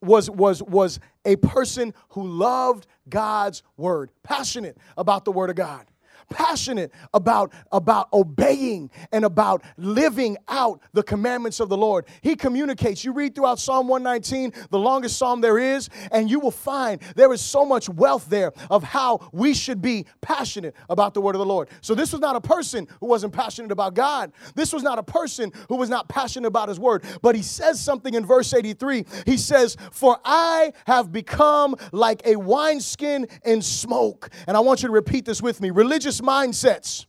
was, 0.00 0.28
was, 0.28 0.62
was 0.62 1.00
a 1.24 1.36
person 1.36 1.94
who 2.10 2.26
loved 2.26 2.86
God's 3.08 3.62
word, 3.76 4.10
passionate 4.22 4.76
about 4.96 5.24
the 5.24 5.32
word 5.32 5.50
of 5.50 5.56
God 5.56 5.86
passionate 6.32 6.90
about, 7.12 7.52
about 7.70 8.08
obeying 8.12 8.90
and 9.12 9.24
about 9.24 9.62
living 9.76 10.36
out 10.48 10.80
the 10.92 11.02
commandments 11.02 11.60
of 11.60 11.68
the 11.68 11.76
Lord. 11.76 12.06
He 12.22 12.34
communicates. 12.34 13.04
You 13.04 13.12
read 13.12 13.34
throughout 13.34 13.58
Psalm 13.58 13.86
119, 13.86 14.52
the 14.70 14.78
longest 14.78 15.18
psalm 15.18 15.40
there 15.40 15.58
is, 15.58 15.90
and 16.10 16.30
you 16.30 16.40
will 16.40 16.50
find 16.50 17.00
there 17.14 17.32
is 17.32 17.40
so 17.40 17.64
much 17.64 17.88
wealth 17.88 18.28
there 18.28 18.52
of 18.70 18.82
how 18.82 19.28
we 19.32 19.52
should 19.52 19.82
be 19.82 20.06
passionate 20.20 20.74
about 20.88 21.14
the 21.14 21.20
word 21.20 21.34
of 21.34 21.38
the 21.40 21.46
Lord. 21.46 21.68
So 21.82 21.94
this 21.94 22.12
was 22.12 22.20
not 22.20 22.34
a 22.34 22.40
person 22.40 22.88
who 23.00 23.06
wasn't 23.06 23.32
passionate 23.32 23.70
about 23.70 23.94
God. 23.94 24.32
This 24.54 24.72
was 24.72 24.82
not 24.82 24.98
a 24.98 25.02
person 25.02 25.52
who 25.68 25.76
was 25.76 25.90
not 25.90 26.08
passionate 26.08 26.48
about 26.48 26.68
his 26.68 26.80
word. 26.80 27.04
But 27.20 27.34
he 27.34 27.42
says 27.42 27.80
something 27.80 28.14
in 28.14 28.24
verse 28.24 28.54
83. 28.54 29.04
He 29.26 29.36
says, 29.36 29.76
For 29.90 30.18
I 30.24 30.72
have 30.86 31.12
become 31.12 31.76
like 31.92 32.22
a 32.26 32.36
wineskin 32.36 33.28
in 33.44 33.60
smoke. 33.60 34.30
And 34.46 34.56
I 34.56 34.60
want 34.60 34.82
you 34.82 34.88
to 34.88 34.92
repeat 34.92 35.24
this 35.24 35.42
with 35.42 35.60
me. 35.60 35.70
Religious 35.70 36.21
mindsets 36.22 37.06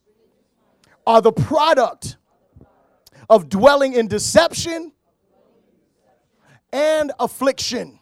are 1.06 1.22
the 1.22 1.32
product 1.32 2.16
of 3.30 3.48
dwelling 3.48 3.94
in 3.94 4.08
deception 4.08 4.92
and 6.72 7.12
affliction. 7.20 7.98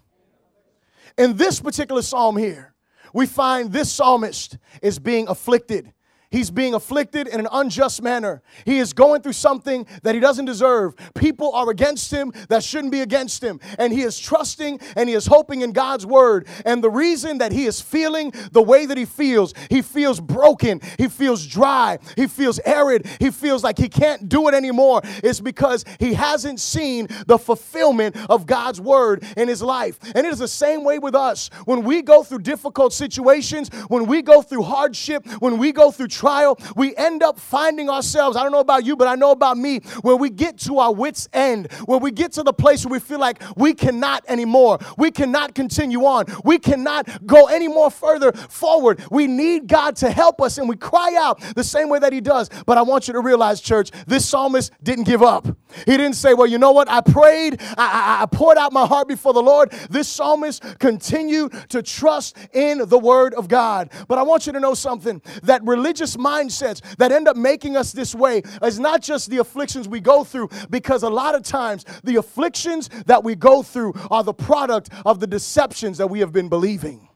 In 1.19 1.37
this 1.37 1.61
particular 1.61 2.03
psalm 2.03 2.37
here, 2.37 2.75
we 3.13 3.27
find 3.27 3.71
this 3.73 3.93
psalmist 3.93 4.59
is 4.81 4.99
being 4.99 5.29
afflicted 5.29 5.93
He's 6.33 6.51
being 6.51 6.73
afflicted 6.73 7.29
in 7.29 7.39
an 7.41 7.49
unjust 7.53 8.03
manner. 8.03 8.43
He 8.65 8.79
is 8.79 8.95
going 8.95 9.21
through 9.21 9.35
something 9.35 9.87
that 10.03 10.15
he 10.15 10.21
doesn't 10.21 10.47
deserve. 10.47 10.95
People 11.15 11.53
are 11.53 11.69
against 11.69 12.11
him 12.11 12.33
that 12.49 12.65
shouldn't 12.65 12.91
be 12.91 13.03
against 13.03 13.45
him. 13.45 13.61
And 13.79 13.93
he 13.93 14.03
is 14.03 14.19
trusting 14.19 14.81
and 14.97 15.09
he 15.09 15.15
is 15.15 15.27
hoping 15.27 15.61
in 15.61 15.73
God's 15.73 16.07
word. 16.07 16.49
And 16.65 16.83
the 16.83 16.91
reason 16.91 17.39
that 17.39 17.53
he 17.53 17.67
is 17.67 17.81
feeling 17.81 18.33
the 18.51 18.63
way 18.63 18.87
that 18.87 18.97
he 18.97 19.05
feels, 19.05 19.53
he 19.69 19.83
feels 19.83 20.21
broken, 20.21 20.81
he 20.97 21.09
feels 21.09 21.47
dry, 21.47 21.99
he 22.17 22.27
feels 22.27 22.59
arid, 22.61 23.07
he 23.21 23.31
feels 23.31 23.63
like 23.63 23.77
he 23.77 23.89
can't 23.89 24.29
do 24.29 24.49
it 24.49 24.55
anymore, 24.55 25.03
is 25.23 25.41
because 25.41 25.85
he 25.99 26.15
hasn't 26.15 26.61
seen 26.61 27.09
the 27.27 27.39
fulfillment 27.39 28.17
of 28.31 28.47
God's 28.47 28.81
word 28.81 29.23
in 29.37 29.49
his 29.49 29.61
life. 29.61 29.99
And 30.15 30.27
it 30.27 30.33
is 30.33 30.39
the 30.39 30.49
same 30.49 30.83
way 30.83 30.99
with 30.99 31.15
us. 31.15 31.51
When 31.67 31.83
we 31.83 32.01
go 32.01 32.23
through 32.23 32.41
difficult 32.41 32.95
situations, 32.95 33.69
when 33.89 34.07
we 34.07 34.23
go 34.23 34.41
through 34.41 34.63
hardship, 34.63 35.27
when 35.41 35.59
we 35.59 35.73
go 35.73 35.91
through 35.91 36.09
trial, 36.23 36.57
we 36.77 36.95
end 36.95 37.21
up 37.21 37.37
finding 37.37 37.91
ourselves, 37.91 38.37
I 38.37 38.45
don't 38.45 38.53
know 38.53 38.61
about 38.61 38.87
you, 38.87 38.95
but 38.95 39.09
I 39.09 39.17
know 39.17 39.33
about 39.33 39.59
me, 39.59 39.81
where 40.03 40.15
we 40.15 40.31
get 40.31 40.57
to 40.61 40.79
our 40.79 40.95
wits' 40.95 41.29
end, 41.33 41.73
where 41.87 41.99
we 41.99 42.13
get 42.13 42.31
to 42.33 42.45
the 42.45 42.53
place 42.53 42.87
where 42.87 42.93
we 42.93 43.01
feel 43.01 43.19
like 43.19 43.43
we 43.57 43.75
cannot 43.75 44.25
anymore. 44.29 44.79
We 44.97 45.11
cannot 45.11 45.57
continue 45.57 46.05
on. 46.05 46.27
We 46.45 46.61
cannot 46.61 47.27
go 47.27 47.47
any 47.47 47.67
more 47.67 47.91
further 47.91 48.31
forward. 48.31 49.05
We 49.11 49.27
need 49.27 49.67
God 49.67 49.97
to 49.97 50.13
help 50.13 50.41
us, 50.41 50.59
and 50.59 50.69
we 50.69 50.77
cry 50.77 51.17
out 51.19 51.41
the 51.57 51.65
same 51.65 51.89
way 51.89 51.99
that 51.99 52.13
He 52.13 52.21
does. 52.21 52.49
But 52.67 52.79
I 52.79 52.83
want 52.83 53.09
you 53.09 53.15
to 53.15 53.21
realize, 53.21 53.61
church, 53.61 53.91
this 54.07 54.25
psalmist 54.25 54.71
didn't 54.81 55.05
give 55.05 55.25
up. 55.25 55.49
He 55.87 55.97
didn't 55.97 56.15
say, 56.15 56.35
Well, 56.35 56.47
you 56.47 56.59
know 56.59 56.71
what? 56.71 56.89
I 56.89 57.01
prayed, 57.01 57.61
I, 57.77 58.19
I, 58.21 58.23
I 58.23 58.27
poured 58.27 58.59
out 58.59 58.73
my 58.73 58.87
heart 58.87 59.09
before 59.09 59.33
the 59.33 59.43
Lord. 59.43 59.73
This 59.91 60.07
psalmist 60.07 60.79
continued 60.79 61.53
to 61.71 61.83
trust 61.83 62.37
in 62.53 62.89
the 62.89 62.99
word 62.99 63.35
of 63.35 63.49
God. 63.49 63.91
But 64.07 64.19
I 64.19 64.23
want 64.23 64.47
you 64.47 64.53
to 64.53 64.61
know 64.61 64.75
something 64.75 65.21
that 65.43 65.65
religious 65.65 66.12
mindsets 66.17 66.81
that 66.97 67.13
end 67.13 67.29
up 67.29 67.37
making 67.37 67.77
us 67.77 67.93
this 67.93 68.15
way 68.15 68.43
is 68.63 68.79
not 68.79 69.03
just 69.03 69.31
the 69.31 69.39
afflictions 69.39 69.89
we 69.89 70.01
go 70.01 70.25
through, 70.25 70.49
because 70.71 71.03
a 71.03 71.11
lot 71.11 71.35
of 71.35 71.43
times 71.43 71.85
the 72.05 72.17
afflictions 72.17 72.89
that 73.07 73.23
we 73.23 73.35
go 73.35 73.63
through 73.63 73.95
are 74.11 74.25
the 74.25 74.35
product 74.35 74.91
of 75.05 75.21
the 75.21 75.27
deceptions 75.27 75.99
that 75.99 76.09
we 76.09 76.21
have 76.21 76.33
been 76.33 76.49
believing. 76.49 77.09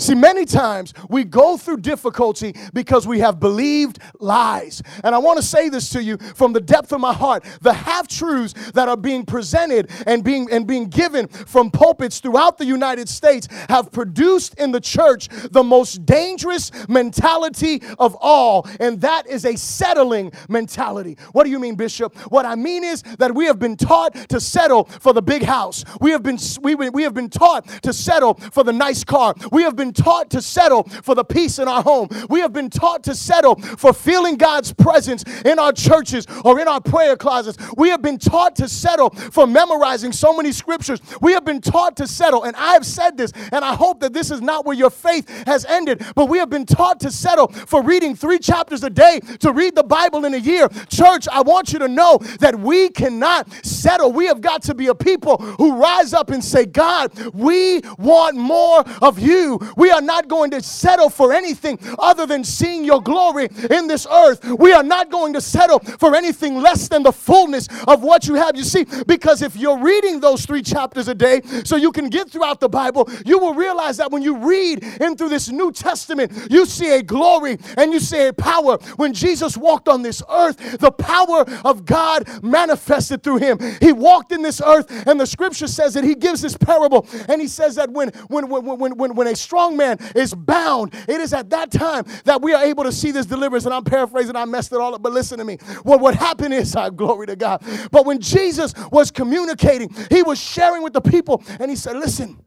See, 0.00 0.14
many 0.14 0.46
times 0.46 0.94
we 1.10 1.24
go 1.24 1.58
through 1.58 1.78
difficulty 1.78 2.56
because 2.72 3.06
we 3.06 3.20
have 3.20 3.38
believed 3.38 3.98
lies. 4.18 4.82
And 5.04 5.14
I 5.14 5.18
want 5.18 5.36
to 5.36 5.42
say 5.42 5.68
this 5.68 5.90
to 5.90 6.02
you 6.02 6.16
from 6.16 6.54
the 6.54 6.60
depth 6.60 6.92
of 6.92 7.00
my 7.00 7.12
heart. 7.12 7.44
The 7.60 7.74
half 7.74 8.08
truths 8.08 8.54
that 8.72 8.88
are 8.88 8.96
being 8.96 9.26
presented 9.26 9.90
and 10.06 10.24
being, 10.24 10.50
and 10.50 10.66
being 10.66 10.88
given 10.88 11.28
from 11.28 11.70
pulpits 11.70 12.18
throughout 12.18 12.56
the 12.56 12.64
United 12.64 13.10
States 13.10 13.46
have 13.68 13.92
produced 13.92 14.54
in 14.54 14.72
the 14.72 14.80
church 14.80 15.28
the 15.50 15.62
most 15.62 16.06
dangerous 16.06 16.70
mentality 16.88 17.82
of 17.98 18.16
all, 18.20 18.66
and 18.80 19.02
that 19.02 19.26
is 19.26 19.44
a 19.44 19.54
settling 19.54 20.32
mentality. 20.48 21.18
What 21.32 21.44
do 21.44 21.50
you 21.50 21.58
mean, 21.58 21.74
Bishop? 21.74 22.16
What 22.30 22.46
I 22.46 22.54
mean 22.54 22.84
is 22.84 23.02
that 23.18 23.34
we 23.34 23.44
have 23.44 23.58
been 23.58 23.76
taught 23.76 24.14
to 24.30 24.40
settle 24.40 24.84
for 24.84 25.12
the 25.12 25.22
big 25.22 25.42
house, 25.42 25.84
we 26.00 26.10
have 26.10 26.22
been, 26.22 26.38
we, 26.62 26.74
we 26.74 27.02
have 27.02 27.14
been 27.14 27.28
taught 27.28 27.66
to 27.82 27.92
settle 27.92 28.34
for 28.34 28.64
the 28.64 28.72
nice 28.72 29.04
car, 29.04 29.34
we 29.52 29.62
have 29.62 29.76
been 29.76 29.89
been 29.90 30.04
taught 30.04 30.30
to 30.30 30.40
settle 30.40 30.84
for 31.02 31.14
the 31.14 31.24
peace 31.24 31.58
in 31.58 31.66
our 31.66 31.82
home. 31.82 32.08
We 32.28 32.40
have 32.40 32.52
been 32.52 32.70
taught 32.70 33.02
to 33.04 33.14
settle 33.14 33.56
for 33.56 33.92
feeling 33.92 34.36
God's 34.36 34.72
presence 34.72 35.24
in 35.42 35.58
our 35.58 35.72
churches 35.72 36.26
or 36.44 36.60
in 36.60 36.68
our 36.68 36.80
prayer 36.80 37.16
closets. 37.16 37.58
We 37.76 37.88
have 37.88 38.02
been 38.02 38.18
taught 38.18 38.54
to 38.56 38.68
settle 38.68 39.10
for 39.10 39.46
memorizing 39.46 40.12
so 40.12 40.36
many 40.36 40.52
scriptures. 40.52 41.00
We 41.20 41.32
have 41.32 41.44
been 41.44 41.60
taught 41.60 41.96
to 41.96 42.06
settle. 42.06 42.44
And 42.44 42.54
I 42.56 42.74
have 42.74 42.86
said 42.86 43.16
this, 43.16 43.32
and 43.52 43.64
I 43.64 43.74
hope 43.74 44.00
that 44.00 44.12
this 44.12 44.30
is 44.30 44.40
not 44.40 44.64
where 44.64 44.76
your 44.76 44.90
faith 44.90 45.28
has 45.46 45.64
ended, 45.64 46.04
but 46.14 46.28
we 46.28 46.38
have 46.38 46.50
been 46.50 46.66
taught 46.66 47.00
to 47.00 47.10
settle 47.10 47.48
for 47.48 47.82
reading 47.82 48.14
three 48.14 48.38
chapters 48.38 48.84
a 48.84 48.90
day 48.90 49.20
to 49.40 49.52
read 49.52 49.74
the 49.74 49.82
Bible 49.82 50.24
in 50.24 50.34
a 50.34 50.38
year. 50.38 50.68
Church, 50.88 51.26
I 51.30 51.42
want 51.42 51.72
you 51.72 51.78
to 51.80 51.88
know 51.88 52.18
that 52.38 52.58
we 52.58 52.90
cannot 52.90 53.52
settle. 53.64 54.12
We 54.12 54.26
have 54.26 54.40
got 54.40 54.62
to 54.64 54.74
be 54.74 54.86
a 54.86 54.94
people 54.94 55.38
who 55.38 55.76
rise 55.76 56.14
up 56.14 56.30
and 56.30 56.44
say, 56.44 56.66
God, 56.66 57.12
we 57.34 57.80
want 57.98 58.36
more 58.36 58.84
of 59.02 59.18
you. 59.18 59.58
We 59.80 59.90
are 59.90 60.02
not 60.02 60.28
going 60.28 60.50
to 60.50 60.62
settle 60.62 61.08
for 61.08 61.32
anything 61.32 61.78
other 61.98 62.26
than 62.26 62.44
seeing 62.44 62.84
your 62.84 63.00
glory 63.02 63.48
in 63.70 63.86
this 63.86 64.06
earth. 64.06 64.44
We 64.44 64.74
are 64.74 64.82
not 64.82 65.10
going 65.10 65.32
to 65.32 65.40
settle 65.40 65.78
for 65.78 66.14
anything 66.14 66.60
less 66.60 66.86
than 66.88 67.02
the 67.02 67.12
fullness 67.12 67.66
of 67.88 68.02
what 68.02 68.26
you 68.26 68.34
have. 68.34 68.56
You 68.56 68.64
see, 68.64 68.84
because 69.06 69.40
if 69.40 69.56
you're 69.56 69.78
reading 69.78 70.20
those 70.20 70.44
three 70.44 70.60
chapters 70.60 71.08
a 71.08 71.14
day 71.14 71.40
so 71.64 71.76
you 71.76 71.92
can 71.92 72.10
get 72.10 72.28
throughout 72.30 72.60
the 72.60 72.68
Bible, 72.68 73.08
you 73.24 73.38
will 73.38 73.54
realize 73.54 73.96
that 73.96 74.10
when 74.10 74.22
you 74.22 74.36
read 74.36 74.84
in 75.00 75.16
through 75.16 75.30
this 75.30 75.48
New 75.48 75.72
Testament, 75.72 76.30
you 76.50 76.66
see 76.66 76.90
a 76.96 77.02
glory 77.02 77.58
and 77.78 77.92
you 77.92 78.00
see 78.00 78.26
a 78.26 78.32
power. 78.34 78.76
When 78.96 79.14
Jesus 79.14 79.56
walked 79.56 79.88
on 79.88 80.02
this 80.02 80.22
earth, 80.30 80.78
the 80.78 80.90
power 80.92 81.44
of 81.64 81.86
God 81.86 82.28
manifested 82.42 83.22
through 83.22 83.38
him. 83.38 83.58
He 83.80 83.92
walked 83.92 84.32
in 84.32 84.42
this 84.42 84.60
earth, 84.60 85.06
and 85.06 85.18
the 85.18 85.26
scripture 85.26 85.66
says 85.66 85.94
that 85.94 86.04
he 86.04 86.14
gives 86.14 86.42
this 86.42 86.56
parable, 86.56 87.06
and 87.28 87.40
he 87.40 87.48
says 87.48 87.76
that 87.76 87.90
when 87.90 88.10
when 88.28 88.48
when 88.50 88.96
when, 88.96 89.14
when 89.14 89.26
a 89.26 89.36
strong 89.36 89.59
strong 89.60 89.76
man 89.76 89.98
is 90.16 90.32
bound. 90.34 90.94
It 91.06 91.20
is 91.20 91.34
at 91.34 91.50
that 91.50 91.70
time 91.70 92.04
that 92.24 92.40
we 92.40 92.54
are 92.54 92.64
able 92.64 92.84
to 92.84 92.92
see 92.92 93.10
this 93.10 93.26
deliverance. 93.26 93.66
And 93.66 93.74
I'm 93.74 93.84
paraphrasing, 93.84 94.34
I 94.34 94.46
messed 94.46 94.72
it 94.72 94.80
all 94.80 94.94
up, 94.94 95.02
but 95.02 95.12
listen 95.12 95.38
to 95.38 95.44
me. 95.44 95.58
Well, 95.84 95.98
what 95.98 96.14
happened 96.14 96.54
is, 96.54 96.74
I 96.80 96.88
glory 96.88 97.26
to 97.26 97.36
God. 97.36 97.62
But 97.90 98.06
when 98.06 98.20
Jesus 98.20 98.72
was 98.90 99.10
communicating, 99.10 99.94
he 100.08 100.22
was 100.22 100.40
sharing 100.40 100.82
with 100.82 100.94
the 100.94 101.02
people, 101.02 101.42
and 101.58 101.70
he 101.70 101.76
said, 101.76 101.96
Listen, 101.96 102.42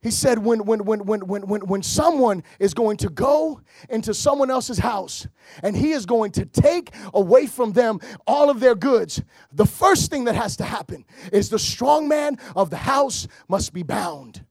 he 0.00 0.10
said, 0.10 0.38
when, 0.38 0.64
when, 0.64 0.84
when, 0.84 1.04
when, 1.06 1.26
when, 1.26 1.42
when, 1.46 1.60
when 1.62 1.82
someone 1.82 2.42
is 2.60 2.72
going 2.74 2.98
to 2.98 3.08
go 3.08 3.60
into 3.88 4.14
someone 4.14 4.50
else's 4.50 4.78
house 4.78 5.28
and 5.62 5.76
he 5.76 5.92
is 5.92 6.06
going 6.06 6.32
to 6.32 6.44
take 6.44 6.92
away 7.14 7.46
from 7.46 7.72
them 7.72 8.00
all 8.26 8.50
of 8.50 8.58
their 8.58 8.74
goods, 8.74 9.22
the 9.52 9.66
first 9.66 10.10
thing 10.10 10.24
that 10.24 10.34
has 10.34 10.56
to 10.56 10.64
happen 10.64 11.04
is 11.32 11.50
the 11.50 11.58
strong 11.58 12.08
man 12.08 12.36
of 12.56 12.70
the 12.70 12.78
house 12.78 13.28
must 13.48 13.72
be 13.72 13.84
bound 13.84 14.44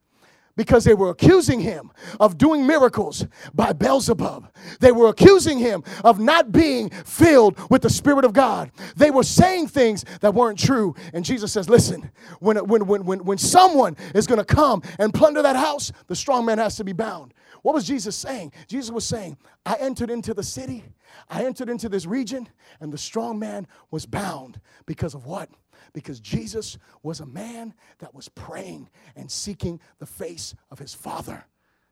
because 0.62 0.84
they 0.84 0.94
were 0.94 1.10
accusing 1.10 1.60
him 1.60 1.92
of 2.20 2.38
doing 2.38 2.68
miracles 2.68 3.26
by 3.52 3.74
Beelzebub. 3.74 4.48
They 4.80 4.92
were 4.92 5.10
accusing 5.10 5.58
him 5.58 5.84
of 6.04 6.20
not 6.20 6.52
being 6.52 6.92
filled 6.92 7.58
with 7.72 7.82
the 7.82 7.90
Spirit 7.90 8.26
of 8.26 8.34
God. 8.34 8.70
They 8.96 9.10
were 9.10 9.24
saying 9.24 9.70
things 9.70 10.06
that 10.20 10.36
weren't 10.36 10.60
true. 10.60 10.94
And 11.16 11.26
Jesus 11.26 11.52
says, 11.52 11.68
Listen, 11.68 12.12
when, 12.42 12.58
when, 12.58 12.86
when, 12.86 13.06
when, 13.06 13.26
when 13.26 13.40
someone 13.40 13.98
is 14.14 14.28
going 14.28 14.38
to 14.38 14.46
come 14.46 14.84
and 15.00 15.12
plunder 15.12 15.42
that 15.42 15.56
house, 15.56 15.92
the 16.06 16.16
strong 16.16 16.46
man 16.46 16.60
has 16.60 16.76
to 16.76 16.84
be 16.84 16.94
bound. 16.94 17.34
What 17.64 17.74
was 17.74 17.88
Jesus 17.88 18.16
saying? 18.16 18.54
Jesus 18.68 18.92
was 18.92 19.04
saying, 19.04 19.38
I 19.66 19.78
entered 19.80 20.12
into 20.12 20.36
the 20.36 20.44
city, 20.44 20.84
I 21.28 21.44
entered 21.44 21.70
into 21.70 21.90
this 21.90 22.06
region, 22.06 22.48
and 22.80 22.94
the 22.94 23.00
strong 23.00 23.40
man 23.40 23.66
was 23.90 24.06
bound 24.06 24.62
because 24.86 25.16
of 25.16 25.26
what? 25.26 25.50
Because 25.94 26.20
Jesus 26.20 26.78
was 27.04 27.20
a 27.20 27.26
man 27.26 27.74
that 28.00 28.14
was 28.14 28.30
praying 28.30 28.90
and 29.16 29.30
seeking 29.30 29.80
the 30.00 30.06
face 30.06 30.56
of 30.70 30.80
his 30.80 30.94
Father. 30.94 31.46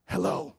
Hello. 0.07 0.55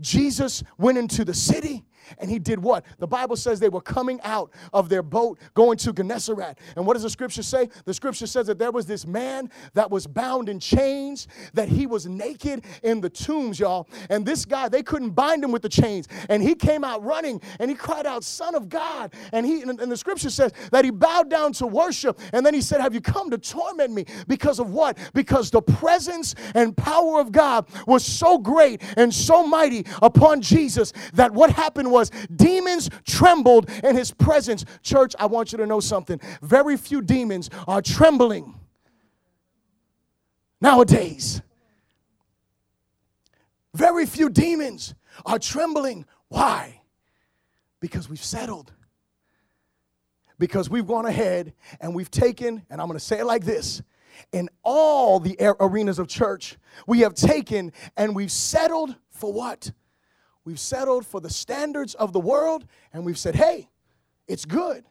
Jesus 0.00 0.62
went 0.78 0.98
into 0.98 1.24
the 1.24 1.34
city 1.34 1.84
and 2.18 2.30
he 2.30 2.38
did 2.38 2.58
what? 2.60 2.84
The 2.98 3.06
Bible 3.06 3.36
says 3.36 3.60
they 3.60 3.68
were 3.68 3.80
coming 3.80 4.20
out 4.22 4.50
of 4.72 4.88
their 4.88 5.02
boat 5.02 5.38
going 5.54 5.78
to 5.78 5.92
Gennesaret. 5.92 6.58
And 6.76 6.86
what 6.86 6.94
does 6.94 7.02
the 7.02 7.10
scripture 7.10 7.42
say? 7.42 7.68
The 7.84 7.94
scripture 7.94 8.26
says 8.26 8.46
that 8.46 8.58
there 8.58 8.70
was 8.70 8.86
this 8.86 9.06
man 9.06 9.50
that 9.74 9.90
was 9.90 10.06
bound 10.06 10.48
in 10.48 10.60
chains, 10.60 11.28
that 11.54 11.68
he 11.68 11.86
was 11.86 12.06
naked 12.06 12.64
in 12.82 13.00
the 13.00 13.10
tombs, 13.10 13.58
y'all. 13.58 13.88
And 14.08 14.24
this 14.24 14.44
guy, 14.44 14.68
they 14.68 14.82
couldn't 14.82 15.10
bind 15.10 15.44
him 15.44 15.52
with 15.52 15.62
the 15.62 15.68
chains. 15.68 16.08
And 16.28 16.42
he 16.42 16.54
came 16.54 16.84
out 16.84 17.04
running 17.04 17.40
and 17.58 17.70
he 17.70 17.76
cried 17.76 18.06
out, 18.06 18.24
Son 18.24 18.54
of 18.54 18.68
God. 18.68 19.12
And 19.32 19.44
he 19.46 19.62
and 19.62 19.78
the 19.78 19.96
scripture 19.96 20.30
says 20.30 20.52
that 20.72 20.84
he 20.84 20.90
bowed 20.90 21.30
down 21.30 21.52
to 21.54 21.66
worship. 21.66 22.18
And 22.32 22.44
then 22.44 22.54
he 22.54 22.60
said, 22.60 22.80
Have 22.80 22.94
you 22.94 23.00
come 23.00 23.30
to 23.30 23.38
torment 23.38 23.92
me? 23.92 24.04
Because 24.26 24.58
of 24.58 24.70
what? 24.70 24.98
Because 25.14 25.50
the 25.50 25.62
presence 25.62 26.34
and 26.54 26.76
power 26.76 27.20
of 27.20 27.32
God 27.32 27.66
was 27.86 28.04
so 28.04 28.38
great 28.38 28.82
and 28.96 29.12
so 29.12 29.46
mighty 29.46 29.84
upon 30.02 30.40
Jesus 30.40 30.92
that 31.14 31.32
what 31.32 31.50
happened 31.50 31.89
was 31.90 32.10
demons 32.34 32.88
trembled 33.06 33.68
in 33.82 33.96
his 33.96 34.12
presence. 34.12 34.64
Church, 34.82 35.14
I 35.18 35.26
want 35.26 35.52
you 35.52 35.58
to 35.58 35.66
know 35.66 35.80
something. 35.80 36.20
Very 36.42 36.76
few 36.76 37.02
demons 37.02 37.50
are 37.66 37.82
trembling 37.82 38.58
nowadays. 40.60 41.42
Very 43.74 44.06
few 44.06 44.28
demons 44.28 44.94
are 45.24 45.38
trembling. 45.38 46.06
Why? 46.28 46.80
Because 47.80 48.08
we've 48.08 48.22
settled. 48.22 48.72
Because 50.38 50.70
we've 50.70 50.86
gone 50.86 51.06
ahead 51.06 51.52
and 51.80 51.94
we've 51.94 52.10
taken, 52.10 52.64
and 52.70 52.80
I'm 52.80 52.86
going 52.86 52.98
to 52.98 53.04
say 53.04 53.18
it 53.20 53.26
like 53.26 53.44
this 53.44 53.82
in 54.32 54.48
all 54.62 55.20
the 55.20 55.36
arenas 55.60 55.98
of 55.98 56.08
church, 56.08 56.56
we 56.86 57.00
have 57.00 57.14
taken 57.14 57.72
and 57.96 58.14
we've 58.14 58.32
settled 58.32 58.94
for 59.10 59.32
what? 59.32 59.72
We've 60.44 60.58
settled 60.58 61.06
for 61.06 61.20
the 61.20 61.30
standards 61.30 61.94
of 61.94 62.12
the 62.12 62.20
world 62.20 62.64
and 62.92 63.04
we've 63.04 63.18
said, 63.18 63.34
hey, 63.34 63.68
it's 64.26 64.44
good. 64.44 64.84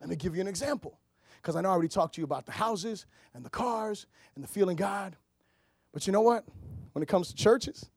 Let 0.00 0.10
me 0.10 0.16
give 0.16 0.34
you 0.34 0.40
an 0.40 0.48
example. 0.48 0.98
Because 1.40 1.56
I 1.56 1.60
know 1.60 1.70
I 1.70 1.72
already 1.72 1.88
talked 1.88 2.16
to 2.16 2.20
you 2.20 2.24
about 2.24 2.46
the 2.46 2.52
houses 2.52 3.06
and 3.34 3.44
the 3.44 3.50
cars 3.50 4.06
and 4.34 4.44
the 4.44 4.48
feeling 4.48 4.76
God. 4.76 5.16
But 5.92 6.06
you 6.06 6.12
know 6.12 6.20
what? 6.20 6.44
When 6.92 7.02
it 7.02 7.06
comes 7.06 7.28
to 7.28 7.34
churches, 7.34 7.88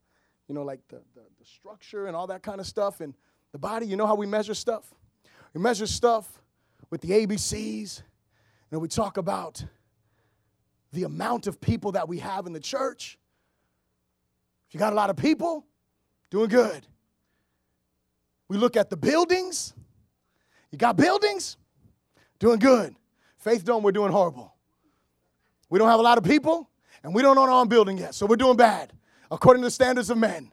you 0.48 0.56
know, 0.56 0.64
like 0.64 0.80
the, 0.88 0.98
the, 1.16 1.22
the 1.40 1.46
structure 1.46 2.08
and 2.08 2.16
all 2.16 2.28
that 2.28 2.44
kind 2.44 2.60
of 2.60 2.68
stuff 2.68 3.02
and 3.02 3.14
the 3.52 3.58
body, 3.58 3.86
you 3.86 3.96
know 3.96 4.08
how 4.08 4.16
we 4.16 4.26
measure 4.26 4.54
stuff? 4.54 4.94
We 5.54 5.62
measure 5.62 5.88
stuff 5.88 6.42
with 6.90 7.02
the 7.02 7.10
ABCs, 7.10 8.02
and 8.72 8.82
we 8.82 8.88
talk 8.88 9.18
about 9.18 9.64
the 10.92 11.04
amount 11.04 11.48
of 11.48 11.60
people 11.60 11.92
that 11.94 12.08
we 12.08 12.20
have 12.20 12.46
in 12.46 12.54
the 12.54 12.60
church. 12.60 13.18
If 14.68 14.74
you 14.74 14.80
got 14.80 14.94
a 14.94 14.96
lot 14.96 15.10
of 15.10 15.16
people, 15.16 15.66
Doing 16.34 16.50
good. 16.50 16.88
We 18.48 18.58
look 18.58 18.76
at 18.76 18.90
the 18.90 18.98
buildings. 18.98 19.76
You 20.72 20.80
got 20.80 20.98
buildings? 20.98 21.58
Doing 22.40 22.58
good. 22.58 22.96
Faith 23.38 23.64
Dome, 23.64 23.84
we're 23.84 23.92
doing 23.92 24.12
horrible. 24.12 24.52
We 25.70 25.78
don't 25.78 25.90
have 25.90 26.00
a 26.00 26.04
lot 26.04 26.18
of 26.18 26.24
people, 26.24 26.72
and 27.04 27.14
we 27.14 27.22
don't 27.22 27.38
own 27.38 27.50
our 27.50 27.62
own 27.62 27.68
building 27.68 28.00
yet, 28.00 28.16
so 28.16 28.26
we're 28.26 28.38
doing 28.38 28.58
bad 28.58 28.94
according 29.30 29.62
to 29.62 29.68
the 29.68 29.72
standards 29.72 30.10
of 30.10 30.18
men. 30.18 30.52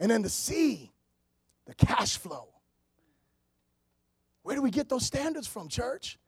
And 0.00 0.10
then 0.10 0.22
the 0.22 0.28
C, 0.28 0.90
the 1.66 1.76
cash 1.76 2.16
flow. 2.16 2.48
Where 4.42 4.56
do 4.56 4.62
we 4.62 4.72
get 4.72 4.88
those 4.88 5.06
standards 5.06 5.46
from, 5.46 5.68
church? 5.68 6.18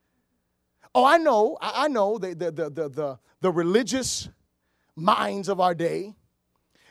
Oh, 0.95 1.05
I 1.05 1.19
know, 1.19 1.59
I 1.61 1.89
know 1.89 2.17
the, 2.19 2.33
the, 2.33 2.53
the, 2.53 2.71
the, 2.71 2.89
the, 2.89 3.19
the 3.41 3.51
religious 3.51 4.29
minds 4.95 5.49
of 5.49 5.59
our 5.59 5.75
day 5.75 6.15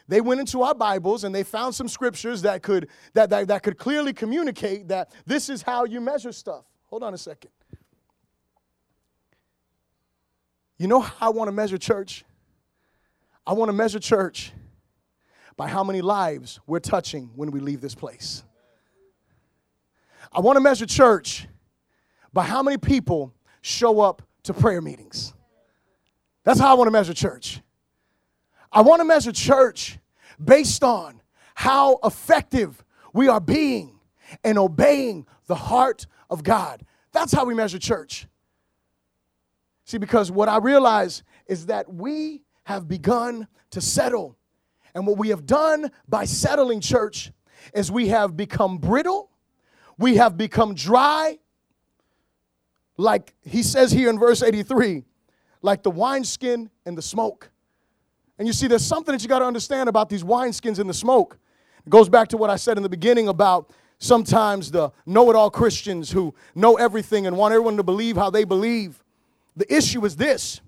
they 0.10 0.22
went 0.22 0.39
into 0.39 0.64
our 0.64 0.74
Bibles 0.74 1.24
and 1.24 1.34
they 1.34 1.43
found 1.43 1.76
some 1.76 1.88
scriptures 1.88 2.41
that 2.41 2.64
could, 2.64 2.89
that, 3.14 3.30
that, 3.30 3.47
that 3.47 3.62
could 3.62 3.78
clearly 3.78 4.12
communicate 4.12 4.88
that 4.88 5.12
this 5.28 5.49
is 5.49 5.62
how 5.62 5.86
you 5.86 6.01
measure 6.01 6.32
stuff. 6.32 6.66
Hold 6.88 7.03
on 7.03 7.14
a 7.14 7.18
second. 7.18 7.51
You 10.80 10.88
know 10.88 10.99
how 10.99 11.28
I 11.28 11.30
want 11.30 11.47
to 11.47 11.51
measure 11.51 11.78
church? 11.78 12.26
I 13.45 13.53
want 13.53 13.70
to 13.70 13.74
measure 13.74 13.99
church 13.99 14.51
by 15.55 15.68
how 15.68 15.84
many 15.84 16.01
lives 16.01 16.60
we're 16.66 16.80
touching 16.80 17.30
when 17.36 17.51
we 17.51 17.60
leave 17.60 17.80
this 17.80 17.93
place. 17.93 18.43
I 20.34 20.39
want 20.39 20.55
to 20.55 20.62
measure 20.62 20.88
church 20.88 21.47
by 22.34 22.45
how 22.45 22.64
many 22.64 22.78
people 22.78 23.36
show 23.62 24.01
up 24.01 24.24
to 24.43 24.55
prayer 24.55 24.82
meetings. 24.82 25.34
That's 26.45 26.60
how 26.60 26.72
I 26.72 26.74
want 26.74 26.88
to 26.88 26.91
measure 26.91 27.14
church. 27.14 27.62
I 28.72 28.82
want 28.82 28.99
to 28.99 29.05
measure 29.05 29.32
church 29.32 29.97
based 30.43 30.84
on 30.84 31.22
how 31.55 31.99
effective 32.03 32.84
we 33.13 33.28
are 33.28 33.41
being 33.41 33.99
and 34.43 34.57
obeying 34.57 35.26
the 35.47 35.55
heart 35.55 36.05
of 36.30 36.43
God. 36.43 36.86
That's 37.11 37.32
how 37.32 37.45
we 37.45 37.53
measure 37.53 37.80
church. 37.80 38.28
See, 39.86 39.97
because 39.97 40.32
what 40.32 40.49
I 40.49 40.57
realize 40.57 41.24
is 41.47 41.65
that 41.65 41.91
we 41.91 42.43
have 42.65 42.88
begun 42.88 43.47
to 43.72 43.82
settle. 43.82 44.38
And 44.93 45.07
what 45.07 45.17
we 45.17 45.30
have 45.30 45.45
done 45.45 45.91
by 46.07 46.26
settling 46.26 46.82
church 46.82 47.32
is 47.74 47.91
we 47.91 48.09
have 48.09 48.38
become 48.38 48.78
brittle, 48.78 49.32
we 49.97 50.15
have 50.17 50.38
become 50.38 50.76
dry, 50.76 51.39
like 52.97 53.34
he 53.41 53.63
says 53.63 53.91
here 53.91 54.09
in 54.09 54.20
verse 54.20 54.43
83, 54.43 55.03
like 55.61 55.84
the 55.84 55.91
wineskin 55.91 56.70
and 56.86 56.97
the 56.97 57.01
smoke. 57.01 57.49
And 58.39 58.47
you 58.47 58.53
see, 58.53 58.67
there's 58.67 58.85
something 58.85 59.11
that 59.11 59.21
you 59.21 59.27
got 59.27 59.39
to 59.39 59.45
understand 59.45 59.89
about 59.89 60.09
these 60.09 60.23
wineskins 60.23 60.79
and 60.79 60.89
the 60.89 60.93
smoke. 60.93 61.37
It 61.85 61.89
goes 61.89 62.07
back 62.07 62.29
to 62.29 62.37
what 62.37 62.49
I 62.49 62.55
said 62.55 62.77
in 62.77 62.83
the 62.83 62.89
beginning 62.89 63.27
about 63.27 63.69
sometimes 63.99 64.71
the 64.71 64.91
know 65.05 65.29
it 65.29 65.35
all 65.35 65.51
Christians 65.51 66.09
who 66.09 66.33
know 66.55 66.75
everything 66.77 67.27
and 67.27 67.37
want 67.37 67.53
everyone 67.53 67.75
to 67.77 67.83
believe 67.83 68.15
how 68.15 68.29
they 68.29 68.45
believe. 68.45 69.03
The 69.57 69.71
issue 69.71 70.05
is 70.05 70.15
this 70.15 70.61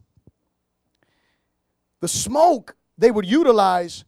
the 2.01 2.09
smoke 2.09 2.75
they 2.97 3.09
would 3.09 3.25
utilize 3.25 4.03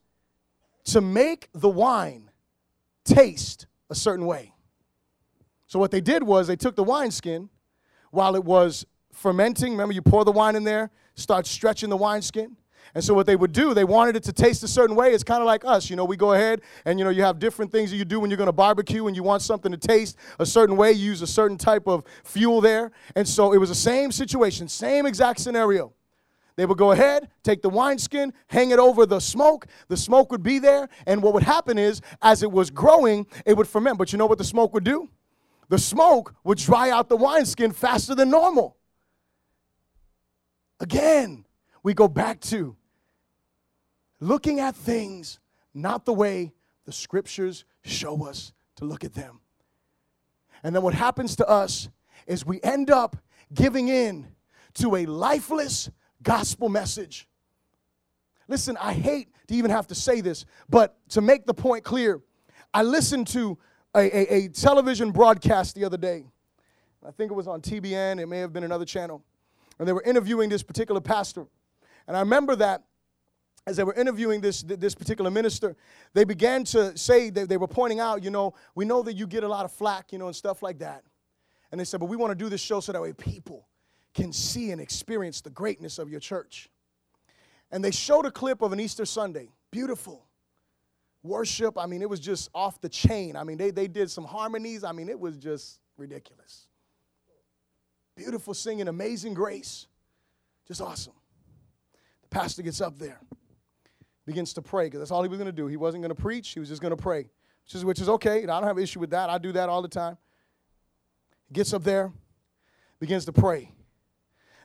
to 0.86 1.00
make 1.00 1.48
the 1.54 1.70
wine 1.70 2.30
taste 3.06 3.68
a 3.90 3.96
certain 3.96 4.26
way. 4.26 4.54
So, 5.68 5.80
what 5.80 5.92
they 5.92 6.02
did 6.02 6.24
was 6.24 6.48
they 6.48 6.58
took 6.58 6.76
the 6.76 6.84
wineskin 6.84 7.50
while 8.12 8.36
it 8.36 8.44
was 8.44 8.86
fermenting. 9.14 9.72
Remember, 9.72 9.94
you 9.94 10.02
pour 10.02 10.26
the 10.26 10.32
wine 10.32 10.56
in 10.56 10.66
there, 10.66 10.92
start 11.16 11.48
stretching 11.48 11.90
the 11.90 11.98
wineskin. 11.98 12.58
And 12.96 13.04
so 13.04 13.16
what 13.16 13.26
they 13.26 13.36
would 13.36 13.52
do, 13.52 13.74
they 13.74 13.86
wanted 13.86 14.16
it 14.16 14.24
to 14.24 14.34
taste 14.34 14.62
a 14.64 14.68
certain 14.68 14.96
way. 14.96 15.14
It's 15.14 15.24
kind 15.24 15.42
of 15.42 15.48
like 15.48 15.66
us, 15.66 15.90
you 15.90 15.96
know. 15.96 16.06
We 16.06 16.16
go 16.16 16.34
ahead 16.34 16.62
and 16.86 17.00
you 17.00 17.06
know 17.06 17.10
you 17.10 17.24
have 17.24 17.40
different 17.40 17.72
things 17.72 17.90
that 17.90 17.98
you 17.98 18.06
do 18.06 18.20
when 18.20 18.30
you're 18.30 18.38
going 18.38 18.48
to 18.48 18.54
barbecue 18.54 19.08
and 19.08 19.16
you 19.16 19.24
want 19.24 19.42
something 19.42 19.72
to 19.72 19.78
taste 19.78 20.16
a 20.40 20.46
certain 20.46 20.78
way. 20.78 20.92
You 20.92 21.06
use 21.06 21.22
a 21.24 21.28
certain 21.28 21.58
type 21.58 21.88
of 21.88 22.04
fuel 22.24 22.62
there, 22.62 22.92
and 23.16 23.28
so 23.28 23.52
it 23.52 23.58
was 23.58 23.70
the 23.70 23.76
same 23.76 24.12
situation, 24.12 24.68
same 24.68 25.08
exact 25.08 25.40
scenario. 25.40 25.94
They 26.56 26.68
would 26.68 26.78
go 26.78 26.92
ahead, 26.92 27.30
take 27.42 27.64
the 27.64 27.70
wineskin, 27.70 28.32
hang 28.46 28.70
it 28.70 28.78
over 28.78 29.08
the 29.08 29.20
smoke. 29.20 29.66
The 29.88 29.98
smoke 29.98 30.32
would 30.32 30.44
be 30.44 30.60
there, 30.60 30.88
and 31.08 31.24
what 31.24 31.34
would 31.34 31.42
happen 31.42 31.80
is, 31.80 32.00
as 32.22 32.44
it 32.44 32.52
was 32.52 32.70
growing, 32.70 33.26
it 33.44 33.58
would 33.58 33.68
ferment. 33.68 33.98
But 33.98 34.12
you 34.12 34.20
know 34.20 34.28
what 34.28 34.38
the 34.38 34.44
smoke 34.44 34.72
would 34.76 34.84
do? 34.84 35.10
The 35.70 35.80
smoke 35.80 36.36
would 36.44 36.60
dry 36.60 36.92
out 36.92 37.10
the 37.10 37.18
wineskin 37.18 37.72
faster 37.72 38.14
than 38.14 38.30
normal. 38.30 38.78
Again, 40.80 41.46
we 41.82 41.96
go 41.96 42.08
back 42.08 42.40
to 42.42 42.76
looking 44.24 44.60
at 44.60 44.76
things 44.76 45.40
not 45.74 46.06
the 46.06 46.14
way 46.14 46.54
the 46.86 46.92
scriptures 46.92 47.66
show 47.84 48.26
us 48.26 48.54
to 48.76 48.86
look 48.86 49.04
at 49.04 49.14
them. 49.14 49.40
And 50.64 50.76
then 50.76 50.82
what 50.82 50.94
happens 50.94 51.36
to 51.38 51.48
us 51.48 51.90
is 52.26 52.46
we 52.46 52.62
end 52.62 52.90
up 52.90 53.18
giving 53.54 53.90
in 53.90 54.28
to 54.76 54.96
a 54.96 55.06
lifeless 55.06 55.90
gospel 56.22 56.70
message. 56.70 57.28
Listen, 58.48 58.78
I 58.80 58.94
hate 58.94 59.30
to 59.48 59.56
even 59.56 59.72
have 59.72 59.88
to 59.88 59.96
say 59.96 60.22
this, 60.22 60.46
but 60.70 60.96
to 61.10 61.22
make 61.22 61.46
the 61.46 61.54
point 61.54 61.84
clear, 61.84 62.22
I 62.74 62.84
listened 62.84 63.28
to 63.28 63.58
a, 63.96 64.00
a, 64.00 64.36
a 64.46 64.48
television 64.50 65.12
broadcast 65.12 65.76
the 65.76 65.86
other 65.86 65.98
day. 65.98 66.26
I 67.06 67.12
think 67.12 67.32
it 67.32 67.36
was 67.36 67.48
on 67.48 67.62
TBN, 67.62 68.22
it 68.22 68.28
may 68.28 68.40
have 68.40 68.54
been 68.54 68.64
another 68.64 68.86
channel. 68.86 69.24
And 69.80 69.88
they 69.88 69.94
were 69.94 70.04
interviewing 70.04 70.50
this 70.50 70.64
particular 70.64 71.02
pastor. 71.02 71.46
And 72.08 72.16
I 72.16 72.22
remember 72.22 72.56
that 72.58 72.84
as 73.66 73.78
they 73.78 73.84
were 73.84 73.94
interviewing 73.94 74.42
this, 74.42 74.62
this 74.64 74.94
particular 74.94 75.32
minister, 75.32 75.76
they 76.14 76.26
began 76.26 76.66
to 76.66 76.98
say 76.98 77.30
that 77.30 77.48
they 77.48 77.58
were 77.58 77.68
pointing 77.68 78.00
out, 78.00 78.24
you 78.24 78.30
know, 78.30 78.54
we 78.76 78.84
know 78.84 79.02
that 79.04 79.14
you 79.14 79.26
get 79.26 79.44
a 79.44 79.48
lot 79.48 79.64
of 79.64 79.72
flack, 79.72 80.12
you 80.12 80.20
know, 80.20 80.28
and 80.28 80.36
stuff 80.36 80.62
like 80.62 80.80
that. 80.80 81.04
And 81.72 81.80
they 81.80 81.86
said, 81.86 82.00
but 82.00 82.08
we 82.08 82.18
want 82.18 82.32
to 82.32 82.36
do 82.36 82.50
this 82.50 82.62
show 82.62 82.82
so 82.82 82.92
that 82.92 83.02
way 83.02 83.14
people 83.14 83.68
can 84.14 84.34
see 84.34 84.72
and 84.72 84.82
experience 84.82 85.42
the 85.42 85.50
greatness 85.50 85.98
of 85.98 86.10
your 86.10 86.20
church. 86.20 86.70
And 87.72 87.84
they 87.84 87.92
showed 87.92 88.26
a 88.26 88.32
clip 88.32 88.62
of 88.62 88.74
an 88.74 88.80
Easter 88.80 89.06
Sunday. 89.06 89.50
Beautiful. 89.72 90.26
Worship, 91.24 91.78
I 91.78 91.86
mean, 91.86 92.02
it 92.02 92.10
was 92.10 92.20
just 92.20 92.50
off 92.54 92.82
the 92.82 92.90
chain. 92.90 93.38
I 93.38 93.46
mean, 93.46 93.58
they, 93.58 93.72
they 93.72 93.88
did 93.88 94.12
some 94.12 94.26
harmonies. 94.26 94.84
I 94.84 94.92
mean, 94.92 95.08
it 95.08 95.18
was 95.18 95.38
just 95.38 95.80
ridiculous. 95.98 96.68
Beautiful 98.16 98.54
singing, 98.54 98.90
amazing 98.90 99.34
grace. 99.34 99.88
Just 100.68 100.82
awesome. 100.82 101.14
The 102.24 102.28
pastor 102.28 102.62
gets 102.62 102.82
up 102.82 103.00
there 103.00 103.20
begins 104.26 104.54
to 104.54 104.62
pray 104.62 104.86
because 104.86 105.00
that's 105.00 105.12
all 105.12 105.24
he 105.24 105.30
was 105.30 105.38
going 105.38 105.48
to 105.48 105.52
do. 105.52 105.68
He 105.68 105.78
wasn't 105.78 106.02
going 106.04 106.16
to 106.16 106.22
preach, 106.22 106.50
he 106.50 106.60
was 106.60 106.70
just 106.70 106.82
going 106.82 106.96
to 106.96 107.02
pray, 107.02 107.30
which 107.66 107.76
is, 107.76 107.86
which 107.86 108.00
is 108.00 108.10
okay. 108.10 108.44
I 108.44 108.46
don't 108.46 108.64
have 108.64 108.78
an 108.78 108.84
issue 108.84 109.00
with 109.00 109.12
that. 109.12 109.30
I 109.30 109.38
do 109.38 109.52
that 109.54 109.70
all 109.70 109.82
the 109.82 109.88
time. 109.88 110.18
He 111.48 111.54
gets 111.54 111.74
up 111.74 111.84
there, 111.84 112.12
begins 113.00 113.26
to 113.26 113.34
pray. 113.34 113.72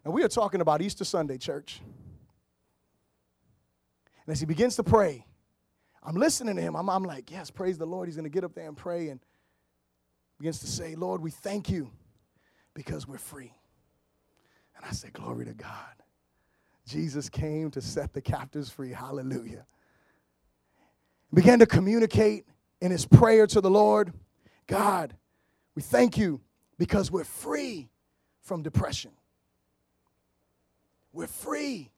And 0.04 0.14
we 0.14 0.22
are 0.22 0.28
talking 0.28 0.60
about 0.60 0.80
Easter 0.80 1.04
Sunday, 1.04 1.38
church. 1.38 1.80
And 4.24 4.32
as 4.32 4.40
he 4.40 4.46
begins 4.46 4.76
to 4.76 4.84
pray, 4.84 5.26
I'm 6.02 6.14
listening 6.14 6.56
to 6.56 6.62
him. 6.62 6.76
I'm, 6.76 6.88
I'm 6.88 7.02
like, 7.02 7.30
yes, 7.30 7.50
praise 7.50 7.78
the 7.78 7.86
Lord. 7.86 8.08
He's 8.08 8.16
going 8.16 8.24
to 8.24 8.30
get 8.30 8.44
up 8.44 8.54
there 8.54 8.68
and 8.68 8.76
pray 8.76 9.08
and 9.08 9.20
begins 10.38 10.60
to 10.60 10.66
say, 10.66 10.94
Lord, 10.94 11.20
we 11.20 11.30
thank 11.30 11.68
you 11.68 11.90
because 12.74 13.08
we're 13.08 13.18
free. 13.18 13.52
And 14.76 14.86
I 14.86 14.92
say, 14.92 15.08
glory 15.10 15.44
to 15.46 15.54
God. 15.54 15.98
Jesus 16.88 17.28
came 17.28 17.70
to 17.72 17.82
set 17.82 18.14
the 18.14 18.20
captives 18.22 18.70
free. 18.70 18.92
Hallelujah. 18.92 19.66
Began 21.32 21.58
to 21.58 21.66
communicate 21.66 22.46
in 22.80 22.90
his 22.90 23.04
prayer 23.04 23.46
to 23.46 23.60
the 23.60 23.70
Lord 23.70 24.12
God, 24.66 25.14
we 25.74 25.82
thank 25.82 26.16
you 26.16 26.40
because 26.78 27.10
we're 27.10 27.24
free 27.24 27.88
from 28.42 28.62
depression. 28.62 29.12
We're 31.12 31.26
free 31.26 31.90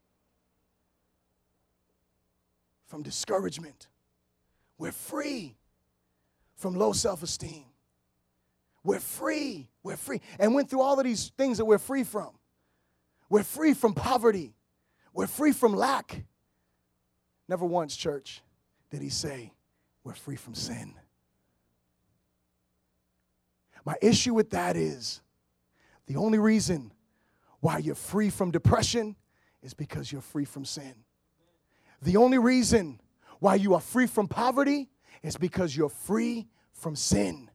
from 2.87 3.03
discouragement. 3.03 3.89
We're 4.79 4.93
free 4.93 5.57
from 6.57 6.77
low 6.77 6.93
self 6.93 7.23
esteem. 7.23 7.65
We're 8.83 9.01
free. 9.01 9.69
We're 9.83 9.97
free. 9.97 10.21
And 10.39 10.55
went 10.55 10.71
through 10.71 10.81
all 10.81 10.99
of 10.99 11.05
these 11.05 11.33
things 11.37 11.59
that 11.59 11.65
we're 11.65 11.79
free 11.79 12.05
from. 12.05 12.31
We're 13.29 13.45
free 13.45 13.75
from 13.75 13.95
poverty. 13.95 14.55
We're 15.13 15.27
free 15.27 15.53
from 15.53 15.75
lack. 15.75 16.25
Never 17.49 17.65
once, 17.67 17.97
church, 17.97 18.43
did 18.91 19.03
he 19.03 19.09
say, 19.09 19.53
We're 20.05 20.15
free 20.15 20.37
from 20.37 20.55
sin. 20.55 20.95
My 23.85 23.97
issue 24.03 24.35
with 24.35 24.51
that 24.51 24.77
is 24.77 25.21
the 26.07 26.17
only 26.17 26.39
reason 26.39 26.93
why 27.61 27.79
you're 27.79 27.95
free 27.95 28.31
from 28.31 28.51
depression 28.51 29.17
is 29.63 29.75
because 29.75 30.11
you're 30.11 30.21
free 30.21 30.45
from 30.45 30.65
sin. 30.65 30.95
The 32.03 32.17
only 32.17 32.39
reason 32.39 33.01
why 33.41 33.57
you 33.57 33.75
are 33.75 33.81
free 33.81 34.07
from 34.07 34.29
poverty 34.29 34.91
is 35.23 35.37
because 35.37 35.77
you're 35.77 35.89
free 35.89 36.49
from 36.73 36.97
sin. 36.97 37.51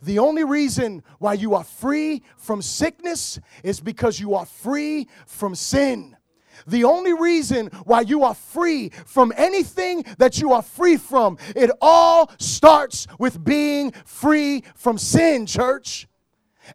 The 0.00 0.18
only 0.18 0.44
reason 0.44 1.02
why 1.18 1.34
you 1.34 1.54
are 1.54 1.64
free 1.64 2.22
from 2.36 2.62
sickness 2.62 3.38
is 3.62 3.80
because 3.80 4.18
you 4.18 4.34
are 4.34 4.46
free 4.46 5.08
from 5.26 5.54
sin. 5.54 6.16
The 6.66 6.84
only 6.84 7.12
reason 7.12 7.68
why 7.84 8.02
you 8.02 8.24
are 8.24 8.34
free 8.34 8.90
from 9.06 9.32
anything 9.36 10.04
that 10.18 10.40
you 10.40 10.52
are 10.52 10.62
free 10.62 10.96
from, 10.96 11.38
it 11.54 11.70
all 11.80 12.30
starts 12.38 13.06
with 13.18 13.42
being 13.44 13.92
free 14.04 14.64
from 14.74 14.98
sin, 14.98 15.46
church. 15.46 16.06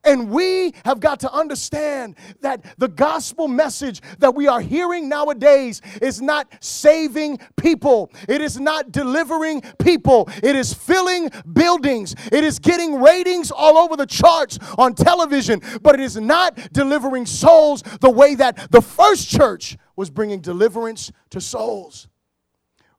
And 0.03 0.29
we 0.29 0.73
have 0.85 0.99
got 0.99 1.19
to 1.21 1.31
understand 1.31 2.15
that 2.41 2.63
the 2.77 2.87
gospel 2.87 3.47
message 3.47 4.01
that 4.19 4.35
we 4.35 4.47
are 4.47 4.61
hearing 4.61 5.09
nowadays 5.09 5.81
is 6.01 6.21
not 6.21 6.47
saving 6.59 7.39
people. 7.55 8.11
It 8.27 8.41
is 8.41 8.59
not 8.59 8.91
delivering 8.91 9.61
people. 9.79 10.29
It 10.43 10.55
is 10.55 10.73
filling 10.73 11.29
buildings. 11.53 12.15
It 12.31 12.43
is 12.43 12.59
getting 12.59 13.01
ratings 13.01 13.51
all 13.51 13.77
over 13.77 13.95
the 13.95 14.05
charts 14.05 14.59
on 14.77 14.93
television, 14.93 15.61
but 15.81 15.95
it 15.95 16.01
is 16.01 16.17
not 16.17 16.55
delivering 16.73 17.25
souls 17.25 17.81
the 18.01 18.09
way 18.09 18.35
that 18.35 18.71
the 18.71 18.81
first 18.81 19.29
church 19.29 19.77
was 19.95 20.09
bringing 20.09 20.41
deliverance 20.41 21.11
to 21.31 21.41
souls. 21.41 22.07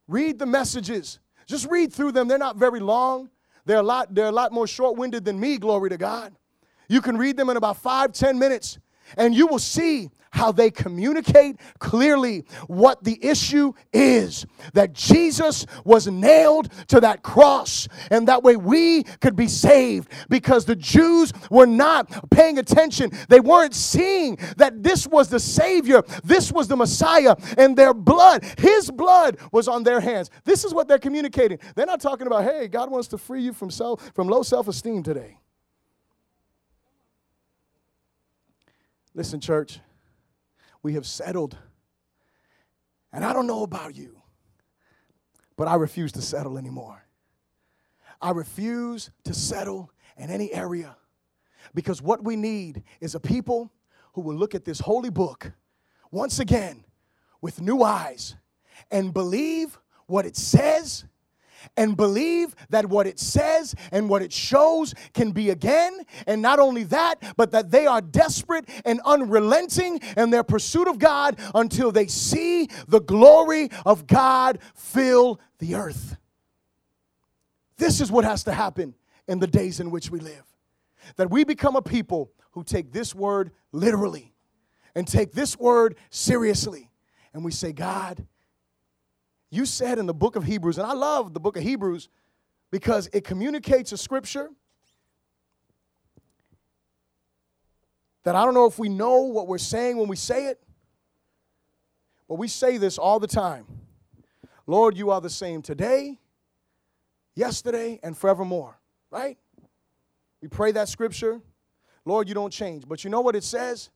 Read 0.06 0.38
the 0.38 0.46
messages. 0.46 1.20
Just 1.46 1.68
read 1.70 1.92
through 1.92 2.12
them. 2.12 2.28
They're 2.28 2.38
not 2.38 2.56
very 2.56 2.80
long. 2.80 3.30
They're 3.66 3.78
a 3.78 3.82
lot, 3.82 4.14
they're 4.14 4.26
a 4.26 4.32
lot 4.32 4.52
more 4.52 4.66
short-winded 4.66 5.26
than 5.26 5.38
me, 5.38 5.58
glory 5.58 5.90
to 5.90 5.98
God. 5.98 6.34
You 6.88 7.00
can 7.00 7.16
read 7.16 7.36
them 7.36 7.50
in 7.50 7.56
about 7.56 7.76
five, 7.76 8.12
ten 8.12 8.38
minutes, 8.38 8.78
and 9.16 9.34
you 9.34 9.46
will 9.46 9.58
see 9.58 10.10
how 10.30 10.52
they 10.52 10.70
communicate 10.70 11.56
clearly 11.78 12.44
what 12.66 13.02
the 13.02 13.18
issue 13.24 13.72
is 13.92 14.46
that 14.74 14.92
Jesus 14.92 15.66
was 15.84 16.06
nailed 16.06 16.70
to 16.88 17.00
that 17.00 17.22
cross, 17.22 17.88
and 18.10 18.28
that 18.28 18.42
way 18.42 18.56
we 18.56 19.04
could 19.04 19.36
be 19.36 19.48
saved 19.48 20.10
because 20.28 20.64
the 20.64 20.76
Jews 20.76 21.32
were 21.50 21.66
not 21.66 22.30
paying 22.30 22.58
attention. 22.58 23.10
They 23.28 23.40
weren't 23.40 23.74
seeing 23.74 24.38
that 24.56 24.82
this 24.82 25.06
was 25.06 25.28
the 25.28 25.40
Savior, 25.40 26.02
this 26.24 26.52
was 26.52 26.68
the 26.68 26.76
Messiah, 26.76 27.34
and 27.56 27.76
their 27.76 27.94
blood, 27.94 28.44
His 28.58 28.90
blood, 28.90 29.38
was 29.52 29.68
on 29.68 29.82
their 29.82 30.00
hands. 30.00 30.30
This 30.44 30.64
is 30.64 30.74
what 30.74 30.88
they're 30.88 30.98
communicating. 30.98 31.58
They're 31.74 31.86
not 31.86 32.00
talking 32.00 32.26
about, 32.26 32.44
hey, 32.44 32.68
God 32.68 32.90
wants 32.90 33.08
to 33.08 33.18
free 33.18 33.42
you 33.42 33.52
from 33.52 33.70
self 33.70 34.12
from 34.14 34.28
low 34.28 34.42
self-esteem 34.42 35.02
today. 35.02 35.38
Listen, 39.18 39.40
church, 39.40 39.80
we 40.80 40.92
have 40.94 41.04
settled. 41.04 41.58
And 43.12 43.24
I 43.24 43.32
don't 43.32 43.48
know 43.48 43.64
about 43.64 43.96
you, 43.96 44.22
but 45.56 45.66
I 45.66 45.74
refuse 45.74 46.12
to 46.12 46.22
settle 46.22 46.56
anymore. 46.56 47.04
I 48.22 48.30
refuse 48.30 49.10
to 49.24 49.34
settle 49.34 49.90
in 50.16 50.30
any 50.30 50.52
area 50.52 50.96
because 51.74 52.00
what 52.00 52.22
we 52.22 52.36
need 52.36 52.84
is 53.00 53.16
a 53.16 53.18
people 53.18 53.72
who 54.12 54.20
will 54.20 54.36
look 54.36 54.54
at 54.54 54.64
this 54.64 54.78
holy 54.78 55.10
book 55.10 55.50
once 56.12 56.38
again 56.38 56.84
with 57.40 57.60
new 57.60 57.82
eyes 57.82 58.36
and 58.88 59.12
believe 59.12 59.80
what 60.06 60.26
it 60.26 60.36
says 60.36 61.06
and 61.76 61.96
believe 61.96 62.54
that 62.70 62.86
what 62.86 63.06
it 63.06 63.18
says 63.18 63.74
and 63.92 64.08
what 64.08 64.22
it 64.22 64.32
shows 64.32 64.94
can 65.14 65.32
be 65.32 65.50
again. 65.50 66.00
And 66.26 66.42
not 66.42 66.58
only 66.58 66.84
that, 66.84 67.34
but 67.36 67.50
that 67.52 67.70
they 67.70 67.86
are 67.86 68.00
desperate 68.00 68.68
and 68.84 69.00
unrelenting 69.04 70.00
in 70.16 70.30
their 70.30 70.44
pursuit 70.44 70.88
of 70.88 70.98
God 70.98 71.38
until 71.54 71.92
they 71.92 72.06
see 72.06 72.68
the 72.86 73.00
glory 73.00 73.70
of 73.84 74.06
God 74.06 74.58
fill 74.74 75.40
the 75.58 75.74
earth. 75.74 76.16
This 77.76 78.00
is 78.00 78.10
what 78.10 78.24
has 78.24 78.44
to 78.44 78.52
happen 78.52 78.94
in 79.26 79.38
the 79.38 79.46
days 79.46 79.80
in 79.80 79.90
which 79.90 80.10
we 80.10 80.20
live. 80.20 80.44
That 81.16 81.30
we 81.30 81.44
become 81.44 81.76
a 81.76 81.82
people 81.82 82.32
who 82.52 82.64
take 82.64 82.92
this 82.92 83.14
word 83.14 83.52
literally 83.72 84.34
and 84.94 85.06
take 85.06 85.32
this 85.32 85.56
word 85.56 85.96
seriously. 86.10 86.90
And 87.32 87.44
we 87.44 87.52
say, 87.52 87.72
God, 87.72 88.26
you 89.50 89.64
said 89.64 89.98
in 89.98 90.06
the 90.06 90.14
book 90.14 90.36
of 90.36 90.44
Hebrews, 90.44 90.78
and 90.78 90.86
I 90.86 90.92
love 90.92 91.34
the 91.34 91.40
book 91.40 91.56
of 91.56 91.62
Hebrews 91.62 92.08
because 92.70 93.08
it 93.12 93.24
communicates 93.24 93.92
a 93.92 93.96
scripture 93.96 94.50
that 98.24 98.34
I 98.34 98.44
don't 98.44 98.54
know 98.54 98.66
if 98.66 98.78
we 98.78 98.88
know 98.88 99.20
what 99.20 99.46
we're 99.46 99.58
saying 99.58 99.96
when 99.96 100.08
we 100.08 100.16
say 100.16 100.46
it, 100.46 100.62
but 102.28 102.34
we 102.34 102.46
say 102.46 102.76
this 102.76 102.98
all 102.98 103.18
the 103.18 103.26
time 103.26 103.66
Lord, 104.66 104.98
you 104.98 105.10
are 105.10 105.20
the 105.20 105.30
same 105.30 105.62
today, 105.62 106.18
yesterday, 107.34 107.98
and 108.02 108.16
forevermore, 108.16 108.78
right? 109.10 109.38
We 110.42 110.48
pray 110.48 110.72
that 110.72 110.88
scripture. 110.88 111.40
Lord, 112.04 112.28
you 112.28 112.34
don't 112.34 112.52
change. 112.52 112.86
But 112.86 113.02
you 113.02 113.10
know 113.10 113.22
what 113.22 113.34
it 113.34 113.44
says? 113.44 113.90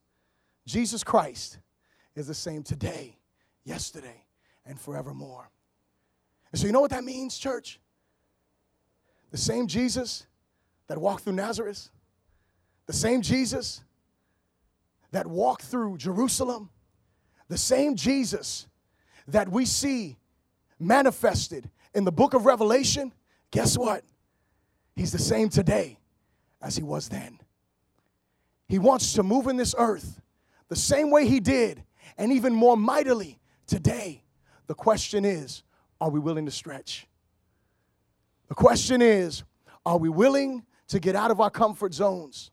Jesus 0.65 1.03
Christ 1.03 1.59
is 2.15 2.27
the 2.27 2.33
same 2.33 2.63
today, 2.63 3.17
yesterday, 3.65 4.23
and 4.65 4.79
forevermore. 4.79 5.49
And 6.51 6.59
so, 6.59 6.67
you 6.67 6.73
know 6.73 6.81
what 6.81 6.91
that 6.91 7.03
means, 7.03 7.37
church? 7.37 7.79
The 9.31 9.37
same 9.37 9.67
Jesus 9.67 10.25
that 10.87 10.97
walked 10.97 11.23
through 11.23 11.33
Nazareth, 11.33 11.89
the 12.85 12.93
same 12.93 13.21
Jesus 13.21 13.83
that 15.11 15.25
walked 15.25 15.63
through 15.63 15.97
Jerusalem, 15.97 16.69
the 17.47 17.57
same 17.57 17.95
Jesus 17.95 18.67
that 19.27 19.49
we 19.49 19.65
see 19.65 20.17
manifested 20.79 21.69
in 21.93 22.03
the 22.03 22.11
book 22.11 22.33
of 22.33 22.45
Revelation, 22.45 23.13
guess 23.51 23.77
what? 23.77 24.03
He's 24.95 25.11
the 25.11 25.19
same 25.19 25.49
today 25.49 25.97
as 26.61 26.75
he 26.75 26.83
was 26.83 27.09
then. 27.09 27.39
He 28.67 28.79
wants 28.79 29.13
to 29.13 29.23
move 29.23 29.47
in 29.47 29.57
this 29.57 29.75
earth 29.77 30.21
the 30.69 30.75
same 30.75 31.11
way 31.11 31.27
he 31.27 31.39
did, 31.39 31.83
and 32.17 32.31
even 32.31 32.53
more 32.53 32.75
mightily 32.75 33.39
today. 33.67 34.22
The 34.67 34.75
question 34.75 35.25
is, 35.25 35.63
are 35.99 36.09
we 36.09 36.19
willing 36.19 36.45
to 36.45 36.51
stretch? 36.51 37.07
The 38.47 38.55
question 38.55 39.01
is, 39.01 39.43
are 39.85 39.97
we 39.97 40.09
willing 40.09 40.65
to 40.89 40.99
get 40.99 41.15
out 41.15 41.31
of 41.31 41.41
our 41.41 41.49
comfort 41.49 41.93
zones? 41.93 42.51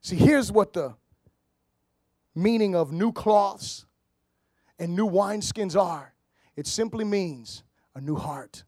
See, 0.00 0.16
here's 0.16 0.52
what 0.52 0.72
the 0.72 0.94
meaning 2.34 2.74
of 2.74 2.92
new 2.92 3.12
cloths 3.12 3.86
and 4.78 4.94
new 4.94 5.08
wineskins 5.08 5.80
are 5.80 6.12
it 6.56 6.66
simply 6.66 7.04
means 7.04 7.64
a 7.94 8.00
new 8.00 8.16
heart, 8.16 8.64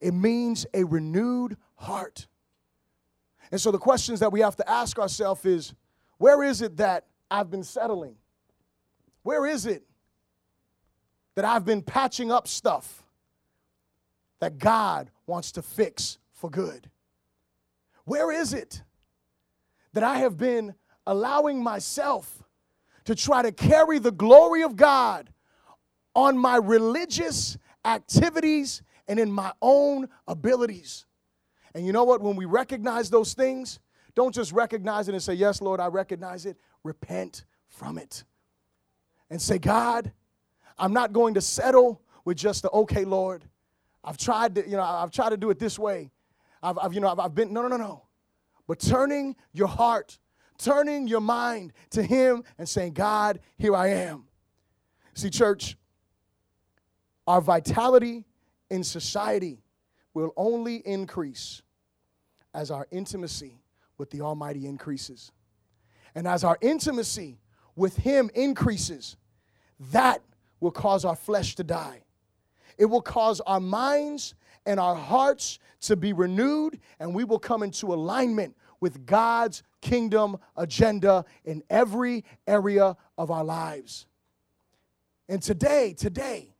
it 0.00 0.14
means 0.14 0.66
a 0.74 0.84
renewed 0.84 1.56
heart. 1.74 2.26
And 3.50 3.60
so 3.60 3.70
the 3.70 3.78
questions 3.78 4.20
that 4.20 4.32
we 4.32 4.40
have 4.40 4.56
to 4.56 4.68
ask 4.68 4.98
ourselves 4.98 5.44
is 5.44 5.74
where 6.18 6.42
is 6.42 6.62
it 6.62 6.78
that 6.78 7.06
I've 7.30 7.50
been 7.50 7.62
settling? 7.62 8.16
Where 9.22 9.46
is 9.46 9.66
it 9.66 9.84
that 11.36 11.44
I've 11.44 11.64
been 11.64 11.82
patching 11.82 12.32
up 12.32 12.48
stuff 12.48 13.04
that 14.40 14.58
God 14.58 15.10
wants 15.26 15.52
to 15.52 15.62
fix 15.62 16.18
for 16.32 16.50
good? 16.50 16.90
Where 18.04 18.32
is 18.32 18.52
it 18.52 18.82
that 19.92 20.02
I 20.02 20.18
have 20.18 20.36
been 20.36 20.74
allowing 21.06 21.62
myself 21.62 22.42
to 23.04 23.14
try 23.14 23.42
to 23.42 23.52
carry 23.52 23.98
the 23.98 24.10
glory 24.10 24.62
of 24.62 24.76
God 24.76 25.30
on 26.14 26.36
my 26.36 26.56
religious 26.56 27.58
activities 27.84 28.82
and 29.06 29.20
in 29.20 29.30
my 29.30 29.52
own 29.60 30.08
abilities? 30.26 31.04
And 31.74 31.84
you 31.84 31.92
know 31.92 32.04
what? 32.04 32.22
When 32.22 32.36
we 32.36 32.46
recognize 32.46 33.10
those 33.10 33.34
things, 33.34 33.78
don't 34.14 34.34
just 34.34 34.52
recognize 34.52 35.08
it 35.08 35.12
and 35.12 35.22
say, 35.22 35.34
Yes, 35.34 35.60
Lord, 35.60 35.80
I 35.80 35.88
recognize 35.88 36.46
it. 36.46 36.56
Repent 36.82 37.44
from 37.68 37.98
it. 37.98 38.24
And 39.28 39.42
say, 39.42 39.58
God, 39.58 40.12
I'm 40.78 40.92
not 40.92 41.12
going 41.12 41.34
to 41.34 41.40
settle 41.40 42.02
with 42.24 42.36
just 42.36 42.62
the 42.62 42.70
okay, 42.70 43.04
Lord. 43.04 43.44
I've 44.04 44.18
tried 44.18 44.54
to, 44.56 44.68
you 44.68 44.76
know, 44.76 44.82
I've 44.82 45.10
tried 45.10 45.30
to 45.30 45.36
do 45.36 45.50
it 45.50 45.58
this 45.58 45.78
way. 45.78 46.10
I've, 46.62 46.78
I've 46.78 46.94
you 46.94 47.00
know, 47.00 47.08
I've, 47.08 47.18
I've 47.18 47.34
been, 47.34 47.52
no, 47.52 47.62
no, 47.62 47.68
no, 47.68 47.76
no. 47.76 48.02
But 48.66 48.80
turning 48.80 49.36
your 49.52 49.68
heart, 49.68 50.18
turning 50.58 51.06
your 51.06 51.20
mind 51.20 51.72
to 51.90 52.02
Him 52.02 52.44
and 52.58 52.68
saying, 52.68 52.92
God, 52.92 53.40
here 53.56 53.74
I 53.74 53.88
am. 53.88 54.24
See, 55.14 55.30
church, 55.30 55.76
our 57.26 57.40
vitality 57.40 58.24
in 58.70 58.84
society 58.84 59.62
will 60.14 60.32
only 60.36 60.76
increase 60.86 61.62
as 62.54 62.70
our 62.70 62.86
intimacy 62.90 63.60
with 63.98 64.10
the 64.10 64.20
Almighty 64.20 64.66
increases. 64.66 65.32
And 66.14 66.26
as 66.26 66.44
our 66.44 66.58
intimacy 66.60 67.38
with 67.76 67.96
Him 67.96 68.30
increases, 68.34 69.16
that 69.92 70.22
will 70.66 70.72
cause 70.72 71.04
our 71.04 71.14
flesh 71.14 71.54
to 71.54 71.62
die. 71.62 72.02
It 72.76 72.86
will 72.86 73.00
cause 73.00 73.40
our 73.42 73.60
minds 73.60 74.34
and 74.66 74.80
our 74.80 74.96
hearts 74.96 75.60
to 75.82 75.94
be 75.94 76.12
renewed, 76.12 76.80
and 76.98 77.14
we 77.14 77.22
will 77.22 77.38
come 77.38 77.62
into 77.62 77.94
alignment 77.94 78.56
with 78.80 79.06
God's 79.06 79.62
kingdom 79.80 80.38
agenda 80.56 81.24
in 81.44 81.62
every 81.70 82.24
area 82.48 82.96
of 83.16 83.30
our 83.30 83.44
lives. 83.44 84.06
And 85.28 85.40
today, 85.40 85.94
today, 85.96 86.56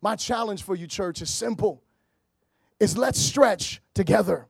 my 0.00 0.16
challenge 0.16 0.62
for 0.62 0.74
you, 0.74 0.86
church, 0.86 1.20
is 1.20 1.28
simple. 1.28 1.82
Is 2.80 2.96
let's 2.96 3.20
stretch 3.20 3.82
together. 3.92 4.48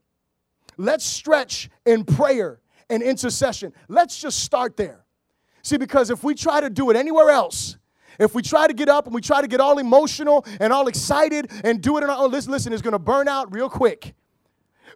Let's 0.77 1.05
stretch 1.05 1.69
in 1.85 2.05
prayer 2.05 2.61
and 2.89 3.03
intercession. 3.03 3.73
Let's 3.89 4.21
just 4.21 4.39
start 4.39 4.77
there. 4.77 5.05
See, 5.63 5.79
because 5.79 6.11
if 6.11 6.23
we 6.23 6.37
try 6.37 6.61
to 6.61 6.71
do 6.71 6.91
it 6.91 6.97
anywhere 6.97 7.31
else, 7.31 7.77
if 8.19 8.35
we 8.35 8.43
try 8.43 8.67
to 8.67 8.75
get 8.75 8.89
up 8.89 9.07
and 9.07 9.15
we 9.15 9.21
try 9.21 9.41
to 9.41 9.49
get 9.49 9.61
all 9.61 9.79
emotional 9.79 10.45
and 10.61 10.73
all 10.73 10.89
excited 10.89 11.51
and 11.65 11.81
do 11.81 11.99
it 11.99 12.05
in 12.05 12.11
our 12.11 12.25
own, 12.25 12.31
listen, 12.31 12.53
listen, 12.53 12.73
it's 12.73 12.83
going 12.83 12.93
to 12.93 12.99
burn 12.99 13.29
out 13.29 13.53
real 13.53 13.69
quick. 13.69 14.15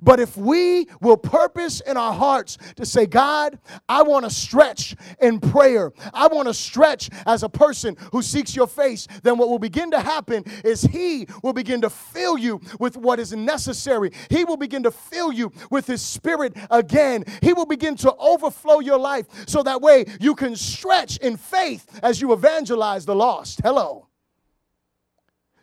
But 0.00 0.20
if 0.20 0.36
we 0.36 0.86
will 1.00 1.16
purpose 1.16 1.80
in 1.80 1.96
our 1.96 2.12
hearts 2.12 2.58
to 2.76 2.86
say, 2.86 3.06
God, 3.06 3.58
I 3.88 4.02
want 4.02 4.24
to 4.24 4.30
stretch 4.30 4.94
in 5.20 5.40
prayer, 5.40 5.92
I 6.12 6.28
want 6.28 6.48
to 6.48 6.54
stretch 6.54 7.10
as 7.26 7.42
a 7.42 7.48
person 7.48 7.96
who 8.12 8.22
seeks 8.22 8.54
your 8.54 8.66
face, 8.66 9.06
then 9.22 9.38
what 9.38 9.48
will 9.48 9.58
begin 9.58 9.90
to 9.92 10.00
happen 10.00 10.44
is 10.64 10.82
He 10.82 11.26
will 11.42 11.52
begin 11.52 11.80
to 11.82 11.90
fill 11.90 12.38
you 12.38 12.60
with 12.78 12.96
what 12.96 13.18
is 13.18 13.32
necessary. 13.32 14.10
He 14.30 14.44
will 14.44 14.56
begin 14.56 14.82
to 14.84 14.90
fill 14.90 15.32
you 15.32 15.52
with 15.70 15.86
His 15.86 16.02
Spirit 16.02 16.56
again. 16.70 17.24
He 17.42 17.52
will 17.52 17.66
begin 17.66 17.96
to 17.96 18.14
overflow 18.16 18.80
your 18.80 18.98
life 18.98 19.26
so 19.46 19.62
that 19.62 19.80
way 19.80 20.04
you 20.20 20.34
can 20.34 20.56
stretch 20.56 21.16
in 21.18 21.36
faith 21.36 22.00
as 22.02 22.20
you 22.20 22.32
evangelize 22.32 23.04
the 23.04 23.14
lost. 23.14 23.60
Hello. 23.62 24.08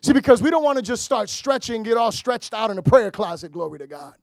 See, 0.02 0.12
because 0.12 0.40
we 0.40 0.50
don't 0.50 0.62
want 0.62 0.76
to 0.76 0.82
just 0.82 1.04
start 1.04 1.28
stretching, 1.28 1.82
get 1.82 1.96
all 1.96 2.12
stretched 2.12 2.54
out 2.54 2.70
in 2.70 2.78
a 2.78 2.82
prayer 2.82 3.10
closet, 3.10 3.50
glory 3.50 3.78
to 3.80 3.86
God. 3.86 4.14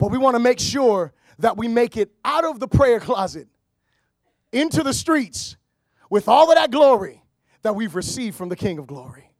But 0.00 0.10
we 0.10 0.16
want 0.16 0.34
to 0.34 0.40
make 0.40 0.58
sure 0.58 1.12
that 1.40 1.58
we 1.58 1.68
make 1.68 1.98
it 1.98 2.10
out 2.24 2.44
of 2.44 2.58
the 2.58 2.66
prayer 2.66 3.00
closet 3.00 3.46
into 4.50 4.82
the 4.82 4.94
streets 4.94 5.58
with 6.08 6.26
all 6.26 6.50
of 6.50 6.56
that 6.56 6.70
glory 6.70 7.22
that 7.62 7.76
we've 7.76 7.94
received 7.94 8.34
from 8.34 8.48
the 8.48 8.56
King 8.56 8.78
of 8.78 8.86
Glory. 8.86 9.30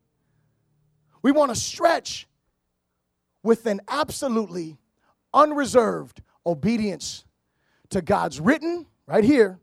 We 1.22 1.32
want 1.32 1.50
to 1.50 1.58
stretch 1.58 2.28
with 3.42 3.64
an 3.64 3.80
absolutely 3.88 4.76
unreserved 5.32 6.20
obedience 6.44 7.24
to 7.88 8.02
God's 8.02 8.38
written, 8.38 8.84
right 9.06 9.24
here, 9.24 9.58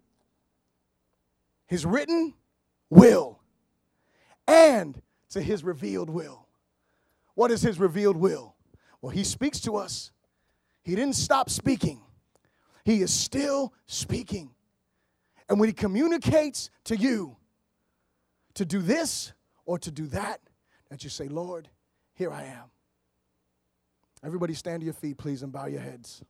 His 1.68 1.86
written 1.86 2.34
will, 2.90 3.40
and 4.48 5.00
to 5.30 5.42
His 5.42 5.64
revealed 5.64 6.10
will. 6.10 6.48
What 7.36 7.52
is 7.52 7.62
His 7.62 7.80
revealed 7.80 8.18
will? 8.18 8.56
Well, 9.00 9.12
He 9.12 9.24
speaks 9.24 9.60
to 9.62 9.76
us. 9.76 10.12
He 10.88 10.96
didn't 10.96 11.18
stop 11.18 11.50
speaking, 11.50 12.00
He 12.86 13.02
is 13.02 13.14
still 13.14 13.74
speaking. 13.88 14.52
And 15.50 15.60
when 15.60 15.68
He 15.68 15.74
communicates 15.74 16.70
to 16.86 16.96
you 16.96 17.36
to 18.54 18.64
do 18.64 18.82
this 18.82 19.34
or 19.66 19.78
to 19.80 19.92
do 19.92 20.08
that, 20.08 20.40
that 20.90 21.04
you 21.04 21.10
say, 21.10 21.28
Lord, 21.28 21.68
here 22.14 22.32
I 22.32 22.46
am. 22.46 22.72
Everybody 24.24 24.54
stand 24.54 24.80
to 24.80 24.86
your 24.86 24.94
feet, 24.94 25.18
please, 25.18 25.44
and 25.44 25.52
bow 25.52 25.66
your 25.66 25.82
heads. 25.82 26.24